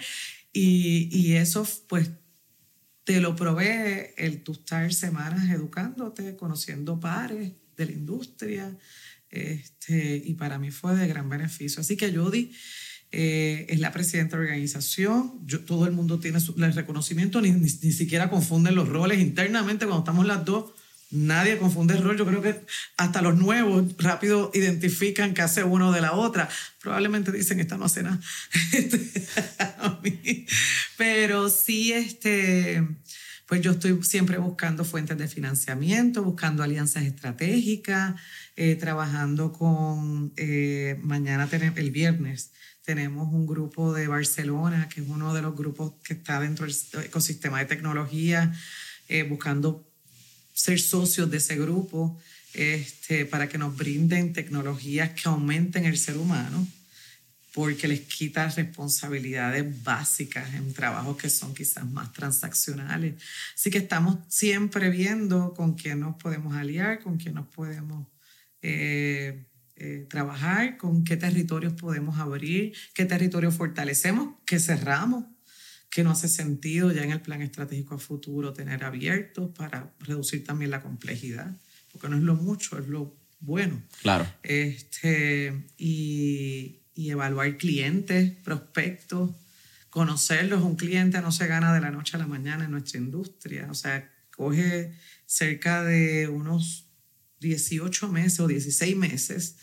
y, 0.54 1.10
y 1.12 1.34
eso 1.34 1.68
pues 1.88 2.10
te 3.04 3.20
lo 3.20 3.36
provee 3.36 4.14
el 4.18 4.44
tú 4.44 4.52
estar 4.52 4.94
semanas 4.94 5.50
educándote, 5.50 6.36
conociendo 6.36 7.00
pares 7.00 7.54
de 7.76 7.86
la 7.86 7.92
industria, 7.92 8.78
este, 9.32 10.22
y 10.24 10.36
para 10.36 10.60
mí 10.60 10.70
fue 10.70 10.96
de 10.96 11.08
gran 11.08 11.28
beneficio. 11.28 11.82
Así 11.82 11.98
que 11.98 12.16
Judy 12.16 12.52
eh, 13.12 13.66
es 13.70 13.80
la 13.80 13.92
presidenta 13.92 14.38
de 14.38 14.44
la 14.44 14.50
organización, 14.50 15.40
Yo, 15.46 15.62
todo 15.62 15.88
el 15.88 15.94
mundo 15.94 16.20
tiene 16.20 16.40
su, 16.40 16.54
el 16.64 16.74
reconocimiento, 16.74 17.42
ni, 17.42 17.52
ni, 17.52 17.70
siquiera 17.70 18.30
confunden 18.30 18.76
los 18.76 18.88
roles 18.88 19.20
internamente 19.20 19.86
cuando 19.86 20.04
estamos 20.04 20.26
las 20.28 20.46
dos. 20.46 20.72
Nadie 21.12 21.58
confunde 21.58 21.96
el 21.96 22.04
rol. 22.04 22.18
Yo 22.18 22.26
creo 22.28 22.44
que 22.44 22.64
hasta 22.98 23.24
los 23.24 23.36
nuevos 23.36 23.84
rápido 23.98 24.52
identifican 24.54 25.34
que 25.34 25.42
hace 25.42 25.64
uno 25.64 25.92
de 25.92 26.02
la 26.02 26.14
otra. 26.14 26.48
Probablemente 26.80 27.32
dicen, 27.32 27.60
esta 27.60 27.78
no 27.78 27.86
hace 27.86 28.04
nada. 28.04 28.20
Pero 30.98 31.50
sí, 31.50 31.94
este, 31.94 32.88
pues 33.48 33.62
yo 33.62 33.72
estoy 33.72 34.04
siempre 34.04 34.38
buscando 34.38 34.86
fuentes 34.86 35.18
de 35.18 35.28
financiamiento, 35.28 36.22
buscando 36.22 36.62
alianzas 36.62 37.06
estratégicas, 37.06 38.14
eh, 38.56 38.76
trabajando 38.76 39.52
con, 39.52 40.32
eh, 40.38 41.00
mañana, 41.02 41.50
el 41.52 41.90
viernes, 41.90 42.52
tenemos 42.90 43.32
un 43.32 43.46
grupo 43.46 43.94
de 43.94 44.08
Barcelona, 44.08 44.90
que 44.90 45.02
es 45.02 45.08
uno 45.08 45.32
de 45.36 45.44
los 45.44 45.56
grupos 45.56 45.94
que 46.04 46.16
está 46.16 46.40
dentro 46.40 46.66
del 46.66 46.76
ecosistema 47.06 47.60
de 47.60 47.66
tecnología, 47.66 48.52
eh, 49.08 49.22
buscando 49.22 49.88
ser 50.54 50.80
socios 50.80 51.30
de 51.30 51.38
ese 51.38 51.56
grupo 51.56 52.20
este, 52.56 53.28
para 53.28 53.48
que 53.48 53.60
nos 53.60 53.78
brinden 53.78 54.34
tecnologías 54.34 55.12
que 55.12 55.30
aumenten 55.30 55.86
el 55.86 56.00
ser 56.00 56.18
humano, 56.18 56.68
porque 57.54 57.88
les 57.88 58.02
quita 58.02 58.50
responsabilidades 58.50 59.84
básicas 59.84 60.52
en 60.56 60.74
trabajos 60.74 61.16
que 61.16 61.30
son 61.30 61.54
quizás 61.54 61.86
más 61.86 62.12
transaccionales. 62.12 63.22
Así 63.54 63.70
que 63.70 63.78
estamos 63.78 64.18
siempre 64.30 64.90
viendo 64.90 65.54
con 65.54 65.76
quién 65.76 66.00
nos 66.00 66.16
podemos 66.16 66.56
aliar, 66.56 67.02
con 67.02 67.18
quién 67.18 67.36
nos 67.36 67.46
podemos 67.50 68.08
eh, 68.64 69.46
eh, 69.80 70.06
trabajar, 70.10 70.78
con 70.78 71.04
qué 71.04 71.18
territorios 71.18 71.74
podemos 71.74 72.20
abrir, 72.20 72.74
qué 72.94 73.06
territorios 73.06 73.56
fortalecemos, 73.56 74.36
qué 74.46 74.60
cerramos, 74.60 75.26
qué 75.90 76.04
no 76.04 76.12
hace 76.12 76.28
sentido 76.28 76.92
ya 76.92 77.04
en 77.04 77.12
el 77.12 77.22
plan 77.22 77.42
estratégico 77.42 77.96
a 77.96 77.98
futuro 77.98 78.54
tener 78.54 78.84
abiertos 78.84 79.52
para 79.58 79.94
reducir 80.00 80.44
también 80.44 80.72
la 80.72 80.82
complejidad, 80.82 81.56
porque 81.92 82.10
no 82.10 82.18
es 82.18 82.24
lo 82.24 82.36
mucho, 82.36 82.78
es 82.78 82.88
lo 82.88 83.18
bueno. 83.40 83.82
Claro. 84.02 84.28
Este, 84.44 85.66
y, 85.78 86.82
y 86.94 87.10
evaluar 87.10 87.58
clientes, 87.58 88.32
prospectos, 88.44 89.32
conocerlos. 89.90 90.62
Un 90.62 90.76
cliente 90.76 91.22
no 91.22 91.32
se 91.32 91.48
gana 91.48 91.74
de 91.74 91.82
la 91.82 91.92
noche 91.92 92.18
a 92.18 92.20
la 92.20 92.28
mañana 92.28 92.66
en 92.66 92.72
nuestra 92.72 93.00
industria, 93.00 93.68
o 93.70 93.74
sea, 93.74 94.12
coge 94.36 94.94
cerca 95.26 95.84
de 95.84 96.28
unos 96.28 96.89
18 97.40 98.10
meses 98.10 98.40
o 98.40 98.48
16 98.48 98.96
meses 98.96 99.56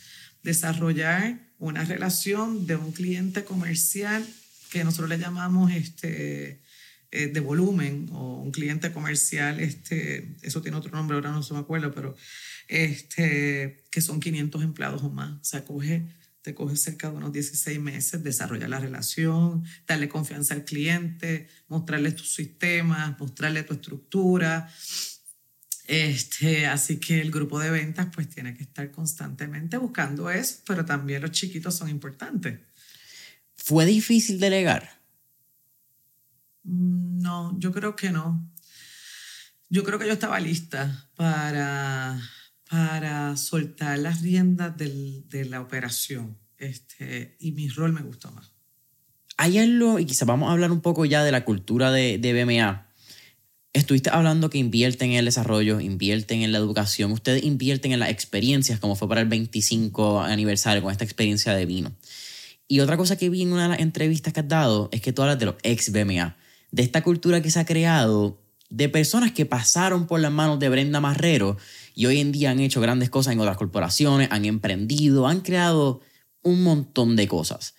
desarrollar 0.43 1.41
una 1.59 1.85
relación 1.85 2.67
de 2.67 2.77
un 2.77 2.93
cliente 2.93 3.45
comercial 3.45 4.27
que 4.71 4.85
nosotros 4.85 5.09
le 5.09 5.19
llamamos 5.19 5.73
este, 5.73 6.61
eh, 7.11 7.29
de 7.29 7.41
volumen 7.41 8.09
o 8.13 8.43
un 8.43 8.51
cliente 8.51 8.93
comercial, 8.93 9.61
este, 9.61 10.37
eso 10.43 10.61
tiene 10.61 10.77
otro 10.77 10.93
nombre, 10.93 11.17
ahora 11.17 11.31
no 11.31 11.43
se 11.43 11.55
me 11.55 11.61
acuerdo, 11.61 11.93
pero 11.95 12.17
este, 12.69 13.85
que 13.91 14.01
son 14.01 14.21
500 14.21 14.63
empleados 14.63 15.03
o 15.03 15.11
más. 15.11 15.41
O 15.41 15.45
sea, 15.45 15.65
coge, 15.65 16.07
te 16.43 16.55
coge 16.55 16.77
cerca 16.77 17.11
de 17.11 17.17
unos 17.17 17.33
16 17.33 17.81
meses 17.81 18.23
desarrollar 18.23 18.69
la 18.69 18.81
relación, 18.81 19.65
darle 19.87 20.09
confianza 20.09 20.55
al 20.55 20.65
cliente, 20.65 21.49
mostrarle 21.69 22.13
tus 22.13 22.35
sistemas, 22.35 23.19
mostrarle 23.19 23.63
tu 23.63 23.75
estructura, 23.75 24.69
este, 25.87 26.67
así 26.67 26.99
que 26.99 27.21
el 27.21 27.31
grupo 27.31 27.59
de 27.61 27.71
ventas 27.71 28.09
pues 28.15 28.29
tiene 28.29 28.55
que 28.55 28.63
estar 28.63 28.91
constantemente 28.91 29.77
buscando 29.77 30.31
eso, 30.31 30.59
pero 30.67 30.85
también 30.85 31.23
los 31.23 31.31
chiquitos 31.31 31.75
son 31.75 31.89
importantes. 31.89 32.61
¿Fue 33.57 33.87
difícil 33.87 34.39
delegar? 34.39 35.01
Mm, 36.65 37.19
no, 37.21 37.59
yo 37.59 37.73
creo 37.73 37.97
que 37.97 38.11
no. 38.11 38.49
Yo 39.69 39.85
creo 39.85 39.99
que 39.99 40.07
yo 40.07 40.13
estaba 40.13 40.39
lista 40.39 41.09
para, 41.17 42.21
para 42.71 43.37
soltar 43.37 43.99
las 43.99 44.23
riendas 44.23 44.77
del, 44.77 45.29
de 45.29 45.45
la 45.45 45.61
operación 45.61 46.37
este, 46.59 47.37
y 47.41 47.53
mi 47.53 47.69
rol 47.69 47.93
me 47.93 48.03
gustó 48.03 48.31
más. 48.31 48.53
Hay 49.37 49.59
algo, 49.59 49.99
y 49.99 50.07
quizás 50.07 50.27
vamos 50.27 50.49
a 50.49 50.53
hablar 50.53 50.73
un 50.73 50.81
poco 50.81 51.05
ya 51.05 51.23
de 51.23 51.33
la 51.33 51.45
cultura 51.45 51.91
de, 51.91 52.19
de 52.19 52.45
BMA, 52.45 52.86
Estuviste 53.77 54.09
hablando 54.09 54.49
que 54.49 54.57
invierten 54.57 55.11
en 55.11 55.19
el 55.19 55.27
desarrollo, 55.27 55.81
invierten 55.81 56.41
en 56.41 56.51
la 56.51 56.57
educación, 56.57 57.13
ustedes 57.13 57.45
invierten 57.45 57.93
en 57.93 58.01
las 58.01 58.09
experiencias, 58.09 58.81
como 58.81 58.97
fue 58.97 59.07
para 59.07 59.21
el 59.21 59.29
25 59.29 60.23
aniversario 60.23 60.83
con 60.83 60.91
esta 60.91 61.05
experiencia 61.05 61.53
de 61.53 61.67
vino. 61.67 61.93
Y 62.69 62.81
otra 62.81 62.97
cosa 62.97 63.19
que 63.19 63.29
vi 63.29 63.43
en 63.43 63.53
una 63.53 63.65
de 63.65 63.69
las 63.69 63.81
entrevistas 63.81 64.33
que 64.33 64.41
has 64.41 64.49
dado 64.49 64.89
es 64.93 65.03
que 65.03 65.13
tú 65.13 65.21
hablas 65.21 65.39
de 65.39 65.45
los 65.45 65.57
ex 65.63 65.93
BMA, 65.93 66.39
de 66.71 66.83
esta 66.83 67.03
cultura 67.03 67.43
que 67.43 67.51
se 67.51 67.61
ha 67.61 67.67
creado 67.67 68.41
de 68.71 68.89
personas 68.89 69.33
que 69.33 69.45
pasaron 69.45 70.07
por 70.07 70.21
las 70.21 70.33
manos 70.33 70.59
de 70.59 70.71
Brenda 70.71 71.01
Marrero 71.01 71.59
y 71.95 72.07
hoy 72.07 72.21
en 72.21 72.33
día 72.33 72.53
han 72.53 72.61
hecho 72.61 72.81
grandes 72.81 73.11
cosas 73.11 73.35
en 73.35 73.41
otras 73.41 73.59
corporaciones, 73.59 74.29
han 74.31 74.47
emprendido, 74.47 75.27
han 75.27 75.43
creado 75.43 76.01
un 76.41 76.63
montón 76.63 77.15
de 77.15 77.29
cosas. 77.29 77.75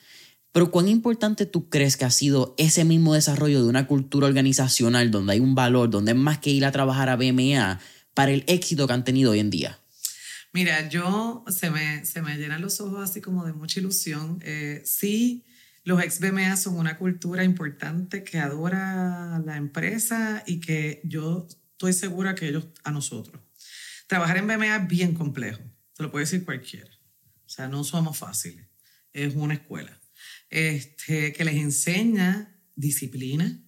Pero 0.51 0.71
¿cuán 0.71 0.87
importante 0.87 1.45
tú 1.45 1.69
crees 1.69 1.97
que 1.97 2.05
ha 2.05 2.11
sido 2.11 2.55
ese 2.57 2.85
mismo 2.85 3.13
desarrollo 3.13 3.61
de 3.61 3.69
una 3.69 3.87
cultura 3.87 4.27
organizacional 4.27 5.11
donde 5.11 5.33
hay 5.33 5.39
un 5.39 5.55
valor, 5.55 5.89
donde 5.89 6.13
es 6.13 6.17
más 6.17 6.39
que 6.39 6.49
ir 6.49 6.65
a 6.65 6.71
trabajar 6.71 7.09
a 7.09 7.15
BMA 7.15 7.79
para 8.13 8.31
el 8.31 8.43
éxito 8.47 8.87
que 8.87 8.93
han 8.93 9.03
tenido 9.03 9.31
hoy 9.31 9.39
en 9.39 9.49
día? 9.49 9.79
Mira, 10.53 10.89
yo 10.89 11.43
se 11.49 11.69
me, 11.69 12.05
se 12.05 12.21
me 12.21 12.37
llenan 12.37 12.61
los 12.61 12.81
ojos 12.81 13.09
así 13.09 13.21
como 13.21 13.45
de 13.45 13.53
mucha 13.53 13.79
ilusión. 13.79 14.39
Eh, 14.43 14.81
sí, 14.85 15.45
los 15.83 16.01
ex 16.01 16.19
BMA 16.19 16.57
son 16.57 16.77
una 16.77 16.97
cultura 16.97 17.43
importante 17.43 18.23
que 18.23 18.39
adora 18.39 19.41
la 19.45 19.55
empresa 19.55 20.43
y 20.45 20.59
que 20.59 21.01
yo 21.03 21.47
estoy 21.71 21.93
segura 21.93 22.35
que 22.35 22.49
ellos 22.49 22.67
a 22.83 22.91
nosotros. 22.91 23.41
Trabajar 24.07 24.37
en 24.37 24.47
BMA 24.47 24.75
es 24.75 24.87
bien 24.87 25.13
complejo, 25.13 25.61
te 25.93 26.03
lo 26.03 26.11
puede 26.11 26.25
decir 26.25 26.43
cualquiera. 26.43 26.89
O 27.45 27.49
sea, 27.49 27.67
no 27.67 27.83
somos 27.83 28.17
fáciles, 28.17 28.65
es 29.13 29.35
una 29.35 29.53
escuela. 29.53 29.96
Este, 30.49 31.33
que 31.33 31.43
les 31.43 31.55
enseña 31.55 32.55
disciplina, 32.75 33.61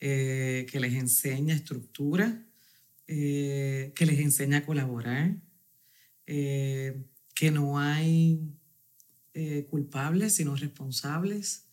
eh, 0.00 0.66
que 0.70 0.80
les 0.80 0.94
enseña 0.94 1.54
estructura, 1.54 2.46
eh, 3.06 3.92
que 3.94 4.06
les 4.06 4.18
enseña 4.18 4.58
a 4.58 4.66
colaborar, 4.66 5.36
eh, 6.26 7.04
que 7.34 7.50
no 7.50 7.78
hay 7.78 8.40
culpables 9.70 10.34
sino 10.34 10.54
responsables, 10.54 11.70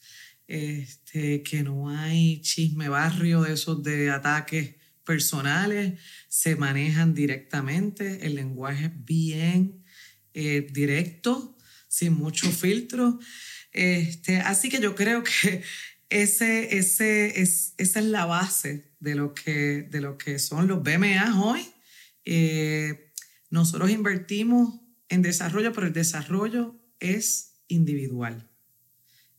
este, 0.48 1.44
que 1.44 1.64
no 1.64 1.90
hay 1.90 2.40
chisme 2.42 2.88
barrio 2.88 3.42
de 3.42 3.54
esos 3.56 3.84
de 3.84 4.10
ataques 4.10 4.76
personales, 5.04 6.00
se 6.30 6.56
manejan 6.56 7.14
directamente, 7.14 8.26
el 8.26 8.36
lenguaje 8.36 8.86
es 8.86 9.06
bien 9.06 9.84
directo, 10.34 11.58
sin 11.90 12.14
mucho 12.14 12.50
filtro. 12.52 13.20
Este, 13.78 14.39
así 14.39 14.69
que 14.69 14.82
yo 14.82 14.95
creo 14.95 15.23
que 15.23 15.61
ese, 16.09 16.78
es, 16.80 16.99
esa 16.99 17.99
es 17.99 18.05
la 18.05 18.25
base 18.25 18.91
de 18.99 19.13
lo 19.13 19.36
que, 19.36 19.84
de 19.84 20.01
lo 20.01 20.17
que 20.17 20.39
son 20.39 20.67
los 20.67 20.82
BMA 20.82 21.39
hoy. 21.43 21.61
Eh, 22.25 23.11
nosotros 23.51 23.91
invertimos 23.91 24.82
en 25.09 25.21
desarrollo, 25.21 25.73
pero 25.73 25.86
el 25.86 25.93
desarrollo 25.93 26.75
es 26.99 27.53
individual. 27.67 28.49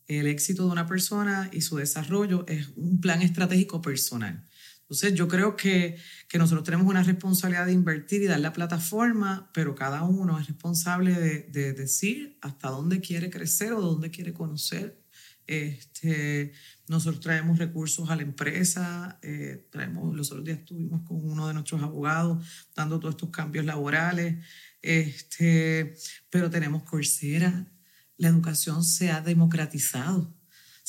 El 0.07 0.25
éxito 0.25 0.65
de 0.65 0.71
una 0.71 0.87
persona 0.87 1.49
y 1.51 1.59
su 1.59 1.75
desarrollo 1.75 2.45
es 2.47 2.69
un 2.77 3.01
plan 3.01 3.21
estratégico 3.21 3.81
personal. 3.81 4.47
Entonces 4.89 5.13
yo 5.13 5.27
creo 5.27 5.55
que, 5.55 5.97
que, 6.27 6.39
nosotros 6.39 6.63
tenemos 6.63 6.87
una 6.87 7.03
responsabilidad 7.03 7.67
de 7.67 7.73
invertir 7.73 8.23
y 8.23 8.25
dar 8.25 8.39
la 8.39 8.53
plataforma, 8.53 9.51
pero 9.53 9.75
cada 9.75 10.01
uno 10.01 10.39
es 10.39 10.47
responsable 10.47 11.13
de, 11.13 11.43
de 11.43 11.73
decir 11.73 12.39
hasta 12.41 12.69
dónde 12.69 12.99
quiere 12.99 13.29
crecer 13.29 13.73
o 13.73 13.81
dónde 13.81 14.09
quiere 14.09 14.33
conocer. 14.33 14.99
Este, 15.45 16.53
nosotros 16.87 17.21
traemos 17.21 17.57
recursos 17.57 18.09
a 18.09 18.15
la 18.15 18.21
empresa, 18.21 19.19
eh, 19.23 19.67
traemos, 19.71 20.15
los 20.15 20.31
otros 20.31 20.45
días 20.45 20.59
estuvimos 20.59 21.01
con 21.07 21.27
uno 21.27 21.47
de 21.47 21.53
nuestros 21.53 21.81
abogados 21.81 22.45
dando 22.75 22.99
todos 22.99 23.13
estos 23.13 23.29
cambios 23.31 23.65
laborales, 23.65 24.43
este, 24.81 25.95
pero 26.29 26.49
tenemos 26.51 26.83
Coursera, 26.83 27.71
la 28.17 28.27
educación 28.27 28.83
se 28.83 29.09
ha 29.09 29.21
democratizado 29.21 30.38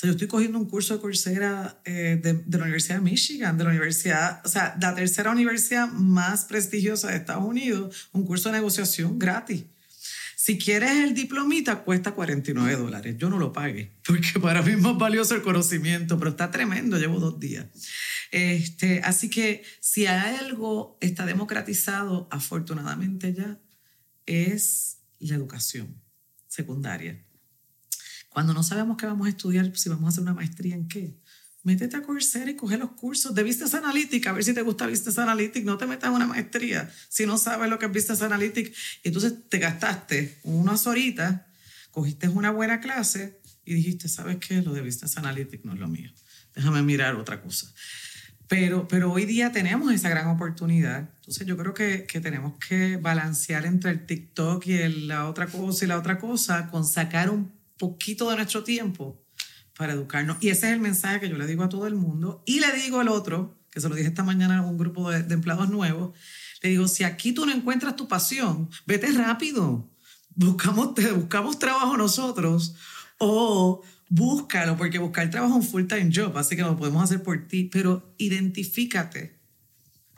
sea, 0.00 0.08
yo 0.08 0.12
estoy 0.12 0.28
cogiendo 0.28 0.58
un 0.58 0.66
curso 0.66 0.94
de 0.94 1.00
Coursera 1.00 1.80
eh, 1.84 2.18
de, 2.22 2.32
de, 2.32 2.58
la 2.58 2.64
Universidad 2.64 2.96
de 2.96 3.02
Michigan, 3.02 3.58
de 3.58 3.64
la 3.64 3.70
universidad, 3.70 4.40
o 4.44 4.48
sea, 4.48 4.76
la 4.80 4.94
tercera 4.94 5.30
universidad 5.30 5.88
más 5.88 6.46
prestigiosa 6.46 7.08
de 7.08 7.16
Estados 7.16 7.44
Unidos, 7.44 8.08
un 8.12 8.24
curso 8.24 8.48
de 8.48 8.54
negociación 8.56 9.18
gratis. 9.18 9.64
Si 10.36 10.56
quieres 10.56 10.92
el 10.92 11.12
diplomita, 11.12 11.84
cuesta 11.84 12.12
49 12.12 12.76
dólares. 12.76 13.16
Yo 13.18 13.28
no 13.28 13.38
lo 13.38 13.52
pague, 13.52 13.98
porque 14.06 14.40
para 14.40 14.62
mí 14.62 14.72
es 14.72 14.80
más 14.80 14.96
valioso 14.96 15.34
el 15.34 15.42
conocimiento, 15.42 16.18
pero 16.18 16.30
está 16.30 16.50
tremendo, 16.50 16.96
llevo 16.96 17.20
dos 17.20 17.38
días. 17.38 17.66
Este, 18.30 19.02
así 19.04 19.28
que 19.28 19.62
si 19.80 20.06
hay 20.06 20.36
algo 20.36 20.96
está 21.02 21.26
democratizado, 21.26 22.26
afortunadamente 22.30 23.34
ya, 23.34 23.60
es 24.24 25.00
la 25.18 25.34
educación 25.34 26.00
secundaria. 26.48 27.22
Cuando 28.40 28.54
no 28.54 28.62
sabemos 28.62 28.96
qué 28.96 29.04
vamos 29.04 29.26
a 29.26 29.28
estudiar, 29.28 29.70
si 29.76 29.90
vamos 29.90 30.06
a 30.06 30.08
hacer 30.08 30.22
una 30.22 30.32
maestría 30.32 30.74
en 30.74 30.88
qué, 30.88 31.20
métete 31.62 31.98
a 31.98 32.02
Coursera 32.02 32.50
y 32.50 32.56
coge 32.56 32.78
los 32.78 32.92
cursos 32.92 33.34
de 33.34 33.42
Business 33.42 33.74
Analytics, 33.74 34.26
a 34.28 34.32
ver 34.32 34.42
si 34.42 34.54
te 34.54 34.62
gusta 34.62 34.86
Business 34.86 35.18
Analytics, 35.18 35.66
no 35.66 35.76
te 35.76 35.86
metas 35.86 36.08
en 36.08 36.14
una 36.14 36.26
maestría 36.26 36.90
si 37.10 37.26
no 37.26 37.36
sabes 37.36 37.68
lo 37.68 37.78
que 37.78 37.84
es 37.84 37.92
Business 37.92 38.22
Analytics. 38.22 38.70
Y 39.02 39.08
entonces 39.08 39.34
te 39.50 39.58
gastaste 39.58 40.38
unas 40.44 40.86
horitas, 40.86 41.42
cogiste 41.90 42.30
una 42.30 42.50
buena 42.50 42.80
clase 42.80 43.42
y 43.66 43.74
dijiste, 43.74 44.08
¿sabes 44.08 44.38
qué? 44.38 44.62
Lo 44.62 44.72
de 44.72 44.80
Business 44.80 45.18
Analytics 45.18 45.66
no 45.66 45.74
es 45.74 45.78
lo 45.78 45.88
mío. 45.88 46.10
Déjame 46.54 46.80
mirar 46.80 47.16
otra 47.16 47.42
cosa. 47.42 47.66
Pero, 48.48 48.88
pero 48.88 49.12
hoy 49.12 49.26
día 49.26 49.52
tenemos 49.52 49.92
esa 49.92 50.08
gran 50.08 50.28
oportunidad. 50.28 51.10
Entonces 51.16 51.46
yo 51.46 51.58
creo 51.58 51.74
que, 51.74 52.06
que 52.06 52.20
tenemos 52.20 52.54
que 52.56 52.96
balancear 52.96 53.66
entre 53.66 53.90
el 53.90 54.06
TikTok 54.06 54.66
y 54.66 54.88
la 54.88 55.28
otra 55.28 55.46
cosa 55.46 55.84
y 55.84 55.88
la 55.88 55.98
otra 55.98 56.18
cosa 56.18 56.68
con 56.70 56.86
sacar 56.86 57.28
un 57.28 57.59
poquito 57.80 58.30
de 58.30 58.36
nuestro 58.36 58.62
tiempo 58.62 59.24
para 59.76 59.94
educarnos. 59.94 60.36
Y 60.40 60.50
ese 60.50 60.68
es 60.68 60.74
el 60.74 60.80
mensaje 60.80 61.20
que 61.20 61.28
yo 61.30 61.38
le 61.38 61.46
digo 61.46 61.64
a 61.64 61.68
todo 61.70 61.86
el 61.86 61.94
mundo. 61.94 62.44
Y 62.46 62.60
le 62.60 62.72
digo 62.74 63.00
al 63.00 63.08
otro, 63.08 63.58
que 63.70 63.80
se 63.80 63.88
lo 63.88 63.94
dije 63.94 64.08
esta 64.08 64.22
mañana 64.22 64.58
a 64.58 64.62
un 64.62 64.76
grupo 64.76 65.10
de, 65.10 65.32
empleados 65.32 65.70
nuevos, 65.70 66.16
le 66.62 66.68
digo, 66.68 66.86
si 66.86 67.02
aquí 67.02 67.32
tú 67.32 67.46
no 67.46 67.52
encuentras 67.52 67.96
tu 67.96 68.06
pasión, 68.06 68.68
vete 68.86 69.10
rápido. 69.12 69.90
Buscamos, 70.34 70.94
te 70.94 71.10
buscamos 71.10 71.58
trabajo 71.58 71.96
nosotros 71.96 72.74
o 73.18 73.82
búscalo, 74.08 74.76
porque 74.76 74.98
buscar 74.98 75.30
trabajo 75.30 75.58
es 75.58 75.64
un 75.64 75.70
full-time 75.70 76.10
job, 76.14 76.36
así 76.36 76.56
que 76.56 76.62
lo 76.62 76.76
podemos 76.76 77.02
hacer 77.02 77.22
por 77.22 77.48
ti, 77.48 77.64
pero 77.64 78.14
identifícate 78.18 79.40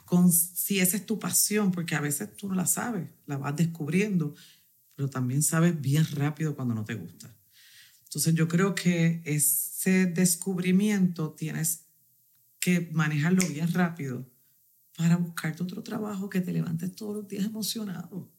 con 0.05 0.31
si 0.31 0.79
esa 0.79 0.97
es 0.97 1.05
tu 1.05 1.19
pasión, 1.19 1.71
porque 1.71 1.95
a 1.95 2.01
veces 2.01 2.35
tú 2.35 2.49
no 2.49 2.55
la 2.55 2.65
sabes, 2.65 3.09
la 3.25 3.37
vas 3.37 3.55
descubriendo, 3.55 4.35
pero 4.95 5.09
también 5.09 5.41
sabes 5.41 5.79
bien 5.79 6.05
rápido 6.15 6.55
cuando 6.55 6.75
no 6.75 6.83
te 6.83 6.95
gusta. 6.95 7.32
Entonces 8.13 8.35
yo 8.35 8.47
creo 8.47 8.75
que 8.75 9.23
ese 9.25 10.05
descubrimiento 10.05 11.31
tienes 11.31 11.87
que 12.59 12.91
manejarlo 12.91 13.41
bien 13.47 13.73
rápido 13.73 14.29
para 14.95 15.17
buscarte 15.17 15.63
otro 15.63 15.81
trabajo 15.81 16.29
que 16.29 16.39
te 16.39 16.53
levantes 16.53 16.95
todos 16.95 17.15
los 17.15 17.27
días 17.27 17.45
emocionado. 17.45 18.31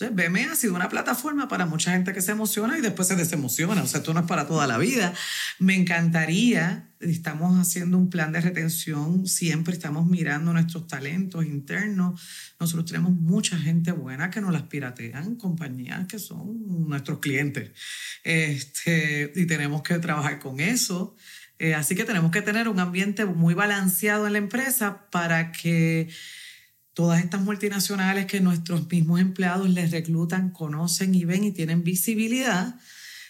Entonces, 0.00 0.30
BME 0.30 0.44
ha 0.44 0.54
sido 0.56 0.74
una 0.74 0.88
plataforma 0.88 1.48
para 1.48 1.66
mucha 1.66 1.92
gente 1.92 2.12
que 2.12 2.22
se 2.22 2.32
emociona 2.32 2.78
y 2.78 2.80
después 2.80 3.08
se 3.08 3.16
desemociona. 3.16 3.82
O 3.82 3.86
sea, 3.86 3.98
esto 3.98 4.14
no 4.14 4.20
es 4.20 4.26
para 4.26 4.46
toda 4.46 4.66
la 4.66 4.78
vida. 4.78 5.12
Me 5.58 5.74
encantaría, 5.74 6.88
estamos 7.00 7.58
haciendo 7.58 7.98
un 7.98 8.08
plan 8.08 8.32
de 8.32 8.40
retención, 8.40 9.26
siempre 9.26 9.74
estamos 9.74 10.06
mirando 10.06 10.52
nuestros 10.52 10.86
talentos 10.86 11.44
internos. 11.44 12.20
Nosotros 12.58 12.86
tenemos 12.86 13.12
mucha 13.12 13.58
gente 13.58 13.92
buena 13.92 14.30
que 14.30 14.40
nos 14.40 14.52
las 14.52 14.62
piratean, 14.62 15.36
compañías 15.36 16.06
que 16.06 16.18
son 16.18 16.88
nuestros 16.88 17.18
clientes. 17.18 17.70
Este, 18.24 19.32
y 19.34 19.46
tenemos 19.46 19.82
que 19.82 19.98
trabajar 19.98 20.38
con 20.38 20.60
eso. 20.60 21.14
Eh, 21.58 21.74
así 21.74 21.94
que 21.94 22.04
tenemos 22.04 22.30
que 22.30 22.40
tener 22.40 22.68
un 22.68 22.80
ambiente 22.80 23.26
muy 23.26 23.52
balanceado 23.52 24.26
en 24.26 24.32
la 24.32 24.38
empresa 24.38 25.10
para 25.10 25.52
que 25.52 26.08
todas 26.94 27.22
estas 27.22 27.40
multinacionales 27.42 28.26
que 28.26 28.40
nuestros 28.40 28.88
mismos 28.88 29.20
empleados 29.20 29.68
les 29.70 29.90
reclutan, 29.90 30.50
conocen 30.50 31.14
y 31.14 31.24
ven 31.24 31.44
y 31.44 31.52
tienen 31.52 31.84
visibilidad, 31.84 32.78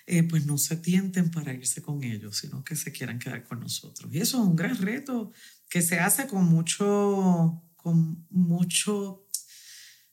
eh, 0.06 0.22
pues 0.22 0.46
no 0.46 0.58
se 0.58 0.76
tienten 0.76 1.30
para 1.30 1.52
irse 1.52 1.82
con 1.82 2.02
ellos, 2.02 2.38
sino 2.38 2.64
que 2.64 2.74
se 2.74 2.90
quieran 2.90 3.18
quedar 3.18 3.44
con 3.44 3.60
nosotros. 3.60 4.12
Y 4.12 4.18
eso 4.18 4.42
es 4.42 4.48
un 4.48 4.56
gran 4.56 4.76
reto 4.78 5.30
que 5.68 5.82
se 5.82 6.00
hace 6.00 6.26
con 6.26 6.44
mucho, 6.46 7.62
con 7.76 8.26
mucho, 8.30 9.26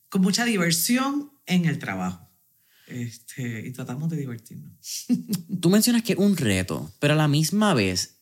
con 0.10 0.22
mucha 0.22 0.46
diversión 0.46 1.32
en 1.46 1.66
el 1.66 1.80
trabajo. 1.80 2.30
Este, 2.88 3.68
y 3.68 3.72
tratamos 3.72 4.10
de 4.10 4.18
divertirnos. 4.18 5.08
Tú 5.62 5.70
mencionas 5.70 6.04
que 6.04 6.14
es 6.14 6.20
un 6.20 6.38
reto, 6.38 6.94
pero 7.00 7.14
a 7.14 7.18
la 7.18 7.28
misma 7.28 7.74
vez 7.74 8.17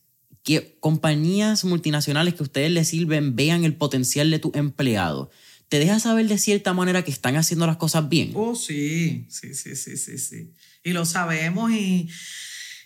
que 0.45 0.77
compañías 0.79 1.65
multinacionales 1.65 2.35
que 2.35 2.43
ustedes 2.43 2.71
les 2.71 2.87
sirven 2.87 3.35
vean 3.35 3.65
el 3.65 3.75
potencial 3.75 4.29
de 4.29 4.39
tu 4.39 4.51
empleado. 4.53 5.31
¿Te 5.69 5.79
deja 5.79 5.99
saber 5.99 6.27
de 6.27 6.37
cierta 6.37 6.71
manera 6.71 7.03
que 7.03 7.09
están 7.09 7.35
haciendo 7.35 7.65
las 7.65 7.77
cosas 7.77 8.07
bien? 8.07 8.31
Oh, 8.35 8.55
sí, 8.55 9.25
sí, 9.27 9.55
sí, 9.55 9.75
sí, 9.75 9.97
sí, 9.97 10.19
sí. 10.19 10.53
Y 10.83 10.93
lo 10.93 11.03
sabemos 11.05 11.71
y, 11.71 12.07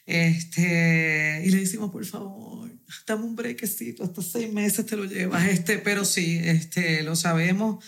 este, 0.05 1.43
y 1.45 1.49
le 1.49 1.57
decimos, 1.57 1.91
por 1.91 2.05
favor, 2.05 2.72
dame 3.05 3.26
un 3.26 3.36
brequecito, 3.36 4.05
hasta 4.05 4.22
seis 4.22 4.51
meses 4.51 4.86
te 4.86 4.95
lo 4.95 5.03
llevas. 5.03 5.45
Este, 5.49 5.80
pero 5.80 6.05
sí, 6.05 6.39
este, 6.41 7.03
lo 7.03 7.18
sabemos 7.18 7.84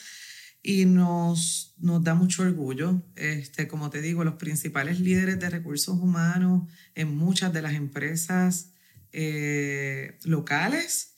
y 0.61 0.83
nos, 0.83 1.75
nos 1.77 2.03
da 2.03 2.13
mucho 2.13 2.43
orgullo. 2.43 3.01
Este, 3.15 3.69
como 3.69 3.89
te 3.89 4.01
digo, 4.01 4.25
los 4.25 4.35
principales 4.35 4.99
líderes 4.99 5.39
de 5.39 5.49
recursos 5.49 5.97
humanos 5.97 6.69
en 6.93 7.15
muchas 7.15 7.53
de 7.53 7.61
las 7.61 7.73
empresas 7.73 8.70
eh, 9.13 10.17
locales 10.23 11.11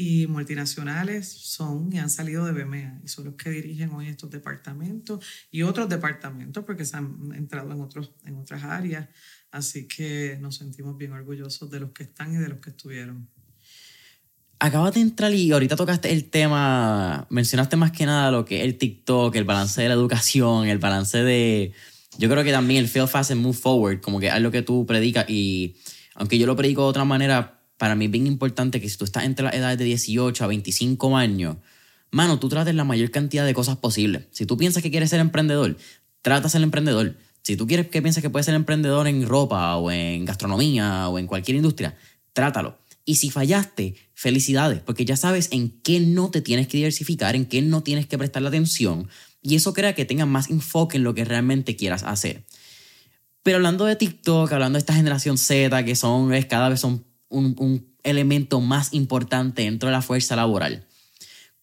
y 0.00 0.28
multinacionales 0.28 1.28
son 1.28 1.92
y 1.92 1.98
han 1.98 2.08
salido 2.08 2.46
de 2.46 2.52
BMEA 2.52 3.00
y 3.02 3.08
son 3.08 3.24
los 3.24 3.34
que 3.34 3.50
dirigen 3.50 3.90
hoy 3.90 4.06
estos 4.06 4.30
departamentos 4.30 5.24
y 5.50 5.62
otros 5.62 5.88
departamentos 5.88 6.64
porque 6.64 6.84
se 6.84 6.96
han 6.96 7.32
entrado 7.34 7.72
en, 7.72 7.80
otros, 7.80 8.12
en 8.24 8.36
otras 8.36 8.62
áreas. 8.62 9.08
Así 9.50 9.88
que 9.88 10.38
nos 10.40 10.56
sentimos 10.56 10.96
bien 10.96 11.12
orgullosos 11.12 11.68
de 11.68 11.80
los 11.80 11.90
que 11.90 12.04
están 12.04 12.32
y 12.32 12.36
de 12.36 12.48
los 12.48 12.60
que 12.60 12.70
estuvieron. 12.70 13.28
Acabas 14.60 14.94
de 14.94 15.00
entrar 15.00 15.32
y 15.34 15.50
ahorita 15.50 15.74
tocaste 15.74 16.12
el 16.12 16.30
tema, 16.30 17.26
mencionaste 17.28 17.76
más 17.76 17.90
que 17.90 18.06
nada 18.06 18.30
lo 18.30 18.44
que 18.44 18.58
es 18.58 18.64
el 18.64 18.78
TikTok, 18.78 19.34
el 19.34 19.44
balance 19.44 19.82
de 19.82 19.88
la 19.88 19.94
educación, 19.94 20.68
el 20.68 20.78
balance 20.78 21.18
de... 21.18 21.72
Yo 22.18 22.28
creo 22.28 22.44
que 22.44 22.52
también 22.52 22.82
el 22.82 22.88
feel 22.88 23.08
fast 23.08 23.32
and 23.32 23.40
move 23.40 23.56
forward, 23.56 24.00
como 24.00 24.20
que 24.20 24.28
es 24.28 24.40
lo 24.40 24.50
que 24.52 24.62
tú 24.62 24.86
predicas 24.86 25.28
y 25.28 25.76
aunque 26.18 26.36
yo 26.36 26.46
lo 26.46 26.56
predico 26.56 26.82
de 26.82 26.88
otra 26.88 27.04
manera, 27.04 27.62
para 27.76 27.94
mí 27.94 28.06
es 28.06 28.10
bien 28.10 28.26
importante 28.26 28.80
que 28.80 28.88
si 28.88 28.98
tú 28.98 29.04
estás 29.04 29.24
entre 29.24 29.44
las 29.44 29.54
edades 29.54 29.78
de 29.78 29.84
18 29.84 30.42
a 30.42 30.46
25 30.48 31.16
años, 31.16 31.56
mano, 32.10 32.40
tú 32.40 32.48
trates 32.48 32.74
la 32.74 32.82
mayor 32.82 33.12
cantidad 33.12 33.46
de 33.46 33.54
cosas 33.54 33.76
posible. 33.76 34.26
Si 34.32 34.44
tú 34.44 34.56
piensas 34.56 34.82
que 34.82 34.90
quieres 34.90 35.10
ser 35.10 35.20
emprendedor, 35.20 35.76
trata 36.20 36.48
ser 36.48 36.62
emprendedor. 36.62 37.16
Si 37.42 37.56
tú 37.56 37.68
quieres 37.68 37.86
que 37.86 38.02
piensas 38.02 38.20
que 38.20 38.30
puedes 38.30 38.46
ser 38.46 38.56
emprendedor 38.56 39.06
en 39.06 39.26
ropa 39.26 39.76
o 39.76 39.92
en 39.92 40.24
gastronomía 40.24 41.08
o 41.08 41.20
en 41.20 41.28
cualquier 41.28 41.56
industria, 41.56 41.96
trátalo. 42.32 42.76
Y 43.04 43.14
si 43.14 43.30
fallaste, 43.30 43.94
felicidades, 44.12 44.80
porque 44.80 45.04
ya 45.04 45.16
sabes 45.16 45.48
en 45.52 45.70
qué 45.82 46.00
no 46.00 46.30
te 46.30 46.42
tienes 46.42 46.66
que 46.66 46.78
diversificar, 46.78 47.36
en 47.36 47.46
qué 47.46 47.62
no 47.62 47.84
tienes 47.84 48.06
que 48.06 48.18
prestar 48.18 48.42
la 48.42 48.48
atención, 48.48 49.08
y 49.40 49.54
eso 49.54 49.72
crea 49.72 49.94
que 49.94 50.04
tengas 50.04 50.26
más 50.26 50.50
enfoque 50.50 50.96
en 50.96 51.04
lo 51.04 51.14
que 51.14 51.24
realmente 51.24 51.76
quieras 51.76 52.02
hacer. 52.02 52.44
Pero 53.48 53.56
hablando 53.56 53.86
de 53.86 53.96
TikTok, 53.96 54.52
hablando 54.52 54.76
de 54.76 54.80
esta 54.80 54.92
generación 54.92 55.38
Z, 55.38 55.82
que 55.82 55.96
son, 55.96 56.34
es, 56.34 56.44
cada 56.44 56.68
vez 56.68 56.80
son 56.80 57.06
un, 57.30 57.96
elemento 58.02 58.60
más 58.60 58.92
importante 58.92 59.62
dentro 59.62 59.88
de 59.88 59.94
la 59.94 60.02
fuerza 60.02 60.36
laboral. 60.36 60.84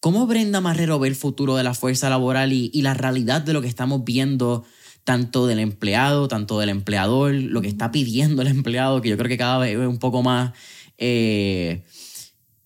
¿Cómo 0.00 0.26
Brenda 0.26 0.60
Marrero 0.60 0.98
ve 0.98 1.06
el 1.06 1.14
futuro 1.14 1.54
de 1.54 1.62
la 1.62 1.74
fuerza 1.74 2.10
laboral 2.10 2.52
y, 2.52 2.72
y 2.74 2.82
la 2.82 2.94
realidad 2.94 3.40
de 3.40 3.52
lo 3.52 3.62
que 3.62 3.68
estamos 3.68 4.02
viendo 4.02 4.64
tanto 5.04 5.46
del 5.46 5.60
empleado, 5.60 6.26
tanto 6.26 6.58
del 6.58 6.70
empleador, 6.70 7.32
lo 7.34 7.62
que 7.62 7.68
está 7.68 7.92
pidiendo 7.92 8.42
el 8.42 8.48
empleado, 8.48 9.00
que 9.00 9.10
yo 9.10 9.16
creo 9.16 9.28
que 9.28 9.38
cada 9.38 9.58
vez 9.58 9.78
es 9.78 9.86
un 9.86 9.98
poco 9.98 10.24
más 10.24 10.54
eh, 10.98 11.84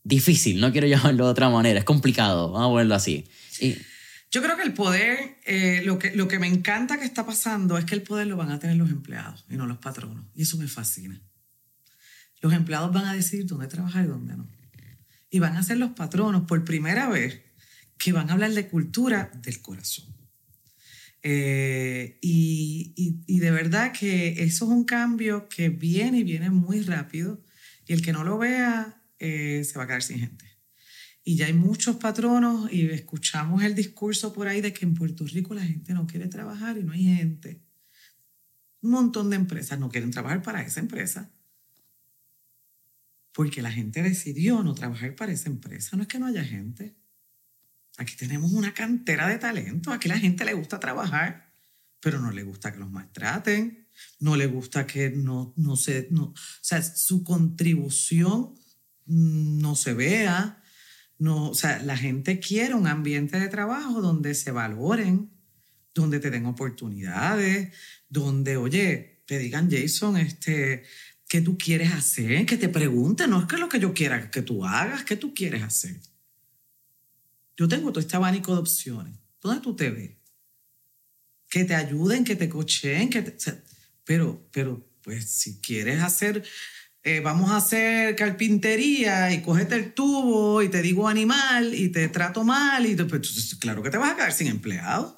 difícil, 0.03 0.63
no 0.63 0.73
quiero 0.73 0.87
llamarlo 0.87 1.27
de 1.27 1.31
otra 1.31 1.51
manera, 1.51 1.79
es 1.79 1.85
complicado, 1.85 2.53
vamos 2.53 2.69
a 2.69 2.71
ponerlo 2.71 2.95
así. 2.95 3.27
Yo 4.31 4.43
creo 4.43 4.57
que 4.57 4.63
el 4.63 4.75
poder, 4.75 5.39
eh, 5.45 5.83
lo, 5.85 5.99
que, 5.99 6.15
lo 6.15 6.29
que 6.29 6.39
me 6.39 6.47
encanta 6.47 6.99
que 6.99 7.05
está 7.05 7.27
pasando 7.27 7.77
es 7.79 7.85
que 7.85 7.97
el 7.97 8.03
poder 8.03 8.29
lo 8.29 8.37
van 8.37 8.51
a 8.51 8.61
tener 8.61 8.77
los 8.77 8.91
empleados 8.91 9.45
y 9.49 9.57
no 9.57 9.67
los 9.67 9.79
patronos. 9.79 10.25
Y 10.35 10.43
eso 10.43 10.57
me 10.57 10.69
fascina. 10.69 11.21
Los 12.41 12.53
empleados 12.53 12.93
van 12.93 13.07
a 13.07 13.13
decidir 13.13 13.47
dónde 13.47 13.67
trabajar 13.67 14.05
y 14.05 14.09
dónde 14.09 14.37
no. 14.37 14.49
Y 15.31 15.39
van 15.39 15.57
a 15.57 15.63
ser 15.63 15.79
los 15.79 15.93
patronos 15.93 16.47
por 16.47 16.65
primera 16.65 17.09
vez 17.09 17.43
que 17.99 18.13
van 18.13 18.31
a 18.31 18.35
hablar 18.35 18.53
de 18.53 18.69
cultura 18.69 19.31
del 19.35 19.61
corazón. 19.61 20.07
Eh, 21.23 22.19
y, 22.23 22.95
y, 22.97 23.23
y, 23.27 23.41
de 23.41 23.51
verdad 23.51 23.93
que 23.93 24.43
eso 24.43 24.65
es 24.65 24.71
un 24.71 24.85
cambio 24.85 25.49
que 25.51 25.69
viene 25.69 26.21
y 26.21 26.25
viene 26.25 26.49
muy 26.49 26.81
rápido 26.81 27.45
y 27.87 27.93
el 27.93 28.01
que 28.01 28.15
no 28.15 28.25
lo 28.25 28.39
vea 28.39 29.03
eh, 29.19 29.63
se 29.65 29.77
va 29.77 29.85
a 29.85 29.87
quedar 29.87 30.03
sin 30.03 30.19
gente. 30.19 30.50
Y 31.23 31.37
ya 31.37 31.47
hay 31.47 31.53
muchos 31.53 31.97
patronos 31.97 32.73
y 32.73 32.89
escuchamos 32.89 33.63
el 33.63 33.75
discurso 33.75 34.33
por 34.33 34.49
ahí 34.49 34.61
de 34.61 34.73
que 34.73 34.85
en 34.85 34.95
Puerto 34.95 35.25
Rico 35.27 35.55
la 35.55 35.65
gente 35.65 35.93
no 35.93 36.07
quiere 36.07 36.29
trabajar 36.29 36.79
y 36.79 36.83
no 36.83 36.93
hay 36.93 37.05
gente. 37.05 37.63
Un 38.81 38.93
montón 38.93 39.29
de 39.31 39.37
empresas 39.37 39.79
no 39.79 39.91
quieren 39.91 40.11
trabajar 40.11 40.43
para 40.43 40.63
esa 40.63 40.81
empresa 40.81 41.31
porque 43.33 43.63
la 43.63 43.71
gente 43.71 44.03
decidió 44.03 44.63
no 44.63 44.75
trabajar 44.75 45.15
para 45.15 45.33
esa 45.33 45.49
empresa. 45.49 45.97
No 45.97 46.03
es 46.03 46.09
que 46.09 46.19
no 46.19 46.27
haya 46.27 46.45
gente. 46.45 46.97
Aquí 47.97 48.17
tenemos 48.17 48.53
una 48.53 48.75
cantera 48.75 49.29
de 49.29 49.39
talento. 49.39 49.93
Aquí 49.93 50.09
la 50.09 50.19
gente 50.19 50.45
le 50.45 50.55
gusta 50.55 50.81
trabajar, 50.81 51.53
pero 52.01 52.21
no 52.21 52.33
le 52.33 52.43
gusta 52.43 52.73
que 52.73 52.79
los 52.79 52.91
maltraten, 52.91 53.87
no 54.19 54.37
le 54.37 54.47
gusta 54.47 54.87
que 54.87 55.11
no, 55.11 55.53
no 55.57 55.77
se, 55.77 56.09
no, 56.11 56.25
o 56.25 56.35
sea, 56.61 56.83
su 56.83 57.23
contribución 57.25 58.55
no 59.07 59.77
se 59.77 59.95
vea. 59.95 60.60
No, 61.21 61.51
o 61.51 61.55
sea, 61.55 61.83
la 61.83 61.99
gente 61.99 62.41
quiere 62.41 62.73
un 62.73 62.87
ambiente 62.87 63.39
de 63.39 63.49
trabajo 63.49 64.01
donde 64.01 64.35
se 64.35 64.53
valoren, 64.53 65.31
donde 65.95 66.19
te 66.19 66.31
den 66.31 66.47
oportunidades, 66.47 67.75
donde, 68.09 68.57
oye, 68.57 69.23
te 69.27 69.39
digan, 69.39 69.71
Jason, 69.71 70.17
este, 70.17 70.83
¿qué 71.29 71.43
tú 71.43 71.59
quieres 71.59 71.93
hacer? 71.93 72.47
Que 72.47 72.57
te 72.57 72.71
pregunten, 72.71 73.29
no 73.29 73.41
es 73.41 73.47
que 73.47 73.59
lo 73.59 73.69
que 73.69 73.79
yo 73.79 73.93
quiera 73.93 74.31
que 74.31 74.41
tú 74.41 74.65
hagas, 74.65 75.05
¿qué 75.05 75.15
tú 75.15 75.35
quieres 75.35 75.63
hacer? 75.63 76.01
Yo 77.55 77.69
tengo 77.69 77.93
todo 77.93 78.01
este 78.01 78.17
abanico 78.17 78.55
de 78.55 78.61
opciones. 78.61 79.15
¿Dónde 79.43 79.61
tú 79.61 79.77
te 79.77 79.91
ves? 79.91 80.13
Que 81.51 81.67
te 81.67 81.75
ayuden, 81.75 82.25
que 82.25 82.35
te 82.35 82.49
cocheen, 82.49 83.11
que 83.11 83.37
pero, 84.05 84.49
pero, 84.53 84.89
pues 85.03 85.31
si 85.31 85.61
quieres 85.61 86.03
hacer, 86.03 86.43
eh, 87.03 87.21
vamos 87.21 87.51
a 87.51 87.57
hacer 87.57 88.15
carpintería 88.15 89.33
y 89.33 89.41
cogete 89.43 89.75
el 89.75 89.95
tubo 89.95 90.63
y 90.63 90.69
te 90.69 90.83
digo 90.83 91.09
animal 91.09 91.75
y 91.75 91.89
te 91.89 92.09
trato 92.09 92.45
mal 92.45 92.85
y 92.85 92.95
pues, 92.95 93.57
claro 93.59 93.83
que 93.83 93.91
te 93.91 93.97
vas 93.97 94.13
a 94.13 94.17
quedar 94.17 94.33
sin 94.33 94.49
empleado. 94.49 95.17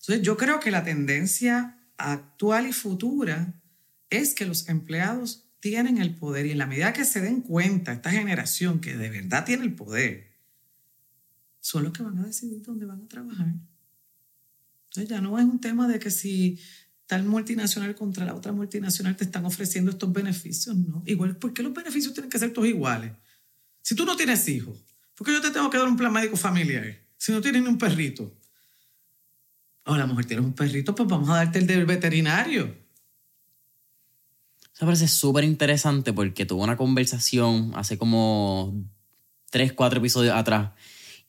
Entonces 0.00 0.22
yo 0.22 0.36
creo 0.36 0.60
que 0.60 0.70
la 0.70 0.84
tendencia 0.84 1.76
actual 1.96 2.68
y 2.68 2.72
futura 2.72 3.60
es 4.08 4.34
que 4.34 4.46
los 4.46 4.68
empleados 4.68 5.48
tienen 5.58 5.98
el 5.98 6.14
poder 6.14 6.46
y 6.46 6.52
en 6.52 6.58
la 6.58 6.66
medida 6.66 6.92
que 6.92 7.04
se 7.04 7.20
den 7.20 7.40
cuenta, 7.40 7.92
esta 7.92 8.12
generación 8.12 8.80
que 8.80 8.96
de 8.96 9.10
verdad 9.10 9.44
tiene 9.44 9.64
el 9.64 9.74
poder, 9.74 10.32
son 11.58 11.82
los 11.82 11.92
que 11.92 12.04
van 12.04 12.18
a 12.18 12.26
decidir 12.26 12.62
dónde 12.62 12.86
van 12.86 13.02
a 13.02 13.08
trabajar. 13.08 13.52
Entonces 14.84 15.08
ya 15.08 15.20
no 15.20 15.38
es 15.40 15.44
un 15.44 15.60
tema 15.60 15.88
de 15.88 15.98
que 15.98 16.12
si 16.12 16.60
tal 17.06 17.24
multinacional 17.24 17.94
contra 17.94 18.24
la 18.24 18.34
otra 18.34 18.52
multinacional 18.52 19.16
te 19.16 19.24
están 19.24 19.44
ofreciendo 19.46 19.92
estos 19.92 20.12
beneficios, 20.12 20.76
¿no? 20.76 21.02
Igual, 21.06 21.36
¿por 21.36 21.52
qué 21.52 21.62
los 21.62 21.72
beneficios 21.72 22.12
tienen 22.12 22.30
que 22.30 22.38
ser 22.38 22.52
todos 22.52 22.68
iguales? 22.68 23.12
Si 23.80 23.94
tú 23.94 24.04
no 24.04 24.16
tienes 24.16 24.48
hijos, 24.48 24.76
¿por 25.14 25.26
qué 25.26 25.32
yo 25.32 25.40
te 25.40 25.50
tengo 25.50 25.70
que 25.70 25.78
dar 25.78 25.86
un 25.86 25.96
plan 25.96 26.12
médico 26.12 26.36
familiar? 26.36 26.84
Si 27.16 27.32
no 27.32 27.40
tienes 27.40 27.62
ni 27.62 27.68
un 27.68 27.78
perrito. 27.78 28.32
O 29.84 29.94
a 29.94 29.98
lo 29.98 30.06
mejor 30.08 30.24
tienes 30.24 30.44
un 30.44 30.52
perrito, 30.52 30.94
pues 30.94 31.08
vamos 31.08 31.28
a 31.30 31.36
darte 31.36 31.60
el 31.60 31.66
del 31.66 31.86
veterinario. 31.86 32.74
Eso 34.74 34.84
parece 34.84 35.08
súper 35.08 35.44
interesante 35.44 36.12
porque 36.12 36.44
tuve 36.44 36.64
una 36.64 36.76
conversación 36.76 37.72
hace 37.76 37.96
como 37.96 38.74
tres, 39.48 39.72
cuatro 39.72 40.00
episodios 40.00 40.34
atrás 40.34 40.72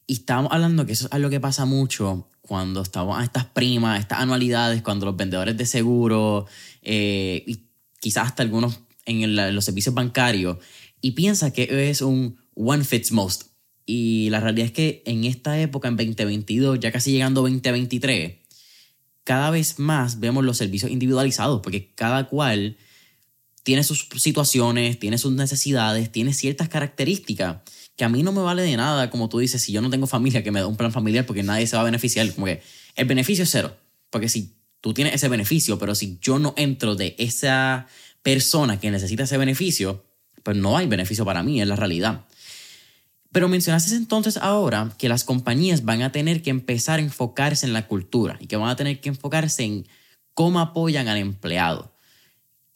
y 0.08 0.14
estábamos 0.14 0.54
hablando 0.54 0.86
que 0.86 0.94
eso 0.94 1.08
es 1.08 1.14
algo 1.14 1.30
que 1.30 1.42
pasa 1.42 1.66
mucho 1.66 2.30
cuando 2.42 2.82
estamos 2.82 3.20
a 3.20 3.24
estas 3.26 3.46
primas, 3.46 4.00
estas 4.00 4.22
anualidades, 4.22 4.82
cuando 4.82 5.06
los 5.06 5.18
vendedores 5.18 5.58
de 5.58 5.66
seguro 5.66 6.48
eh, 6.82 7.44
y 7.46 7.60
quizás 8.00 8.28
hasta 8.28 8.42
algunos 8.42 8.80
en, 9.06 9.36
los 9.54 9.66
servicios 9.66 9.94
bancarios, 9.94 10.58
y 11.02 11.12
piensa 11.12 11.52
que 11.52 11.90
es 11.90 12.02
un 12.02 12.38
one 12.56 12.86
fits 12.86 13.12
most. 13.12 13.44
Y 13.86 14.30
la 14.30 14.40
realidad 14.40 14.68
es 14.68 14.72
que 14.72 15.04
en 15.06 15.26
esta 15.26 15.60
época, 15.60 15.88
en 15.90 15.98
2022, 15.98 16.80
ya 16.80 16.92
casi 16.92 17.12
llegando 17.12 17.42
a 17.42 17.44
2023, 17.44 18.36
cada 19.24 19.50
vez 19.50 19.78
más 19.78 20.20
vemos 20.20 20.44
los 20.44 20.58
servicios 20.58 20.90
individualizados, 20.90 21.62
porque 21.62 21.92
cada 21.96 22.28
cual 22.28 22.78
tiene 23.64 23.84
sus 23.84 24.08
situaciones, 24.16 25.00
tiene 25.00 25.18
sus 25.18 25.34
necesidades, 25.34 26.12
tiene 26.12 26.34
ciertas 26.34 26.70
características 26.70 27.58
que 27.98 28.06
a 28.06 28.10
mí 28.10 28.24
no 28.24 28.32
me 28.32 28.42
vale 28.42 28.62
de 28.62 28.78
nada, 28.78 29.10
como 29.10 29.28
tú 29.28 29.40
dices, 29.40 29.62
si 29.62 29.74
yo 29.74 29.82
no 29.82 29.90
tengo 29.90 30.06
familia, 30.06 30.44
que 30.44 30.52
me 30.52 30.60
da 30.60 30.68
un 30.68 30.78
plan 30.78 30.92
familiar 30.92 31.26
porque 31.26 31.42
nadie 31.44 31.66
se 31.66 31.76
va 31.76 31.82
a 31.82 31.86
beneficiar. 31.86 32.32
Como 32.34 32.46
que 32.46 32.62
el 32.96 33.06
beneficio 33.06 33.44
es 33.44 33.50
cero. 33.50 33.76
Porque 34.12 34.30
si 34.30 34.56
tú 34.82 34.94
tienes 34.94 35.16
ese 35.16 35.28
beneficio, 35.28 35.80
pero 35.80 35.96
si 35.96 36.20
yo 36.22 36.38
no 36.38 36.54
entro 36.58 36.96
de 36.96 37.16
esa 37.18 37.88
persona 38.22 38.80
que 38.80 38.92
necesita 38.92 39.24
ese 39.24 39.38
beneficio, 39.38 40.06
pues 40.44 40.56
no 40.56 40.78
hay 40.78 40.86
beneficio 40.88 41.26
para 41.26 41.42
mí, 41.42 41.60
es 41.60 41.68
la 41.68 41.76
realidad. 41.76 42.26
Pero 43.32 43.50
mencionaste 43.50 43.96
entonces 43.96 44.38
ahora 44.38 44.94
que 45.00 45.10
las 45.10 45.24
compañías 45.24 45.84
van 45.84 46.04
a 46.04 46.12
tener 46.12 46.44
que 46.44 46.52
empezar 46.52 47.00
a 47.00 47.04
enfocarse 47.04 47.66
en 47.66 47.74
la 47.74 47.88
cultura 47.88 48.38
y 48.40 48.46
que 48.46 48.58
van 48.58 48.70
a 48.70 48.76
tener 48.76 49.02
que 49.02 49.10
enfocarse 49.10 49.64
en 49.64 49.88
cómo 50.36 50.60
apoyan 50.60 51.08
al 51.08 51.18
empleado. 51.18 51.92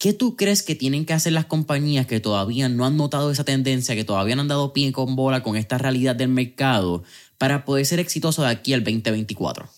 ¿Qué 0.02 0.14
tú 0.14 0.36
crees 0.36 0.64
que 0.64 0.74
tienen 0.74 1.06
que 1.06 1.14
hacer 1.14 1.32
las 1.32 1.46
compañías 1.46 2.08
que 2.08 2.20
todavía 2.20 2.68
no 2.70 2.88
han 2.88 2.98
notado 2.98 3.30
esa 3.30 3.44
tendencia, 3.44 3.94
que 3.94 4.04
todavía 4.04 4.36
no 4.36 4.42
han 4.42 4.48
dado 4.48 4.74
pie 4.74 4.92
con 4.92 5.16
bola 5.16 5.44
con 5.44 5.56
esta 5.56 5.78
realidad 5.78 6.16
del 6.16 6.30
mercado 6.30 7.04
para 7.38 7.66
poder 7.66 7.86
ser 7.86 8.00
exitoso 8.00 8.42
de 8.42 8.48
aquí 8.48 8.74
al 8.74 8.84
2024? 8.84 9.70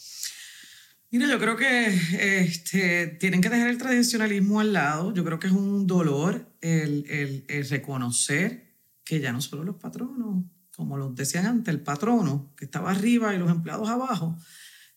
Mira, 1.12 1.28
yo 1.28 1.38
creo 1.40 1.58
que 1.58 2.46
este, 2.46 3.08
tienen 3.08 3.42
que 3.42 3.50
dejar 3.50 3.68
el 3.68 3.78
tradicionalismo 3.78 4.62
al 4.62 4.72
lado. 4.72 5.14
Yo 5.14 5.26
creo 5.26 5.40
que 5.40 5.48
es 5.48 5.54
un 5.54 5.88
dolor 5.88 6.48
el, 6.62 7.46
reconocer 7.70 8.78
que 9.04 9.20
ya 9.20 9.34
no 9.34 9.42
solo 9.42 9.66
los 9.66 9.76
patronos, 9.76 10.46
como 10.74 10.96
los 10.96 11.14
decían 11.16 11.48
antes, 11.48 11.74
el 11.74 11.82
patrono 11.82 12.54
que 12.56 12.64
estaba 12.64 12.92
arriba 12.92 13.36
y 13.36 13.40
los 13.40 13.52
empleados 13.52 13.90
abajo, 13.90 14.38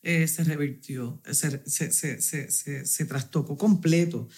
eh, 0.04 0.28
se 0.28 0.44
revirtió, 0.44 1.20
se, 1.32 1.68
se, 1.68 1.90
se, 1.90 2.86
se, 2.86 3.04
trastocó 3.06 3.56
completo. 3.56 4.28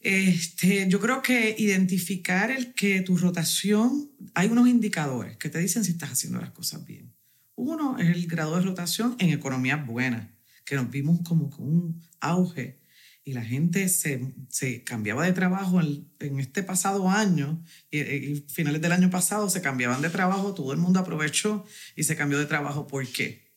Este, 0.00 0.88
yo 0.88 0.98
creo 0.98 1.20
que 1.20 1.54
identificar 1.58 2.50
el 2.50 2.72
que 2.72 3.02
tu 3.02 3.18
rotación, 3.18 4.10
hay 4.34 4.48
unos 4.48 4.66
indicadores 4.66 5.36
que 5.36 5.50
te 5.50 5.58
dicen 5.58 5.84
si 5.84 5.92
estás 5.92 6.12
haciendo 6.12 6.40
las 6.40 6.50
cosas 6.50 6.84
bien. 6.86 7.14
Uno 7.54 7.98
es 7.98 8.08
el 8.08 8.26
grado 8.26 8.56
de 8.56 8.62
rotación 8.62 9.14
en 9.18 9.28
economías 9.28 9.86
buenas, 9.86 10.26
que 10.64 10.76
nos 10.76 10.90
vimos 10.90 11.20
como 11.22 11.50
con 11.50 11.66
un 11.66 12.02
auge 12.20 12.80
y 13.24 13.34
la 13.34 13.44
gente 13.44 13.90
se, 13.90 14.34
se 14.48 14.82
cambiaba 14.82 15.26
de 15.26 15.34
trabajo 15.34 15.80
en, 15.82 16.40
este 16.40 16.62
pasado 16.62 17.10
año 17.10 17.62
y, 17.90 18.00
y, 18.00 18.46
finales 18.48 18.80
del 18.80 18.92
año 18.92 19.10
pasado 19.10 19.50
se 19.50 19.60
cambiaban 19.60 20.00
de 20.00 20.08
trabajo, 20.08 20.54
todo 20.54 20.72
el 20.72 20.78
mundo 20.78 21.00
aprovechó 21.00 21.66
y 21.94 22.04
se 22.04 22.16
cambió 22.16 22.38
de 22.38 22.46
trabajo. 22.46 22.86
¿Por 22.86 23.06
qué? 23.06 23.52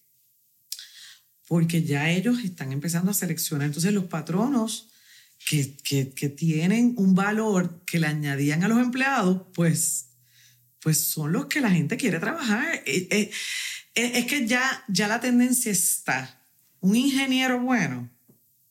Porque 1.48 1.84
ya 1.84 2.10
ellos 2.10 2.44
están 2.44 2.74
empezando 2.74 3.12
a 3.12 3.14
seleccionar. 3.14 3.68
Entonces 3.68 3.94
los 3.94 4.06
patronos 4.06 4.93
que, 5.48 5.76
que, 5.78 6.14
que 6.14 6.30
tienen 6.30 6.94
un 6.98 7.16
valor 7.16 7.84
que 7.86 8.00
le 8.00 8.08
añadían 8.08 8.64
a 8.64 8.68
los 8.68 8.80
empleados, 8.80 9.44
pues, 9.54 10.10
pues 10.80 10.98
son 10.98 11.32
los 11.32 11.48
que 11.48 11.62
la 11.62 11.72
gente 11.72 11.98
quiere 11.98 12.20
trabajar. 12.20 12.82
Eh, 12.86 13.08
eh, 13.12 13.32
eh, 13.96 14.12
es 14.16 14.26
que 14.26 14.48
ya, 14.48 14.84
ya 14.88 15.08
la 15.08 15.20
tendencia 15.20 15.72
está. 15.72 16.41
Un 16.80 16.96
ingeniero 16.96 17.62
bueno 17.62 18.10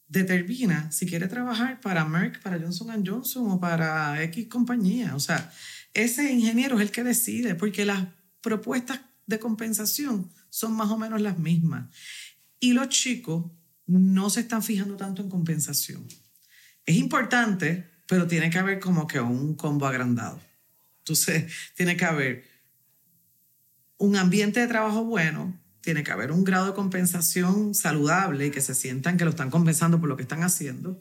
determina 0.09 0.93
si 0.93 1.07
quiere 1.07 1.27
trabajar 1.27 1.81
para 1.81 2.05
Merck, 2.05 2.43
para 2.43 2.59
Johnson 2.59 3.05
Johnson 3.05 3.51
o 3.51 3.61
para 3.61 4.23
X 4.25 4.47
compañía. 4.49 5.15
O 5.15 5.21
sea, 5.21 5.51
ese 5.95 6.33
ingeniero 6.33 6.77
es 6.77 6.83
el 6.83 6.91
que 6.91 7.05
decide 7.05 7.55
porque 7.55 7.85
las 7.85 8.07
propuestas 8.41 9.01
de 9.27 9.39
compensación 9.39 10.31
son 10.51 10.75
más 10.75 10.91
o 10.91 10.99
menos 10.99 11.21
las 11.21 11.39
mismas. 11.39 11.89
Y 12.61 12.73
los 12.73 12.89
chicos 12.91 13.51
no 13.87 14.31
se 14.31 14.41
están 14.41 14.63
fijando 14.63 14.97
tanto 14.97 15.23
en 15.23 15.31
compensación. 15.31 16.07
Es 16.87 16.97
importante, 16.97 17.89
pero 18.09 18.27
tiene 18.27 18.51
que 18.51 18.59
haber 18.59 18.81
como 18.81 19.07
que 19.07 19.21
un 19.21 19.55
combo 19.55 19.87
agrandado. 19.87 20.41
Entonces, 20.99 21.53
tiene 21.75 21.97
que 21.97 22.05
haber 22.05 22.45
un 23.99 24.17
ambiente 24.17 24.61
de 24.61 24.67
trabajo 24.67 25.05
bueno, 25.05 25.59
tiene 25.81 26.03
que 26.03 26.13
haber 26.13 26.33
un 26.33 26.45
grado 26.45 26.67
de 26.67 26.75
compensación 26.75 27.75
saludable 27.75 28.47
y 28.47 28.51
que 28.51 28.61
se 28.61 28.75
sientan 28.75 29.17
que 29.17 29.25
lo 29.25 29.31
están 29.31 29.51
compensando 29.51 30.01
por 30.01 30.09
lo 30.09 30.17
que 30.17 30.23
están 30.23 30.43
haciendo. 30.43 31.01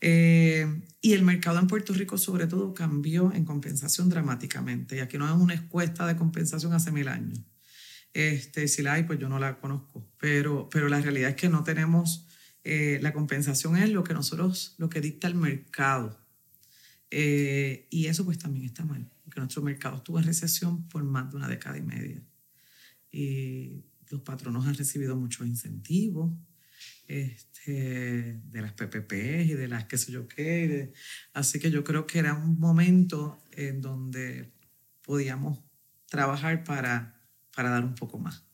Eh, 0.00 0.82
y 1.00 1.12
el 1.12 1.22
mercado 1.22 1.58
en 1.58 1.66
Puerto 1.66 1.92
Rico, 1.92 2.18
sobre 2.18 2.46
todo, 2.46 2.74
cambió 2.74 3.32
en 3.32 3.44
compensación 3.44 4.08
dramáticamente. 4.08 4.96
Y 4.96 5.00
aquí 5.00 5.18
no 5.18 5.26
hay 5.26 5.32
una 5.32 5.54
encuesta 5.54 6.06
de 6.06 6.16
compensación 6.16 6.72
hace 6.72 6.90
mil 6.90 7.08
años. 7.08 7.40
Este, 8.12 8.66
si 8.66 8.82
la 8.82 8.94
hay, 8.94 9.04
pues 9.04 9.18
yo 9.18 9.28
no 9.28 9.38
la 9.38 9.60
conozco. 9.60 10.06
Pero, 10.18 10.68
pero 10.70 10.88
la 10.88 11.00
realidad 11.00 11.30
es 11.30 11.36
que 11.36 11.48
no 11.48 11.62
tenemos, 11.64 12.26
eh, 12.64 12.98
la 13.02 13.12
compensación 13.12 13.76
es 13.76 13.90
lo 13.90 14.04
que 14.04 14.14
nosotros, 14.14 14.74
lo 14.78 14.88
que 14.88 15.00
dicta 15.00 15.28
el 15.28 15.34
mercado. 15.34 16.18
Eh, 17.10 17.88
y 17.90 18.06
eso 18.06 18.24
pues 18.24 18.38
también 18.38 18.66
está 18.66 18.84
mal, 18.84 19.10
porque 19.24 19.40
nuestro 19.40 19.62
mercado 19.62 19.96
estuvo 19.96 20.18
en 20.18 20.26
recesión 20.26 20.88
por 20.88 21.02
más 21.02 21.30
de 21.30 21.36
una 21.36 21.48
década 21.48 21.78
y 21.78 21.82
media. 21.82 22.22
Y 23.10 23.84
los 24.10 24.20
patronos 24.20 24.66
han 24.66 24.74
recibido 24.74 25.16
muchos 25.16 25.46
incentivos 25.46 26.32
este, 27.06 28.40
de 28.44 28.62
las 28.62 28.72
PPP 28.72 29.12
y 29.44 29.54
de 29.54 29.68
las 29.68 29.86
qué 29.86 29.98
sé 29.98 30.12
yo 30.12 30.28
qué. 30.28 30.92
así 31.32 31.58
que 31.58 31.70
yo 31.70 31.82
creo 31.82 32.06
que 32.06 32.18
era 32.18 32.34
un 32.34 32.58
momento 32.58 33.42
en 33.52 33.80
donde 33.80 34.52
podíamos 35.02 35.58
trabajar 36.08 36.62
para, 36.62 37.20
para 37.54 37.70
dar 37.70 37.84
un 37.84 37.94
poco 37.94 38.18
más. 38.18 38.44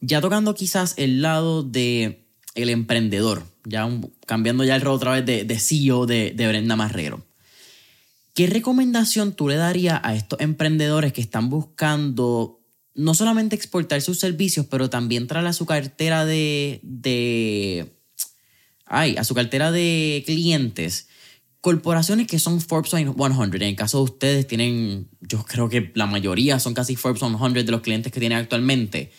Ya 0.00 0.20
tocando 0.20 0.54
quizás 0.54 0.94
el 0.96 1.22
lado 1.22 1.62
de 1.62 2.23
el 2.54 2.70
emprendedor, 2.70 3.44
ya 3.64 3.88
cambiando 4.26 4.64
ya 4.64 4.76
el 4.76 4.82
rol 4.82 4.96
otra 4.96 5.12
vez 5.12 5.26
de, 5.26 5.44
de 5.44 5.58
CEO 5.58 6.06
de, 6.06 6.32
de 6.32 6.48
Brenda 6.48 6.76
Marrero. 6.76 7.24
¿Qué 8.34 8.46
recomendación 8.46 9.32
tú 9.32 9.48
le 9.48 9.56
darías 9.56 10.00
a 10.02 10.14
estos 10.14 10.40
emprendedores 10.40 11.12
que 11.12 11.20
están 11.20 11.50
buscando 11.50 12.60
no 12.94 13.14
solamente 13.14 13.56
exportar 13.56 14.00
sus 14.02 14.18
servicios, 14.18 14.66
pero 14.66 14.88
también 14.88 15.26
traer 15.26 15.46
a 15.46 15.52
su 15.52 15.66
cartera 15.66 16.24
de, 16.24 16.80
de 16.82 17.92
ay, 18.86 19.16
a 19.16 19.24
su 19.24 19.34
cartera 19.34 19.72
de 19.72 20.22
clientes 20.26 21.08
corporaciones 21.64 22.26
que 22.26 22.38
son 22.38 22.60
Forbes 22.60 22.90
100. 22.90 23.14
En 23.16 23.62
el 23.62 23.74
caso 23.74 23.96
de 23.96 24.04
ustedes 24.04 24.46
tienen, 24.46 25.08
yo 25.22 25.42
creo 25.44 25.70
que 25.70 25.92
la 25.94 26.04
mayoría 26.04 26.60
son 26.60 26.74
casi 26.74 26.94
Forbes 26.94 27.20
100 27.20 27.54
de 27.54 27.72
los 27.72 27.80
clientes 27.80 28.12
que 28.12 28.20
tienen 28.20 28.36
actualmente. 28.36 29.10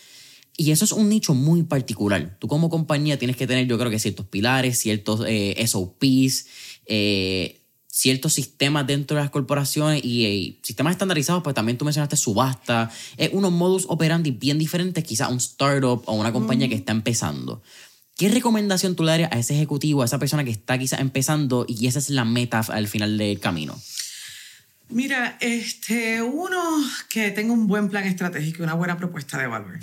Y 0.57 0.71
eso 0.71 0.85
es 0.85 0.91
un 0.91 1.09
nicho 1.09 1.33
muy 1.33 1.63
particular. 1.63 2.37
Tú 2.39 2.47
como 2.47 2.69
compañía 2.69 3.19
tienes 3.19 3.35
que 3.35 3.47
tener, 3.47 3.67
yo 3.67 3.77
creo 3.77 3.91
que 3.91 3.99
ciertos 3.99 4.25
pilares, 4.27 4.79
ciertos 4.79 5.23
eh, 5.27 5.63
SOPs, 5.67 6.47
eh, 6.85 7.61
ciertos 7.95 8.33
sistemas 8.33 8.85
dentro 8.85 9.15
de 9.15 9.23
las 9.23 9.31
corporaciones 9.31 10.03
y, 10.03 10.59
sistemas 10.63 10.91
estandarizados, 10.91 11.43
pues 11.43 11.55
también 11.55 11.77
tú 11.77 11.85
mencionaste 11.85 12.17
subasta, 12.17 12.91
es 13.15 13.29
unos 13.31 13.53
modus 13.53 13.85
operandi 13.87 14.31
bien 14.31 14.57
diferentes 14.57 15.01
quizás 15.03 15.29
a 15.29 15.31
un 15.31 15.37
startup 15.37 16.03
o 16.05 16.13
una 16.13 16.33
compañía 16.33 16.67
que 16.67 16.75
está 16.75 16.91
empezando. 16.91 17.61
¿Qué 18.17 18.29
recomendación 18.29 18.95
tú 18.95 19.03
le 19.03 19.11
darías 19.11 19.31
a 19.31 19.39
ese 19.39 19.55
ejecutivo, 19.55 20.01
a 20.01 20.05
esa 20.05 20.19
persona 20.19 20.43
que 20.43 20.51
está 20.51 20.77
quizás 20.77 20.99
empezando 20.99 21.65
y 21.67 21.87
esa 21.87 21.99
es 21.99 22.09
la 22.09 22.25
meta 22.25 22.59
al 22.59 22.87
final 22.87 23.17
del 23.17 23.39
camino? 23.39 23.79
Mira, 24.89 25.37
este, 25.39 26.21
uno 26.21 26.59
que 27.09 27.31
tenga 27.31 27.53
un 27.53 27.67
buen 27.67 27.89
plan 27.89 28.03
estratégico 28.03 28.59
y 28.59 28.63
una 28.63 28.73
buena 28.73 28.97
propuesta 28.97 29.37
de 29.37 29.47
valor. 29.47 29.79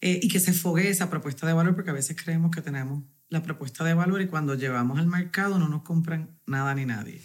Eh, 0.00 0.20
y 0.22 0.28
que 0.28 0.40
se 0.40 0.52
fogue 0.52 0.88
esa 0.90 1.08
propuesta 1.08 1.46
de 1.46 1.52
valor 1.52 1.74
porque 1.74 1.90
a 1.90 1.94
veces 1.94 2.16
creemos 2.22 2.50
que 2.50 2.60
tenemos 2.60 3.04
la 3.28 3.42
propuesta 3.42 3.84
de 3.84 3.94
valor 3.94 4.20
y 4.20 4.26
cuando 4.26 4.54
llevamos 4.54 4.98
al 4.98 5.06
mercado 5.06 5.58
no 5.58 5.68
nos 5.68 5.82
compran 5.82 6.38
nada 6.46 6.74
ni 6.74 6.84
nadie. 6.84 7.22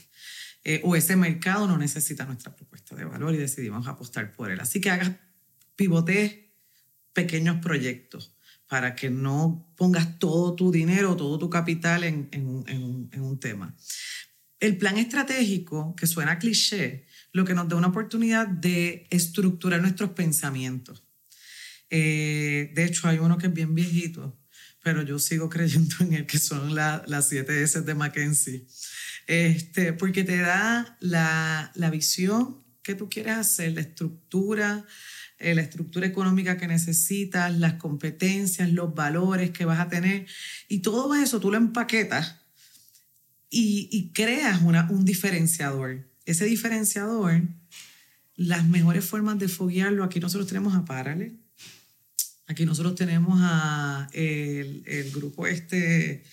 Eh, 0.63 0.81
o 0.83 0.95
ese 0.95 1.15
mercado 1.15 1.67
no 1.67 1.77
necesita 1.77 2.25
nuestra 2.25 2.55
propuesta 2.55 2.95
de 2.95 3.05
valor 3.05 3.33
y 3.33 3.37
decidimos 3.37 3.87
apostar 3.87 4.31
por 4.31 4.51
él. 4.51 4.59
Así 4.59 4.81
que 4.81 4.89
hagas, 4.89 5.11
pivote 5.75 6.53
pequeños 7.13 7.57
proyectos 7.57 8.35
para 8.67 8.95
que 8.95 9.09
no 9.09 9.73
pongas 9.75 10.19
todo 10.19 10.55
tu 10.55 10.71
dinero, 10.71 11.15
todo 11.15 11.39
tu 11.39 11.49
capital 11.49 12.03
en, 12.03 12.29
en, 12.31 13.09
en 13.11 13.21
un 13.21 13.39
tema. 13.39 13.75
El 14.59 14.77
plan 14.77 14.97
estratégico, 14.97 15.95
que 15.95 16.05
suena 16.05 16.37
cliché, 16.37 17.05
lo 17.31 17.45
que 17.45 17.53
nos 17.53 17.67
da 17.67 17.77
una 17.77 17.87
oportunidad 17.87 18.47
de 18.47 19.07
estructurar 19.09 19.81
nuestros 19.81 20.11
pensamientos. 20.11 21.03
Eh, 21.89 22.71
de 22.73 22.85
hecho, 22.85 23.07
hay 23.07 23.17
uno 23.17 23.37
que 23.37 23.47
es 23.47 23.53
bien 23.53 23.73
viejito, 23.73 24.39
pero 24.83 25.01
yo 25.01 25.19
sigo 25.19 25.49
creyendo 25.49 25.95
en 26.01 26.13
él, 26.13 26.25
que 26.25 26.39
son 26.39 26.75
las 26.75 27.29
siete 27.29 27.61
S 27.63 27.81
de 27.81 27.95
Mackenzie. 27.95 28.65
Este, 29.27 29.93
porque 29.93 30.23
te 30.23 30.37
da 30.37 30.97
la, 30.99 31.71
la 31.75 31.89
visión 31.89 32.63
que 32.81 32.95
tú 32.95 33.09
quieres 33.09 33.37
hacer, 33.37 33.73
la 33.73 33.81
estructura, 33.81 34.85
eh, 35.37 35.53
la 35.53 35.61
estructura 35.61 36.07
económica 36.07 36.57
que 36.57 36.67
necesitas, 36.67 37.55
las 37.57 37.75
competencias, 37.75 38.71
los 38.71 38.93
valores 38.95 39.51
que 39.51 39.65
vas 39.65 39.79
a 39.79 39.87
tener, 39.87 40.25
y 40.67 40.79
todo 40.79 41.13
eso 41.15 41.39
tú 41.39 41.51
lo 41.51 41.57
empaquetas 41.57 42.37
y, 43.49 43.87
y 43.91 44.11
creas 44.11 44.61
una, 44.61 44.89
un 44.89 45.05
diferenciador. 45.05 46.09
Ese 46.25 46.45
diferenciador, 46.45 47.43
las 48.35 48.67
mejores 48.67 49.05
formas 49.05 49.39
de 49.39 49.47
foguearlo, 49.47 50.03
aquí 50.03 50.19
nosotros 50.19 50.47
tenemos 50.47 50.75
a 50.75 50.85
Parallel, 50.85 51.39
Aquí 52.49 52.65
nosotros 52.65 52.95
tenemos 52.95 53.37
a 53.43 54.09
el, 54.11 54.81
el 54.87 55.11
grupo 55.11 55.45
este, 55.45 56.23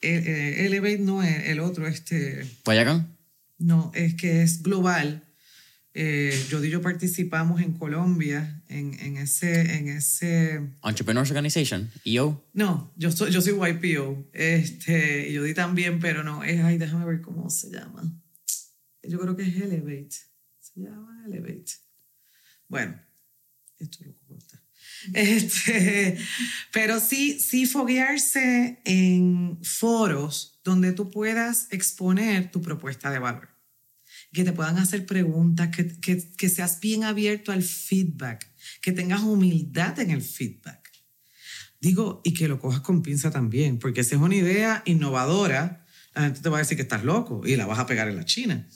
Elevate, 0.00 0.98
no, 0.98 1.22
el, 1.22 1.60
otro, 1.60 1.86
este... 1.86 2.44
¿Payacán? 2.64 3.16
No, 3.56 3.92
es 3.94 4.16
que 4.16 4.42
es 4.42 4.64
global. 4.64 5.28
Eh, 5.94 6.36
yo 6.50 6.64
y 6.64 6.70
yo 6.70 6.82
participamos 6.82 7.60
en 7.60 7.74
Colombia 7.74 8.64
en, 8.66 8.98
en, 8.98 9.16
ese, 9.18 9.76
en 9.76 9.86
ese... 9.86 10.60
Entrepreneurs 10.82 11.30
Organization, 11.30 11.88
EO. 12.04 12.44
No, 12.52 12.92
yo 12.96 13.12
soy, 13.12 13.30
yo 13.30 13.40
soy 13.40 13.52
YPO. 13.52 14.28
Este, 14.32 15.32
yo 15.32 15.44
di 15.44 15.54
también, 15.54 16.00
pero 16.00 16.24
no, 16.24 16.42
es, 16.42 16.60
ay, 16.64 16.78
déjame 16.78 17.04
ver 17.04 17.20
cómo 17.20 17.48
se 17.48 17.70
llama. 17.70 18.02
Yo 19.04 19.20
creo 19.20 19.36
que 19.36 19.44
es 19.44 19.54
Elevate. 19.54 20.16
Se 20.58 20.80
llama 20.80 21.22
Elevate. 21.28 21.74
Bueno, 22.66 23.00
esto 23.78 24.04
lo 24.04 24.16
corta. 24.26 24.59
Este, 25.14 26.18
pero 26.72 27.00
sí, 27.00 27.40
sí 27.40 27.66
foguearse 27.66 28.80
en 28.84 29.58
foros 29.62 30.60
donde 30.64 30.92
tú 30.92 31.10
puedas 31.10 31.68
exponer 31.70 32.50
tu 32.50 32.60
propuesta 32.60 33.10
de 33.10 33.18
valor. 33.18 33.48
Que 34.32 34.44
te 34.44 34.52
puedan 34.52 34.78
hacer 34.78 35.06
preguntas, 35.06 35.74
que, 35.74 35.98
que, 36.00 36.32
que 36.36 36.48
seas 36.48 36.80
bien 36.80 37.04
abierto 37.04 37.50
al 37.50 37.62
feedback, 37.62 38.46
que 38.80 38.92
tengas 38.92 39.22
humildad 39.22 39.98
en 39.98 40.10
el 40.10 40.22
feedback. 40.22 40.90
Digo, 41.80 42.20
y 42.24 42.34
que 42.34 42.46
lo 42.46 42.60
cojas 42.60 42.80
con 42.80 43.02
pinza 43.02 43.30
también, 43.30 43.78
porque 43.78 44.04
si 44.04 44.14
es 44.14 44.20
una 44.20 44.36
idea 44.36 44.82
innovadora, 44.84 45.86
la 46.14 46.22
gente 46.22 46.40
te 46.40 46.48
va 46.48 46.58
a 46.58 46.60
decir 46.60 46.76
que 46.76 46.82
estás 46.82 47.04
loco 47.04 47.42
y 47.44 47.56
la 47.56 47.66
vas 47.66 47.78
a 47.78 47.86
pegar 47.86 48.08
en 48.08 48.16
la 48.16 48.24
China 48.24 48.68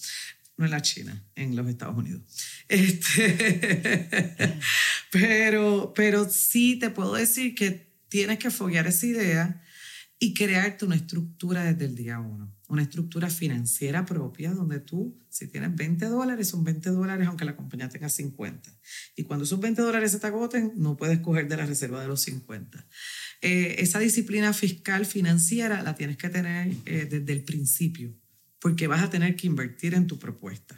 no 0.56 0.64
en 0.64 0.70
la 0.70 0.82
China, 0.82 1.24
en 1.34 1.56
los 1.56 1.66
Estados 1.68 1.96
Unidos. 1.96 2.22
Este, 2.68 4.58
pero, 5.10 5.92
pero 5.94 6.28
sí 6.28 6.76
te 6.78 6.90
puedo 6.90 7.14
decir 7.14 7.54
que 7.54 7.92
tienes 8.08 8.38
que 8.38 8.50
foguear 8.50 8.86
esa 8.86 9.06
idea 9.06 9.60
y 10.18 10.32
crearte 10.32 10.84
una 10.84 10.96
estructura 10.96 11.64
desde 11.64 11.84
el 11.84 11.96
día 11.96 12.18
uno. 12.18 12.50
una 12.68 12.82
estructura 12.82 13.28
financiera 13.28 14.06
propia 14.06 14.52
donde 14.52 14.80
tú, 14.80 15.20
si 15.28 15.48
tienes 15.48 15.74
20 15.74 16.06
dólares, 16.06 16.48
son 16.48 16.64
20 16.64 16.90
dólares 16.90 17.28
aunque 17.28 17.44
la 17.44 17.56
compañía 17.56 17.88
tenga 17.88 18.08
50. 18.08 18.70
Y 19.16 19.24
cuando 19.24 19.44
esos 19.44 19.60
20 19.60 19.82
dólares 19.82 20.12
se 20.12 20.18
te 20.18 20.26
agoten, 20.26 20.72
no 20.76 20.96
puedes 20.96 21.20
coger 21.20 21.46
de 21.46 21.56
la 21.56 21.66
reserva 21.66 22.00
de 22.00 22.08
los 22.08 22.22
50. 22.22 22.86
Eh, 23.42 23.76
esa 23.78 23.98
disciplina 23.98 24.52
fiscal 24.52 25.04
financiera 25.04 25.82
la 25.82 25.94
tienes 25.94 26.16
que 26.16 26.30
tener 26.30 26.72
eh, 26.86 27.06
desde 27.10 27.32
el 27.32 27.44
principio, 27.44 28.16
porque 28.64 28.86
vas 28.86 29.02
a 29.02 29.10
tener 29.10 29.36
que 29.36 29.46
invertir 29.46 29.92
en 29.92 30.06
tu 30.06 30.18
propuesta. 30.18 30.74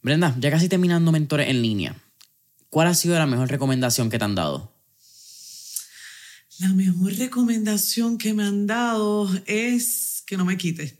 Brenda, 0.00 0.34
ya 0.40 0.50
casi 0.50 0.66
terminando 0.66 1.12
Mentores 1.12 1.50
en 1.50 1.60
línea, 1.60 1.94
¿cuál 2.70 2.88
ha 2.88 2.94
sido 2.94 3.18
la 3.18 3.26
mejor 3.26 3.50
recomendación 3.50 4.08
que 4.08 4.18
te 4.18 4.24
han 4.24 4.34
dado? 4.34 4.74
La 6.58 6.68
mejor 6.68 7.12
recomendación 7.18 8.16
que 8.16 8.32
me 8.32 8.44
han 8.44 8.66
dado 8.66 9.28
es 9.44 10.22
que 10.26 10.38
no 10.38 10.46
me 10.46 10.56
quite, 10.56 10.96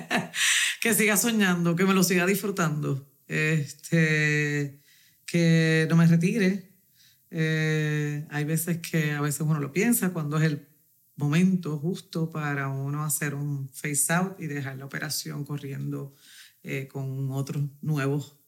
que 0.80 0.94
siga 0.94 1.18
soñando, 1.18 1.76
que 1.76 1.84
me 1.84 1.92
lo 1.92 2.02
siga 2.02 2.24
disfrutando, 2.24 3.06
este, 3.28 4.80
que 5.26 5.86
no 5.90 5.96
me 5.96 6.06
retire. 6.06 6.72
Eh, 7.30 8.24
hay 8.30 8.44
veces 8.44 8.78
que 8.78 9.12
a 9.12 9.20
veces 9.20 9.42
uno 9.42 9.60
lo 9.60 9.70
piensa 9.70 10.14
cuando 10.14 10.38
es 10.38 10.44
el 10.44 10.66
momento 11.16 11.78
justo 11.78 12.30
para 12.30 12.68
uno 12.68 13.04
hacer 13.04 13.34
un 13.34 13.68
face 13.70 14.12
out 14.12 14.40
y 14.40 14.46
dejar 14.46 14.76
la 14.76 14.84
operación 14.84 15.44
corriendo 15.44 16.14
eh, 16.62 16.88
con 16.88 17.30
otros 17.32 17.64
nuevos 17.80 18.38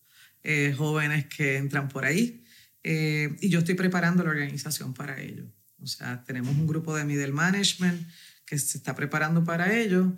eh, 0.43 0.75
jóvenes 0.77 1.27
que 1.27 1.57
entran 1.57 1.89
por 1.89 2.05
ahí. 2.05 2.45
y 2.83 3.49
yo 3.49 3.59
estoy 3.59 3.75
preparando 3.75 4.23
la 4.25 4.31
organización 4.31 4.95
para 4.95 5.21
ello. 5.21 5.53
O 5.81 5.87
sea, 5.87 6.25
tenemos 6.25 6.57
un 6.57 6.67
grupo 6.67 6.95
de 6.97 7.05
middle 7.05 7.33
management 7.33 8.07
que 8.45 8.59
se 8.59 8.79
está 8.79 8.95
preparando 8.95 9.45
para 9.45 9.77
ello. 9.77 10.17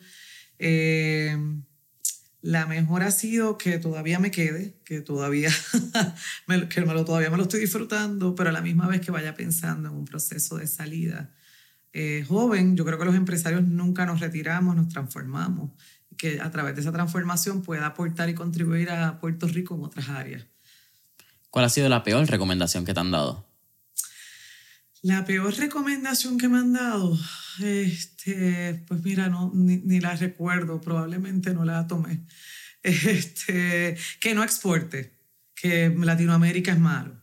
Eh, 0.58 1.36
la 2.42 2.66
mejor 2.66 3.02
ha 3.02 3.10
sido 3.10 3.58
que 3.58 3.78
todavía 3.78 4.18
me 4.18 4.30
quede, 4.30 4.80
que 4.84 5.00
todavía 5.00 5.50
me, 6.46 6.68
que 6.68 6.80
me 6.82 6.94
lo, 6.94 7.04
todavía 7.04 7.30
me 7.30 7.36
lo 7.36 7.42
estoy 7.42 7.60
disfrutando, 7.60 8.34
pero 8.34 8.50
a 8.50 8.52
la 8.52 8.62
misma 8.62 8.86
vez 8.86 9.00
que 9.00 9.10
vaya 9.10 9.34
pensando 9.34 9.88
en 9.88 9.94
un 9.94 10.04
proceso 10.04 10.56
de 10.56 10.66
salida. 10.66 11.34
Eh, 11.92 12.24
joven, 12.28 12.76
yo 12.76 12.84
creo 12.84 12.98
que 12.98 13.04
los 13.04 13.14
empresarios 13.14 13.62
nunca 13.64 14.06
nos 14.06 14.20
retiramos, 14.20 14.76
nos 14.76 14.88
transformamos, 14.88 15.70
que 16.16 16.40
a 16.40 16.50
través 16.50 16.74
de 16.74 16.82
esa 16.82 16.92
transformación 16.92 17.62
pueda 17.62 17.86
aportar 17.86 18.28
y 18.28 18.34
contribuir 18.34 18.90
a 18.90 19.18
Puerto 19.20 19.48
Rico 19.48 19.74
en 19.74 19.84
otras 19.84 20.08
áreas. 20.08 20.46
¿Cuál 21.50 21.64
ha 21.64 21.68
sido 21.68 21.88
la 21.88 22.04
peor 22.04 22.26
recomendación 22.28 22.84
que 22.84 22.94
te 22.94 23.00
han 23.00 23.10
dado? 23.10 23.50
La 25.02 25.24
peor 25.24 25.54
recomendación 25.56 26.36
que 26.36 26.48
me 26.48 26.58
han 26.58 26.74
dado, 26.74 27.18
este, 27.60 28.84
pues 28.86 29.02
mira, 29.02 29.28
no, 29.28 29.50
ni, 29.54 29.98
la 29.98 30.14
recuerdo, 30.14 30.80
probablemente 30.80 31.54
no 31.54 31.64
la 31.64 31.86
tomé. 31.86 32.20
Este, 32.82 33.94
que 34.20 34.34
no 34.34 34.42
exporte, 34.42 35.14
que 35.54 35.90
Latinoamérica 35.90 36.72
es 36.72 36.78
malo. 36.78 37.19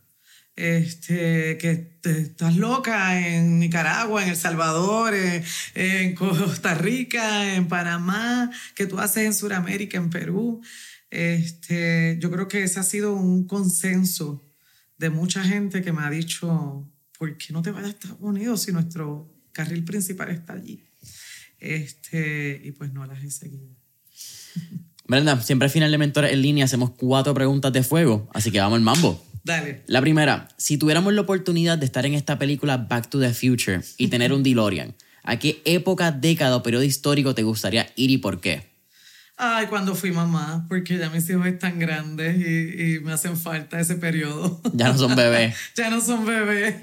Este, 0.58 1.56
que 1.56 2.00
estás 2.02 2.56
loca 2.56 3.24
en 3.24 3.60
Nicaragua, 3.60 4.24
en 4.24 4.30
El 4.30 4.36
Salvador, 4.36 5.14
en, 5.14 5.44
en, 5.76 6.16
Costa 6.16 6.74
Rica, 6.74 7.54
en 7.54 7.68
Panamá, 7.68 8.50
que 8.74 8.86
tú 8.86 8.98
haces 8.98 9.24
en 9.24 9.34
Sudamérica, 9.34 9.98
en 9.98 10.10
Perú. 10.10 10.60
Este, 11.10 12.18
yo 12.20 12.28
creo 12.32 12.48
que 12.48 12.64
ese 12.64 12.80
ha 12.80 12.82
sido 12.82 13.14
un 13.14 13.46
consenso 13.46 14.42
de 14.96 15.10
mucha 15.10 15.44
gente 15.44 15.80
que 15.80 15.92
me 15.92 16.02
ha 16.02 16.10
dicho, 16.10 16.90
¿por 17.16 17.36
qué 17.36 17.52
no 17.52 17.62
te 17.62 17.70
vayas 17.70 17.90
a 17.90 17.92
Estados 17.92 18.18
Unidos 18.18 18.62
si 18.62 18.72
nuestro 18.72 19.32
carril 19.52 19.84
principal 19.84 20.30
está 20.30 20.54
allí? 20.54 20.82
Este, 21.60 22.60
y 22.64 22.72
pues 22.72 22.92
no 22.92 23.06
las 23.06 23.22
he 23.22 23.30
seguido. 23.30 23.68
Brenda, 25.06 25.40
siempre 25.40 25.66
al 25.66 25.70
final 25.70 25.92
de 25.92 25.98
Mentores 25.98 26.32
en 26.32 26.42
línea 26.42 26.64
hacemos 26.64 26.90
cuatro 26.90 27.32
preguntas 27.32 27.72
de 27.72 27.84
fuego, 27.84 28.28
así 28.34 28.50
que 28.50 28.58
vamos 28.58 28.78
al 28.78 28.82
mambo. 28.82 29.27
Dale. 29.48 29.82
La 29.86 30.02
primera, 30.02 30.46
si 30.58 30.76
tuviéramos 30.76 31.14
la 31.14 31.22
oportunidad 31.22 31.78
de 31.78 31.86
estar 31.86 32.04
en 32.04 32.12
esta 32.12 32.38
película 32.38 32.76
Back 32.76 33.08
to 33.08 33.18
the 33.18 33.32
Future 33.32 33.80
y 33.96 34.08
tener 34.10 34.34
un 34.34 34.42
DeLorean, 34.42 34.94
¿a 35.22 35.38
qué 35.38 35.62
época, 35.64 36.12
década 36.12 36.54
o 36.56 36.62
periodo 36.62 36.84
histórico 36.84 37.34
te 37.34 37.44
gustaría 37.44 37.88
ir 37.96 38.10
y 38.10 38.18
por 38.18 38.42
qué? 38.42 38.68
Ay, 39.38 39.68
cuando 39.68 39.94
fui 39.94 40.12
mamá, 40.12 40.66
porque 40.68 40.98
ya 40.98 41.08
mis 41.08 41.30
hijos 41.30 41.46
están 41.46 41.78
grandes 41.78 42.36
y, 42.36 43.00
me 43.00 43.12
hacen 43.12 43.38
falta 43.38 43.80
ese 43.80 43.94
periodo. 43.94 44.60
Ya 44.74 44.88
no 44.88 44.98
son 44.98 45.16
bebés. 45.16 45.56
ya 45.74 45.88
no 45.88 46.02
son 46.02 46.26
bebés. 46.26 46.74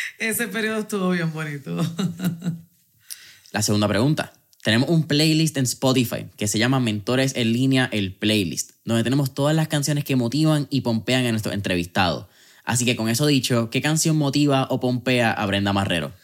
ese 0.18 0.48
periodo 0.48 0.80
estuvo 0.80 1.10
bien 1.10 1.32
bonito. 1.32 1.76
La 3.52 3.62
segunda 3.62 3.86
pregunta. 3.86 4.32
Tenemos 4.64 4.88
un 4.88 5.06
playlist 5.06 5.58
en 5.58 5.64
Spotify 5.64 6.24
que 6.38 6.48
se 6.48 6.58
llama 6.58 6.80
Mentores 6.80 7.34
en 7.36 7.52
línea, 7.52 7.86
el 7.92 8.14
playlist, 8.14 8.70
donde 8.86 9.04
tenemos 9.04 9.34
todas 9.34 9.54
las 9.54 9.68
canciones 9.68 10.04
que 10.04 10.16
motivan 10.16 10.68
y 10.70 10.80
pompean 10.80 11.26
a 11.26 11.30
nuestros 11.32 11.54
entrevistados. 11.54 12.28
Así 12.64 12.86
que 12.86 12.96
con 12.96 13.10
eso 13.10 13.26
dicho, 13.26 13.68
¿qué 13.68 13.82
canción 13.82 14.16
motiva 14.16 14.66
o 14.70 14.80
pompea 14.80 15.32
a 15.32 15.44
Brenda 15.44 15.74
Marrero? 15.74 16.14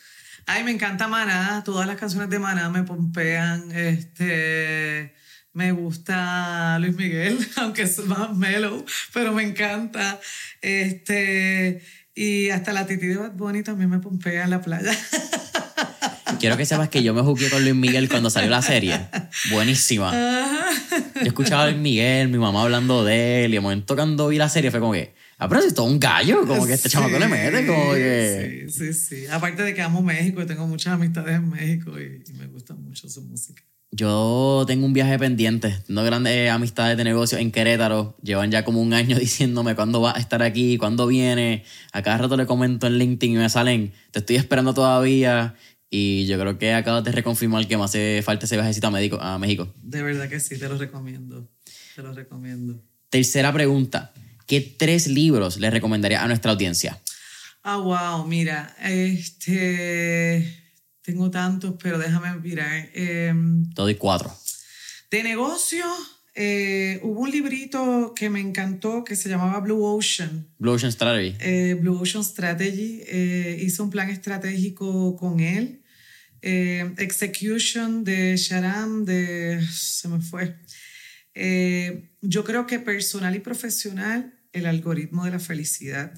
Ay, 0.46 0.64
me 0.64 0.70
encanta 0.70 1.06
Maná, 1.06 1.62
todas 1.66 1.86
las 1.86 1.96
canciones 1.96 2.30
de 2.30 2.38
Maná 2.38 2.70
me 2.70 2.82
pompean. 2.82 3.72
Este, 3.72 5.14
me 5.52 5.72
gusta 5.72 6.78
Luis 6.78 6.96
Miguel, 6.96 7.46
aunque 7.56 7.82
es 7.82 7.98
más 8.06 8.34
mellow, 8.34 8.86
pero 9.12 9.34
me 9.34 9.42
encanta. 9.42 10.18
Este, 10.62 11.82
y 12.14 12.48
hasta 12.48 12.72
la 12.72 12.86
titi 12.86 13.06
de 13.06 13.18
Bad 13.18 13.32
Bunny 13.32 13.62
también 13.62 13.90
me 13.90 13.98
pompea 13.98 14.44
en 14.44 14.50
la 14.50 14.62
playa. 14.62 14.96
Quiero 16.38 16.56
que 16.56 16.64
sepas 16.64 16.88
que 16.88 17.02
yo 17.02 17.14
me 17.14 17.22
jugué 17.22 17.50
con 17.50 17.62
Luis 17.62 17.74
Miguel 17.74 18.08
cuando 18.08 18.30
salió 18.30 18.50
la 18.50 18.62
serie. 18.62 19.08
Buenísima. 19.50 20.12
Yo 21.16 21.26
escuchaba 21.26 21.64
a 21.64 21.66
Luis 21.70 21.78
Miguel, 21.80 22.28
mi 22.28 22.38
mamá 22.38 22.62
hablando 22.62 23.04
de 23.04 23.44
él, 23.44 23.50
y 23.50 23.54
de 23.54 23.60
momento 23.60 23.94
cuando 23.94 24.28
vi 24.28 24.38
la 24.38 24.48
serie 24.48 24.70
fue 24.70 24.80
como 24.80 24.92
que, 24.92 25.14
ah, 25.38 25.48
pero 25.48 25.62
si 25.62 25.72
todo 25.74 25.86
un 25.86 25.98
gallo, 25.98 26.46
como 26.46 26.66
que 26.66 26.74
este 26.74 26.88
chamaco 26.88 27.18
le 27.18 27.28
mete, 27.28 27.66
como 27.66 27.92
que... 27.94 28.66
Sí, 28.68 28.92
sí, 28.92 28.94
sí. 28.94 29.26
Aparte 29.26 29.62
de 29.62 29.74
que 29.74 29.82
amo 29.82 30.02
México 30.02 30.42
y 30.42 30.46
tengo 30.46 30.66
muchas 30.66 30.94
amistades 30.94 31.36
en 31.36 31.50
México 31.50 31.92
y 32.00 32.22
me 32.38 32.46
gusta 32.46 32.74
mucho 32.74 33.08
su 33.08 33.22
música. 33.22 33.62
Yo 33.92 34.64
tengo 34.68 34.86
un 34.86 34.92
viaje 34.92 35.18
pendiente, 35.18 35.76
tengo 35.84 36.04
grandes 36.04 36.48
amistades 36.50 36.96
de 36.96 37.02
negocios 37.02 37.40
en 37.40 37.50
Querétaro. 37.50 38.16
Llevan 38.22 38.50
ya 38.52 38.64
como 38.64 38.80
un 38.80 38.94
año 38.94 39.18
diciéndome 39.18 39.74
cuándo 39.74 40.00
va 40.00 40.16
a 40.16 40.20
estar 40.20 40.42
aquí, 40.42 40.78
cuándo 40.78 41.08
viene. 41.08 41.64
A 41.92 42.02
cada 42.02 42.18
rato 42.18 42.36
le 42.36 42.46
comento 42.46 42.86
en 42.86 42.98
LinkedIn 42.98 43.34
y 43.34 43.38
me 43.38 43.48
salen, 43.48 43.92
te 44.12 44.20
estoy 44.20 44.36
esperando 44.36 44.74
todavía. 44.74 45.56
Y 45.90 46.26
yo 46.26 46.38
creo 46.38 46.56
que 46.56 46.72
acabas 46.72 47.02
de 47.02 47.10
reconfirmar 47.10 47.66
que 47.66 47.76
me 47.76 47.82
hace 47.82 48.22
falta 48.24 48.46
ese 48.46 48.56
viajecito 48.56 48.86
a, 48.86 48.90
México, 48.92 49.18
a 49.20 49.38
México. 49.38 49.74
De 49.82 50.02
verdad 50.02 50.28
que 50.28 50.38
sí, 50.38 50.56
te 50.56 50.68
lo 50.68 50.78
recomiendo. 50.78 51.50
Te 51.96 52.02
lo 52.02 52.12
recomiendo. 52.12 52.80
Tercera 53.08 53.52
pregunta. 53.52 54.12
¿Qué 54.46 54.60
tres 54.60 55.08
libros 55.08 55.58
le 55.58 55.68
recomendaría 55.68 56.22
a 56.22 56.28
nuestra 56.28 56.52
audiencia? 56.52 57.00
Ah, 57.62 57.76
wow, 57.76 58.26
mira, 58.26 58.74
este 58.82 60.56
tengo 61.02 61.30
tantos, 61.30 61.74
pero 61.82 61.98
déjame 61.98 62.38
mirar. 62.38 62.88
Eh, 62.94 63.34
Todo 63.74 63.90
y 63.90 63.96
cuatro. 63.96 64.32
De 65.10 65.24
negocio, 65.24 65.84
eh, 66.34 67.00
hubo 67.02 67.22
un 67.22 67.30
librito 67.30 68.14
que 68.14 68.30
me 68.30 68.40
encantó 68.40 69.02
que 69.02 69.16
se 69.16 69.28
llamaba 69.28 69.60
Blue 69.60 69.84
Ocean. 69.84 70.46
Blue 70.58 70.72
Ocean 70.72 70.92
Strategy. 70.92 71.36
Eh, 71.40 71.76
Blue 71.80 72.00
Ocean 72.00 72.22
Strategy. 72.22 73.02
Eh, 73.06 73.60
hice 73.60 73.82
un 73.82 73.90
plan 73.90 74.08
estratégico 74.08 75.16
con 75.16 75.40
él. 75.40 75.79
Execution 76.42 78.04
de 78.04 78.36
Sharam, 78.36 79.04
de. 79.04 79.60
Se 79.70 80.08
me 80.08 80.20
fue. 80.20 80.56
yo 82.22 82.44
creo 82.44 82.66
que 82.66 82.78
personal 82.78 83.34
y 83.36 83.40
profesional, 83.40 84.34
el 84.52 84.66
algoritmo 84.66 85.24
de 85.24 85.30
la 85.32 85.38
felicidad. 85.38 86.12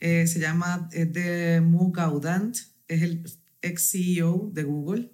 se 0.00 0.38
llama, 0.38 0.88
es 0.92 1.12
de 1.12 1.60
Mu. 1.60 1.92
Es 2.88 3.02
el 3.02 3.24
ex 3.64 3.90
CEO 3.90 4.50
de 4.52 4.62
Google, 4.62 5.10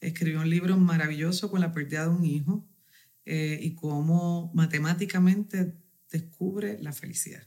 escribió 0.00 0.40
un 0.40 0.50
libro 0.50 0.76
maravilloso 0.76 1.50
con 1.50 1.60
la 1.60 1.72
pérdida 1.72 2.04
de 2.04 2.10
un 2.10 2.24
hijo 2.24 2.68
eh, 3.24 3.58
y 3.60 3.74
cómo 3.74 4.50
matemáticamente 4.54 5.74
descubre 6.10 6.78
la 6.80 6.92
felicidad. 6.92 7.46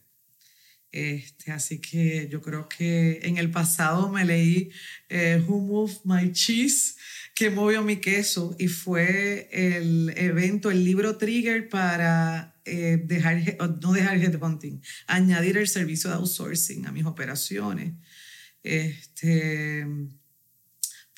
Este, 0.95 1.51
así 1.51 1.79
que 1.81 2.29
yo 2.29 2.41
creo 2.41 2.69
que 2.69 3.19
en 3.23 3.37
el 3.37 3.51
pasado 3.51 4.07
me 4.09 4.23
leí 4.23 4.71
eh, 5.09 5.43
Who 5.45 5.59
Moved 5.59 6.05
My 6.05 6.31
Cheese, 6.31 6.95
que 7.35 7.49
movió 7.49 7.83
mi 7.83 7.97
queso, 7.97 8.55
y 8.57 8.69
fue 8.69 9.49
el 9.51 10.13
evento, 10.15 10.71
el 10.71 10.85
libro 10.85 11.17
trigger 11.17 11.67
para 11.67 12.55
eh, 12.63 12.97
dejar, 13.03 13.57
no 13.81 13.91
dejar 13.91 14.15
headhunting, 14.19 14.81
añadir 15.07 15.57
el 15.57 15.67
servicio 15.67 16.09
de 16.09 16.15
outsourcing 16.15 16.85
a 16.85 16.93
mis 16.93 17.03
operaciones. 17.03 17.91
Este, 18.63 19.85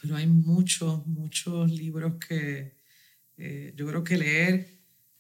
pero 0.02 0.16
hay 0.16 0.26
muchos, 0.26 1.06
muchos 1.06 1.70
libros 1.70 2.14
que 2.28 2.78
eh, 3.38 3.74
yo 3.76 3.86
creo 3.86 4.04
que 4.04 4.18
leer 4.18 4.77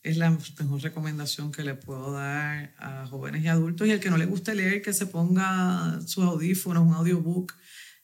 es 0.07 0.17
la 0.17 0.29
mejor 0.29 0.81
recomendación 0.81 1.51
que 1.51 1.63
le 1.63 1.75
puedo 1.75 2.13
dar 2.13 2.73
a 2.77 3.05
jóvenes 3.07 3.43
y 3.43 3.47
adultos. 3.47 3.87
Y 3.87 3.91
el 3.91 3.99
que 3.99 4.09
no 4.09 4.17
le 4.17 4.25
guste 4.25 4.55
leer, 4.55 4.81
que 4.81 4.93
se 4.93 5.05
ponga 5.05 5.99
sus 6.05 6.23
audífonos, 6.23 6.85
un 6.85 6.93
audiobook, 6.93 7.53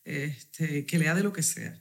este, 0.03 0.85
que 0.85 0.99
lea 0.99 1.15
de 1.15 1.23
lo 1.23 1.33
que 1.33 1.43
sea. 1.43 1.79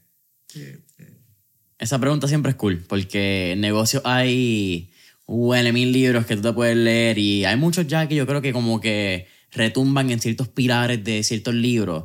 Esa 1.79 1.99
pregunta 1.99 2.29
siempre 2.29 2.51
es 2.51 2.57
cool, 2.57 2.85
porque 2.87 3.53
en 3.53 3.61
negocios 3.61 4.03
hay 4.05 4.93
bueno, 5.27 5.73
mil 5.73 5.93
libros 5.93 6.27
que 6.27 6.37
tú 6.37 6.43
te 6.43 6.53
puedes 6.53 6.77
leer 6.77 7.19
y 7.19 7.45
hay 7.45 7.57
muchos 7.57 7.87
ya 7.87 8.07
que 8.07 8.15
yo 8.15 8.27
creo 8.27 8.43
que 8.43 8.53
como 8.53 8.81
que 8.81 9.27
retumban 9.51 10.11
en 10.11 10.21
ciertos 10.21 10.49
pilares 10.49 11.03
de 11.05 11.23
ciertos 11.23 11.55
libros, 11.55 12.05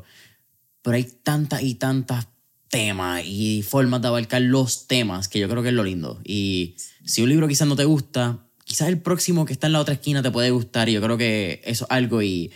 pero 0.82 0.96
hay 0.96 1.04
tantas 1.04 1.62
y 1.62 1.76
tantas 1.76 2.28
temas 2.70 3.24
y 3.26 3.64
formas 3.64 4.02
de 4.02 4.08
abarcar 4.08 4.42
los 4.42 4.88
temas 4.88 5.28
que 5.28 5.40
yo 5.40 5.50
creo 5.50 5.64
que 5.64 5.70
es 5.70 5.76
lo 5.76 5.84
lindo. 5.84 6.20
Y 6.24 6.76
si 7.06 7.22
un 7.22 7.30
libro 7.30 7.48
quizás 7.48 7.68
no 7.68 7.76
te 7.76 7.86
gusta, 7.86 8.40
quizás 8.64 8.90
el 8.90 9.00
próximo 9.00 9.46
que 9.46 9.54
está 9.54 9.68
en 9.68 9.74
la 9.74 9.80
otra 9.80 9.96
esquina 9.96 10.22
te 10.22 10.32
puede 10.32 10.52
gustar 10.52 10.90
y 10.90 10.94
yo 10.94 11.02
creo 11.02 11.18
que 11.18 11.62
eso 11.64 11.86
es 11.86 11.92
algo 11.92 12.22
y 12.22 12.52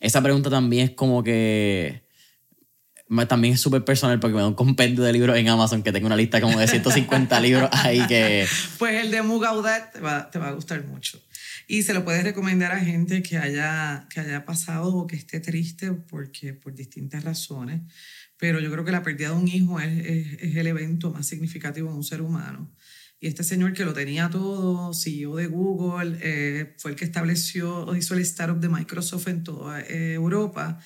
esa 0.00 0.22
pregunta 0.22 0.50
también 0.50 0.88
es 0.88 0.90
como 0.92 1.22
que 1.22 2.06
también 3.28 3.54
es 3.54 3.60
súper 3.60 3.84
personal 3.84 4.18
porque 4.18 4.34
me 4.34 4.40
da 4.40 4.48
un 4.48 4.54
compendio 4.54 5.04
de 5.04 5.12
libros 5.12 5.36
en 5.36 5.48
Amazon 5.48 5.82
que 5.82 5.92
tengo 5.92 6.06
una 6.06 6.16
lista 6.16 6.40
como 6.40 6.58
de 6.58 6.66
150 6.66 7.40
libros 7.40 7.70
ahí 7.72 8.04
que... 8.06 8.46
Pues 8.78 9.04
el 9.04 9.10
de 9.10 9.22
Mugaudat 9.22 9.92
te 9.92 10.00
va, 10.00 10.30
te 10.30 10.38
va 10.38 10.48
a 10.48 10.52
gustar 10.52 10.84
mucho. 10.84 11.20
Y 11.68 11.82
se 11.82 11.94
lo 11.94 12.04
puedes 12.04 12.22
recomendar 12.22 12.72
a 12.72 12.80
gente 12.80 13.22
que 13.22 13.38
haya, 13.38 14.06
que 14.10 14.20
haya 14.20 14.44
pasado 14.44 14.94
o 14.94 15.06
que 15.06 15.16
esté 15.16 15.40
triste 15.40 15.92
porque, 15.92 16.52
por 16.52 16.74
distintas 16.74 17.24
razones. 17.24 17.80
Pero 18.38 18.60
yo 18.60 18.70
creo 18.70 18.84
que 18.84 18.92
la 18.92 19.02
pérdida 19.02 19.30
de 19.30 19.36
un 19.36 19.48
hijo 19.48 19.80
es, 19.80 20.06
es, 20.40 20.56
el 20.56 20.66
evento 20.66 21.10
más 21.10 21.26
significativo 21.26 21.90
en 21.90 21.96
un 21.96 22.04
ser 22.04 22.20
humano. 22.20 22.70
Y 23.18 23.28
este 23.28 23.44
señor 23.44 23.72
que 23.72 23.84
lo 23.84 23.94
tenía 23.94 24.28
todo, 24.28 24.92
CEO 24.92 25.36
de 25.36 25.46
Google, 25.46 26.18
eh, 26.20 26.74
fue 26.78 26.90
el 26.90 26.96
que 26.96 27.06
estableció, 27.06 27.96
hizo 27.96 28.14
el 28.14 28.20
startup 28.20 28.60
de 28.60 28.68
Microsoft 28.68 29.28
en 29.28 29.42
toda 29.42 29.80
eh, 29.80 30.14
Europa 30.14 30.78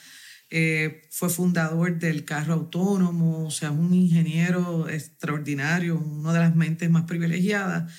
eh, 0.52 1.02
fue 1.10 1.28
fundador 1.28 1.96
del 1.98 2.24
carro 2.24 2.54
autónomo, 2.54 3.46
o 3.46 3.50
sea, 3.52 3.70
un 3.70 3.94
ingeniero 3.94 4.88
extraordinario, 4.88 5.96
una 5.96 6.32
de 6.32 6.40
las 6.40 6.56
mentes 6.56 6.90
más 6.90 7.04
privilegiadas, 7.04 7.92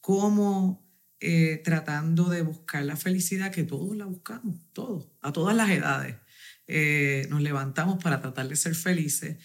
como 0.00 0.82
tratando 1.62 2.28
de 2.30 2.42
buscar 2.42 2.82
la 2.84 2.96
felicidad 2.96 3.52
que 3.52 3.62
todos 3.62 3.96
la 3.96 4.06
buscamos, 4.06 4.56
todos, 4.72 5.06
a 5.20 5.32
todas 5.32 5.54
las 5.54 5.70
edades. 5.70 6.16
Eh, 6.72 7.26
nos 7.28 7.42
levantamos 7.42 8.02
para 8.02 8.20
tratar 8.20 8.48
de 8.48 8.56
ser 8.56 8.74
felices. 8.74 9.36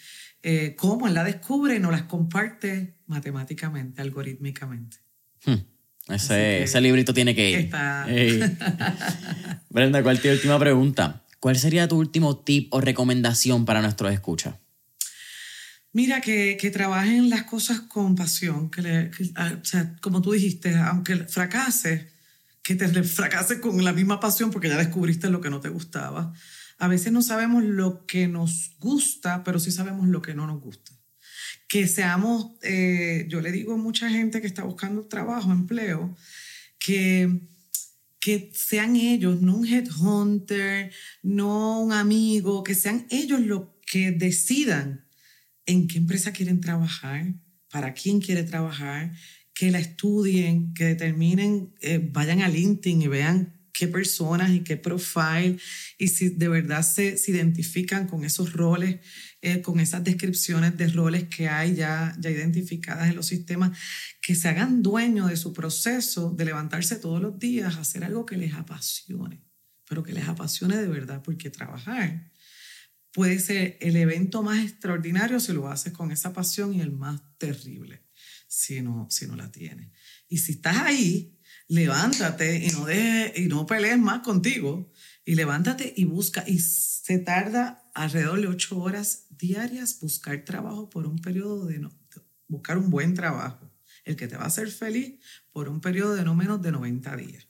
cómo 0.78 1.08
él 1.08 1.14
la 1.14 1.24
descubre 1.24 1.76
y 1.76 1.80
nos 1.80 1.92
las 1.92 2.04
comparte 2.04 2.96
matemáticamente, 3.06 4.02
algorítmicamente. 4.02 4.98
Hmm. 5.46 5.58
Ese, 6.08 6.64
ese, 6.64 6.80
librito 6.80 7.14
tiene 7.14 7.36
que 7.36 7.52
ir. 7.52 7.70
Brenda, 9.70 10.02
¿cuál 10.02 10.16
es 10.16 10.22
tu 10.22 10.30
última 10.30 10.58
pregunta? 10.58 11.26
¿Cuál 11.40 11.58
sería 11.58 11.88
tu 11.88 11.98
último 11.98 12.40
tip 12.40 12.74
o 12.74 12.82
recomendación 12.82 13.66
para 13.66 13.82
nuestros 13.82 14.14
escuchas? 14.14 14.56
Mira, 15.94 16.22
que, 16.22 16.58
que 16.60 16.70
trabajen 16.70 17.30
las 17.30 17.44
cosas 17.44 17.82
con 17.82 18.16
pasión, 18.16 18.70
que, 18.70 19.12
ah, 19.36 19.54
o 19.62 19.66
sea, 19.66 19.96
como 20.02 20.22
tú 20.22 20.32
dijiste, 20.32 20.76
aunque 20.76 21.16
fracase, 21.16 22.10
que 22.62 22.76
te 22.76 22.88
fracase 23.04 23.60
con 23.60 23.84
la 23.84 23.94
misma 23.94 24.20
pasión 24.20 24.52
porque 24.52 24.70
ya 24.70 24.78
descubriste 24.78 25.30
lo 25.30 25.42
que 25.42 25.50
no 25.50 25.60
te 25.60 25.70
gustaba. 25.70 26.34
A 26.78 26.88
veces 26.88 27.12
no 27.12 27.22
sabemos 27.22 27.64
lo 27.64 28.06
que 28.06 28.28
nos 28.28 28.76
gusta, 28.80 29.44
pero 29.44 29.60
sí 29.60 29.72
sabemos 29.72 30.08
lo 30.08 30.22
que 30.22 30.36
no 30.36 30.48
nos 30.48 30.62
gusta. 30.62 30.92
Que 31.68 31.88
seamos, 31.88 32.54
eh, 32.62 33.26
yo 33.30 33.42
le 33.42 33.52
digo 33.52 33.74
a 33.74 33.78
mucha 33.78 34.10
gente 34.10 34.42
que 34.42 34.48
está 34.48 34.64
buscando 34.64 35.08
trabajo, 35.08 35.52
empleo, 35.52 36.16
que 36.80 37.48
que 38.28 38.52
sean 38.54 38.98
ellos, 38.98 39.42
no 39.42 39.56
un 39.56 39.66
headhunter, 39.66 40.92
no 41.24 41.82
un 41.82 41.94
amigo, 41.94 42.62
que 42.62 42.76
sean 42.76 43.08
ellos 43.10 43.40
los 43.40 43.68
que 43.90 44.12
decidan 44.12 45.06
en 45.66 45.88
qué 45.88 45.98
empresa 45.98 46.34
quieren 46.34 46.60
trabajar, 46.60 47.36
para 47.70 47.94
quién 47.94 48.20
quiere 48.20 48.44
trabajar, 48.44 49.14
que 49.54 49.72
la 49.72 49.80
estudien, 49.80 50.74
que 50.74 50.84
determinen, 50.84 51.74
eh, 51.80 52.00
vayan 52.12 52.42
a 52.42 52.50
LinkedIn 52.50 53.02
y 53.02 53.08
vean 53.08 53.57
qué 53.78 53.88
personas 53.88 54.50
y 54.50 54.62
qué 54.62 54.76
profile 54.76 55.60
y 56.00 56.08
si 56.08 56.30
de 56.30 56.48
verdad 56.48 56.82
se, 56.82 57.16
identifican 57.28 58.08
con 58.08 58.26
esos 58.26 58.54
roles, 58.54 59.00
eh, 59.42 59.62
con 59.62 59.80
esas 59.80 60.04
descripciones 60.04 60.76
de 60.78 60.88
roles 60.88 61.26
que 61.26 61.48
hay 61.48 61.76
ya, 61.76 62.16
ya 62.20 62.32
identificadas 62.32 63.08
en 63.08 63.16
los 63.16 63.28
sistemas, 63.28 63.78
que 64.20 64.34
se 64.34 64.50
hagan 64.50 64.82
dueños 64.82 65.30
de 65.30 65.38
su 65.38 65.54
proceso 65.54 66.32
de 66.32 66.46
levantarse 66.46 66.96
todos 66.96 67.22
los 67.22 67.38
días, 67.38 67.78
hacer 67.78 68.04
algo 68.04 68.26
que 68.26 68.36
les 68.36 68.56
apasione, 68.56 69.44
pero 69.88 70.02
que 70.02 70.14
les 70.14 70.28
apasione 70.28 70.76
de 70.78 70.88
verdad, 70.88 71.22
porque 71.22 71.52
trabajar 71.52 72.32
puede 73.14 73.40
ser 73.40 73.78
el 73.80 73.96
evento 73.96 74.42
más 74.42 74.64
extraordinario 74.66 75.40
si 75.40 75.54
lo 75.54 75.70
haces 75.70 75.94
con 75.94 76.12
esa 76.12 76.34
pasión 76.34 76.74
y 76.74 76.82
el 76.82 76.92
más 76.92 77.22
terrible 77.38 78.08
si 78.48 78.82
no, 78.82 79.08
si 79.10 79.28
no 79.28 79.36
la 79.36 79.52
tienes. 79.52 79.92
Y 80.30 80.40
si 80.40 80.54
estás 80.54 80.78
ahí, 80.78 81.37
levántate 81.68 82.66
y 82.66 82.70
no, 82.70 82.86
deje, 82.86 83.34
y 83.42 83.48
no 83.48 83.66
pelees 83.66 84.00
más 84.00 84.22
contigo. 84.22 84.92
Y 85.26 85.36
levántate 85.36 85.94
y 85.96 86.06
busca. 86.06 86.44
Y 86.48 86.60
se 86.60 87.20
tarda 87.20 87.90
alrededor 87.94 88.42
de 88.42 88.48
ocho 88.48 88.80
horas 88.80 89.26
diarias 89.30 90.00
buscar 90.00 90.44
trabajo 90.46 90.90
por 90.90 91.06
un 91.06 91.20
periodo 91.20 91.66
de 91.66 91.80
no, 91.80 91.92
buscar 92.48 92.78
un 92.78 92.90
buen 92.90 93.14
trabajo, 93.14 93.72
el 94.06 94.16
que 94.16 94.28
te 94.28 94.38
va 94.38 94.44
a 94.44 94.48
hacer 94.48 94.70
feliz 94.70 95.20
por 95.52 95.70
un 95.70 95.82
periodo 95.82 96.16
de 96.16 96.24
no 96.24 96.36
menos 96.36 96.62
de 96.62 96.72
90 96.72 97.16
días. 97.18 97.48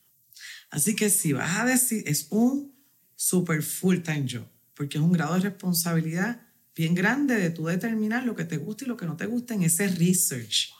Así 0.69 0.95
que 0.95 1.09
si 1.09 1.33
vas 1.33 1.59
a 1.59 1.65
decir, 1.65 2.03
es 2.05 2.27
un 2.29 2.75
super 3.15 3.61
full 3.63 3.99
time 3.99 4.25
job, 4.29 4.47
porque 4.73 4.97
es 4.97 5.03
un 5.03 5.11
grado 5.11 5.35
de 5.35 5.41
responsabilidad 5.41 6.41
bien 6.75 6.93
grande 6.93 7.35
de 7.35 7.49
tú 7.49 7.65
determinar 7.65 8.23
lo 8.23 8.35
que 8.35 8.45
te 8.45 8.57
gusta 8.57 8.85
y 8.85 8.87
lo 8.87 8.97
que 8.97 9.05
no 9.05 9.17
te 9.17 9.25
gusta 9.25 9.53
en 9.53 9.63
ese 9.63 9.87
research. 9.87 10.71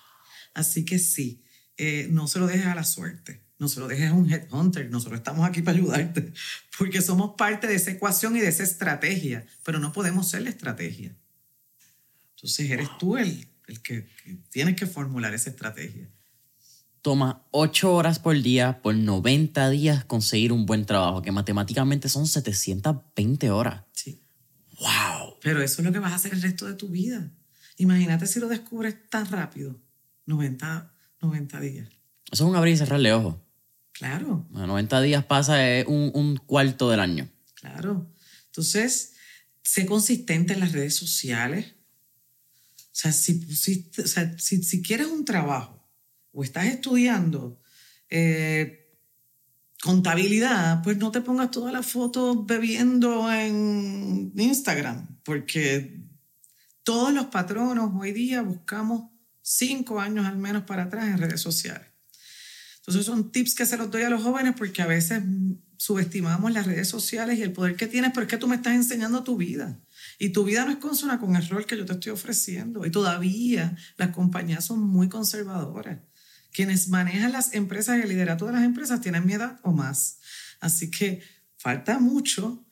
Así 0.54 0.86
que 0.86 1.00
sí, 1.00 1.44
eh, 1.78 2.08
no 2.12 2.28
se 2.28 2.40
lo 2.40 2.48
dejes 2.48 2.66
a 2.66 2.76
la 2.76 2.84
suerte, 2.84 3.42
no 3.60 3.68
se 3.68 3.80
lo 3.80 3.88
dejes 3.88 4.10
a 4.10 4.14
un 4.14 4.32
headhunter, 4.32 4.90
nosotros 4.90 5.20
estamos 5.20 5.48
aquí 5.48 5.62
para 5.62 5.78
ayudarte, 5.78 6.34
porque 6.78 7.02
somos 7.02 7.36
parte 7.38 7.68
de 7.68 7.76
esa 7.76 7.92
ecuación 7.92 8.36
y 8.36 8.40
de 8.40 8.48
esa 8.48 8.64
estrategia, 8.64 9.46
pero 9.64 9.80
no 9.80 9.92
podemos 9.94 10.28
ser 10.30 10.42
la 10.42 10.50
estrategia. 10.50 11.16
Entonces 12.36 12.70
eres 12.70 12.90
tú 13.00 13.18
el, 13.18 13.48
el 13.68 13.82
que, 13.82 14.08
tienes 14.50 14.76
que 14.76 14.86
formular 14.88 15.34
esa 15.34 15.50
estrategia. 15.50 16.10
Toma 17.02 17.46
8 17.52 17.94
horas 17.94 18.20
por 18.20 18.40
día 18.42 18.82
por 18.82 18.96
90 18.96 19.70
días 19.70 20.06
conseguir 20.06 20.52
un 20.52 20.66
buen 20.66 20.86
trabajo, 20.86 21.22
que 21.22 21.32
matemáticamente 21.32 22.10
son 22.10 22.28
720 22.28 23.52
horas. 23.52 23.86
Sí. 23.94 24.22
¡Wow! 24.80 25.38
Pero 25.42 25.62
eso 25.62 25.82
es 25.82 25.86
lo 25.86 25.92
que 25.92 26.00
vas 26.00 26.12
a 26.12 26.16
hacer 26.16 26.34
el 26.34 26.42
resto 26.42 26.66
de 26.66 26.74
tu 26.74 26.90
vida. 26.90 27.32
Imagínate 27.78 28.26
si 28.26 28.40
lo 28.40 28.48
descubres 28.48 29.10
tan 29.10 29.28
rápido. 29.28 29.80
90 30.26 30.92
90 31.22 31.60
días. 31.60 31.90
Eso 32.32 32.44
es 32.44 32.50
un 32.50 32.56
abrir 32.56 32.74
y 32.74 32.78
cerrar 32.78 33.02
de 33.02 33.14
ojos. 33.14 33.36
Claro. 33.92 34.48
90 34.52 35.02
días 35.02 35.26
pasa 35.26 35.58
un, 35.88 36.12
un, 36.14 36.38
cuarto 36.38 36.90
del 36.90 37.00
año. 37.00 37.28
Claro. 37.56 38.12
Entonces, 38.48 39.14
sé 39.64 39.86
consistente 39.86 40.54
en 40.54 40.60
las 40.60 40.72
redes 40.72 40.96
sociales. 40.96 41.76
O 42.78 43.00
sea, 43.00 43.12
si, 43.12 43.42
si, 43.56 43.92
o 44.04 44.08
sea, 44.08 44.38
si, 44.38 44.64
si 44.64 44.82
quieres 44.82 45.08
un 45.08 45.26
trabajo 45.26 45.88
o 46.32 46.44
estás 46.44 46.66
estudiando 46.66 47.60
eh, 48.10 48.96
contabilidad, 49.82 50.82
pues 50.84 50.98
no 50.98 51.12
te 51.12 51.22
pongas 51.22 51.52
todas 51.52 51.74
las 51.74 51.86
fotos 51.86 52.46
bebiendo 52.46 53.32
en 53.32 54.32
Instagram, 54.36 55.20
porque 55.24 56.02
todos 56.84 57.14
los 57.14 57.28
patronos 57.28 57.92
hoy 57.96 58.12
día 58.12 58.42
buscamos 58.42 59.12
cinco 59.48 60.02
años 60.02 60.26
al 60.26 60.38
menos 60.38 60.64
para 60.64 60.84
atrás 60.84 61.08
en 61.08 61.18
redes 61.18 61.40
sociales. 61.40 61.88
Entonces 62.80 63.06
son 63.06 63.32
tips 63.32 63.56
que 63.56 63.66
se 63.66 63.78
los 63.78 63.90
doy 63.90 64.04
a 64.04 64.10
los 64.10 64.22
jóvenes 64.22 64.56
porque 64.58 64.82
a 64.82 64.86
veces 64.86 65.24
subestimamos 65.78 66.52
las 66.52 66.66
redes 66.66 66.90
sociales 66.90 67.40
y 67.40 67.44
el 67.44 67.54
poder 67.54 67.76
que 67.76 67.88
tienes, 67.88 68.12
pero 68.14 68.24
es 68.24 68.30
que 68.30 68.38
tú 68.38 68.48
me 68.48 68.58
estás 68.58 68.74
enseñando 68.74 69.24
tu 69.24 69.38
vida. 69.38 69.80
Y 70.20 70.30
tu 70.30 70.44
vida 70.44 70.66
no 70.66 70.72
es 70.72 70.78
consona 70.78 71.20
con 71.20 71.36
el 71.36 71.48
rol 71.48 71.66
que 71.66 71.78
yo 71.78 71.86
te 71.86 71.94
estoy 71.94 72.12
ofreciendo. 72.12 72.86
Y 72.86 72.92
todavía 72.92 73.78
las 73.98 74.10
compañías 74.10 74.66
son 74.66 74.82
muy 74.82 75.08
conservadoras. 75.08 76.00
Quienes 76.52 76.90
manejan 76.90 77.32
las 77.32 77.54
empresas 77.54 77.98
y 77.98 78.02
el 78.02 78.10
liderato 78.10 78.48
de 78.48 78.54
las 78.54 78.64
empresas 78.64 79.00
tienen 79.00 79.26
mi 79.26 79.34
edad 79.34 79.60
o 79.64 79.72
más. 79.72 80.20
Así 80.60 80.90
que 80.90 81.22
falta 81.58 82.00
mucho, 82.00 82.66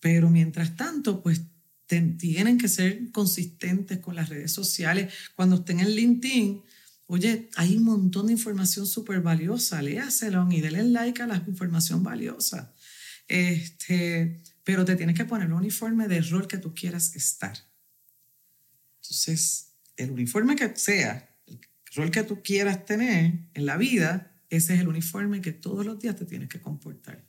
pero 0.00 0.30
mientras 0.30 0.76
tanto, 0.76 1.22
pues 1.22 1.42
tienen 1.86 2.58
que 2.58 2.68
ser 2.68 3.10
consistentes 3.12 3.98
con 3.98 4.14
las 4.14 4.28
redes 4.28 4.52
sociales. 4.52 5.12
Cuando 5.34 5.56
estén 5.56 5.80
en 5.80 5.90
LinkedIn, 5.90 6.62
oye, 7.06 7.48
hay 7.56 7.76
un 7.76 7.84
montón 7.84 8.26
de 8.26 8.32
información 8.32 8.86
súper 8.86 9.20
valiosa, 9.20 9.82
léaselo 9.82 10.46
y 10.50 10.60
denle 10.60 10.84
like 10.84 11.22
a 11.22 11.26
la 11.26 11.42
información 11.46 12.02
valiosa. 12.02 12.74
Este, 13.28 14.42
pero 14.64 14.84
te 14.84 14.96
tienes 14.96 15.16
que 15.16 15.24
poner 15.24 15.46
el 15.46 15.52
uniforme 15.52 16.08
del 16.08 16.28
rol 16.28 16.48
que 16.48 16.58
tú 16.58 16.74
quieras 16.74 17.14
estar. 17.14 17.56
Entonces, 19.02 19.74
el 19.96 20.10
uniforme 20.10 20.56
que 20.56 20.74
sea, 20.76 21.36
el 21.46 21.60
rol 21.94 22.10
que 22.10 22.24
tú 22.24 22.42
quieras 22.42 22.84
tener 22.84 23.48
en 23.54 23.66
la 23.66 23.76
vida, 23.76 24.40
ese 24.50 24.74
es 24.74 24.80
el 24.80 24.88
uniforme 24.88 25.40
que 25.40 25.52
todos 25.52 25.86
los 25.86 26.00
días 26.00 26.16
te 26.16 26.24
tienes 26.24 26.48
que 26.48 26.60
comportar. 26.60 27.24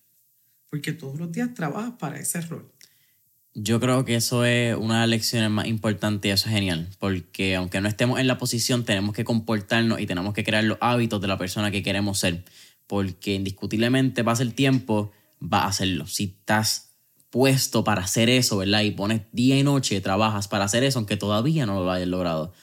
Porque 0.70 0.94
todos 0.94 1.20
los 1.20 1.32
días 1.32 1.54
trabajas 1.54 1.94
para 2.00 2.20
ese 2.20 2.42
rol 2.42 2.74
Yo 3.60 3.80
creo 3.80 4.06
que 4.06 4.14
eso 4.14 4.46
es 4.46 4.78
una 4.78 4.94
de 4.94 5.00
las 5.00 5.10
lecciones 5.10 5.50
más 5.50 5.66
importantes 5.66 6.30
y 6.30 6.32
eso 6.32 6.48
es 6.48 6.54
genial, 6.54 6.90
porque 7.00 7.56
aunque 7.56 7.82
no 7.82 7.90
estemos 7.90 8.20
en 8.20 8.28
la 8.28 8.38
posición, 8.38 8.86
tenemos 8.86 9.16
que 9.16 9.24
comportarnos 9.24 10.00
y 10.00 10.06
tenemos 10.06 10.36
que 10.36 10.44
crear 10.44 10.64
los 10.64 10.78
hábitos 10.80 11.20
de 11.22 11.28
la 11.28 11.40
persona 11.40 11.72
que 11.72 11.82
queremos 11.82 12.20
ser, 12.20 12.44
porque 12.86 13.34
indiscutiblemente 13.34 14.24
pasa 14.24 14.44
el 14.44 14.54
tiempo, 14.54 15.12
va 15.42 15.62
a 15.62 15.70
hacerlo. 15.70 16.06
Si 16.06 16.26
estás 16.26 16.92
puesto 17.32 17.84
para 17.84 18.04
hacer 18.04 18.30
eso, 18.30 18.58
¿verdad? 18.58 18.82
Y 18.82 18.92
pones 18.92 19.22
día 19.32 19.58
y 19.58 19.64
noche, 19.64 20.02
trabajas 20.02 20.48
para 20.48 20.66
hacer 20.66 20.84
eso, 20.84 21.00
aunque 21.00 21.18
todavía 21.18 21.66
no 21.66 21.84
lo 21.84 21.92
hayas 21.92 22.08
logrado. 22.08 22.54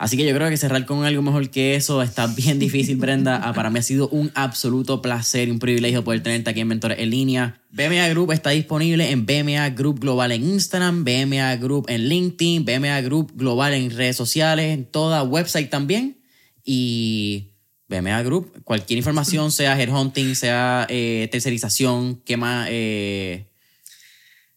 Así 0.00 0.16
que 0.16 0.24
yo 0.24 0.34
creo 0.34 0.48
que 0.48 0.56
cerrar 0.56 0.86
con 0.86 1.04
algo 1.04 1.20
mejor 1.20 1.50
que 1.50 1.74
eso 1.74 2.00
está 2.00 2.26
bien 2.26 2.58
difícil, 2.58 2.96
Brenda. 2.96 3.36
Ah, 3.44 3.52
para 3.52 3.68
mí 3.68 3.80
ha 3.80 3.82
sido 3.82 4.08
un 4.08 4.32
absoluto 4.34 5.02
placer 5.02 5.48
y 5.48 5.50
un 5.50 5.58
privilegio 5.58 6.02
poder 6.02 6.22
tenerte 6.22 6.48
aquí 6.48 6.60
en 6.60 6.68
Mentores 6.68 6.98
en 7.00 7.10
línea. 7.10 7.60
BMA 7.70 8.08
Group 8.08 8.32
está 8.32 8.48
disponible 8.48 9.10
en 9.10 9.26
BMA 9.26 9.68
Group 9.68 10.00
Global 10.00 10.32
en 10.32 10.42
Instagram, 10.42 11.04
BMA 11.04 11.54
Group 11.56 11.84
en 11.90 12.08
LinkedIn, 12.08 12.64
BMA 12.64 12.98
Group 13.02 13.32
Global 13.36 13.74
en 13.74 13.90
redes 13.90 14.16
sociales, 14.16 14.72
en 14.72 14.86
toda 14.86 15.22
website 15.22 15.68
también. 15.68 16.16
Y 16.64 17.50
BMA 17.88 18.22
Group, 18.22 18.64
cualquier 18.64 18.96
información, 18.96 19.52
sea 19.52 19.78
headhunting, 19.78 20.34
sea 20.34 20.86
eh, 20.88 21.28
tercerización, 21.30 22.22
¿qué 22.24 22.38
más? 22.38 22.68
Eh, 22.70 23.49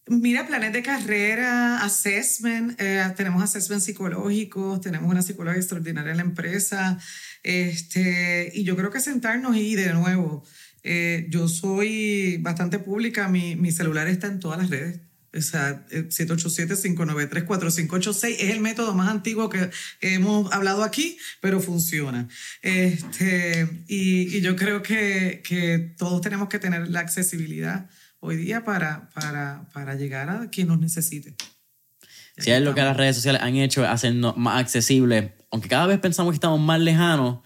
Mira, 0.08 0.46
planes 0.46 0.74
de 0.74 0.84
carrera, 0.84 1.82
assessment, 1.82 2.76
eh, 2.78 3.02
tenemos 3.16 3.42
assessment 3.42 3.82
psicológicos, 3.82 4.82
tenemos 4.82 5.10
una 5.10 5.22
psicóloga 5.22 5.56
extraordinaria 5.56 6.12
en 6.12 6.18
la 6.18 6.24
empresa, 6.24 7.00
este, 7.42 8.52
y 8.54 8.66
yo 8.66 8.76
creo 8.76 8.92
que 8.92 9.00
sentarnos 9.00 9.56
y 9.56 9.76
de 9.76 9.94
nuevo, 9.94 10.44
eh, 10.84 11.26
yo 11.30 11.48
soy 11.48 12.38
bastante 12.42 12.80
pública, 12.80 13.30
mi, 13.30 13.56
mi, 13.56 13.72
celular 13.72 14.10
está 14.10 14.28
en 14.28 14.42
todas 14.42 14.60
las 14.60 14.70
redes. 14.70 15.00
O 15.36 15.42
sea, 15.42 15.88
787-593-4586 15.88 18.28
eh, 18.28 18.36
es 18.40 18.52
el 18.52 18.60
método 18.60 18.94
más 18.94 19.10
antiguo 19.10 19.50
que 19.50 19.72
hemos 20.02 20.52
hablado 20.52 20.84
aquí, 20.84 21.18
pero 21.40 21.62
funciona. 21.62 22.28
Este, 22.62 23.68
y, 23.88 24.38
y 24.38 24.42
yo 24.42 24.58
creo 24.58 24.84
que, 24.84 25.42
que 25.44 25.94
todos 25.98 26.22
tenemos 26.22 26.50
que 26.50 26.60
tener 26.60 26.90
la 26.90 27.00
accesibilidad 27.00 27.90
hoy 28.24 28.38
día 28.38 28.64
para, 28.64 29.10
para, 29.14 29.66
para 29.74 29.96
llegar 29.96 30.30
a 30.30 30.50
quien 30.50 30.70
nos 30.70 30.80
necesite. 30.80 31.36
Si 32.38 32.52
es 32.52 32.62
lo 32.62 32.74
que 32.74 32.82
las 32.82 32.96
redes 32.96 33.18
sociales 33.18 33.42
han 33.42 33.56
hecho, 33.58 33.86
hacernos 33.86 34.38
más 34.38 34.60
accesibles, 34.60 35.32
aunque 35.52 35.68
cada 35.68 35.86
vez 35.88 36.00
pensamos 36.00 36.32
que 36.32 36.36
estamos 36.36 36.60
más 36.60 36.80
lejanos, 36.80 37.40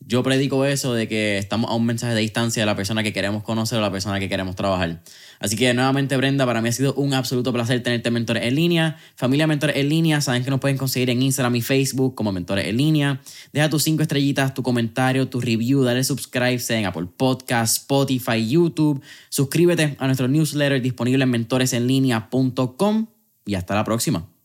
yo 0.00 0.22
predico 0.24 0.64
eso 0.64 0.94
de 0.94 1.06
que 1.08 1.38
estamos 1.38 1.70
a 1.70 1.74
un 1.74 1.86
mensaje 1.86 2.12
de 2.12 2.20
distancia 2.20 2.60
de 2.62 2.66
la 2.66 2.74
persona 2.74 3.04
que 3.04 3.12
queremos 3.12 3.44
conocer 3.44 3.78
o 3.78 3.80
la 3.80 3.92
persona 3.92 4.18
que 4.18 4.28
queremos 4.28 4.56
trabajar. 4.56 5.00
Así 5.40 5.56
que 5.56 5.72
nuevamente, 5.74 6.16
Brenda, 6.16 6.46
para 6.46 6.62
mí 6.62 6.68
ha 6.68 6.72
sido 6.72 6.94
un 6.94 7.14
absoluto 7.14 7.52
placer 7.52 7.82
tenerte 7.82 8.10
Mentores 8.10 8.44
en 8.44 8.54
línea. 8.54 8.96
Familia 9.16 9.46
Mentores 9.46 9.76
en 9.76 9.88
línea, 9.88 10.20
saben 10.20 10.44
que 10.44 10.50
nos 10.50 10.60
pueden 10.60 10.76
conseguir 10.76 11.10
en 11.10 11.22
Instagram 11.22 11.56
y 11.56 11.62
Facebook 11.62 12.14
como 12.14 12.32
Mentores 12.32 12.66
en 12.66 12.76
línea. 12.76 13.20
Deja 13.52 13.68
tus 13.68 13.82
cinco 13.82 14.02
estrellitas, 14.02 14.54
tu 14.54 14.62
comentario, 14.62 15.28
tu 15.28 15.40
review, 15.40 15.82
dale 15.82 16.04
subscribe 16.04 16.60
en 16.68 16.86
Apple 16.86 17.06
Podcast, 17.16 17.78
Spotify, 17.78 18.46
YouTube. 18.48 19.02
Suscríbete 19.28 19.96
a 19.98 20.06
nuestro 20.06 20.28
newsletter 20.28 20.80
disponible 20.80 21.24
en 21.24 21.30
mentoresenlinea.com 21.30 23.06
y 23.44 23.54
hasta 23.54 23.74
la 23.74 23.84
próxima. 23.84 24.35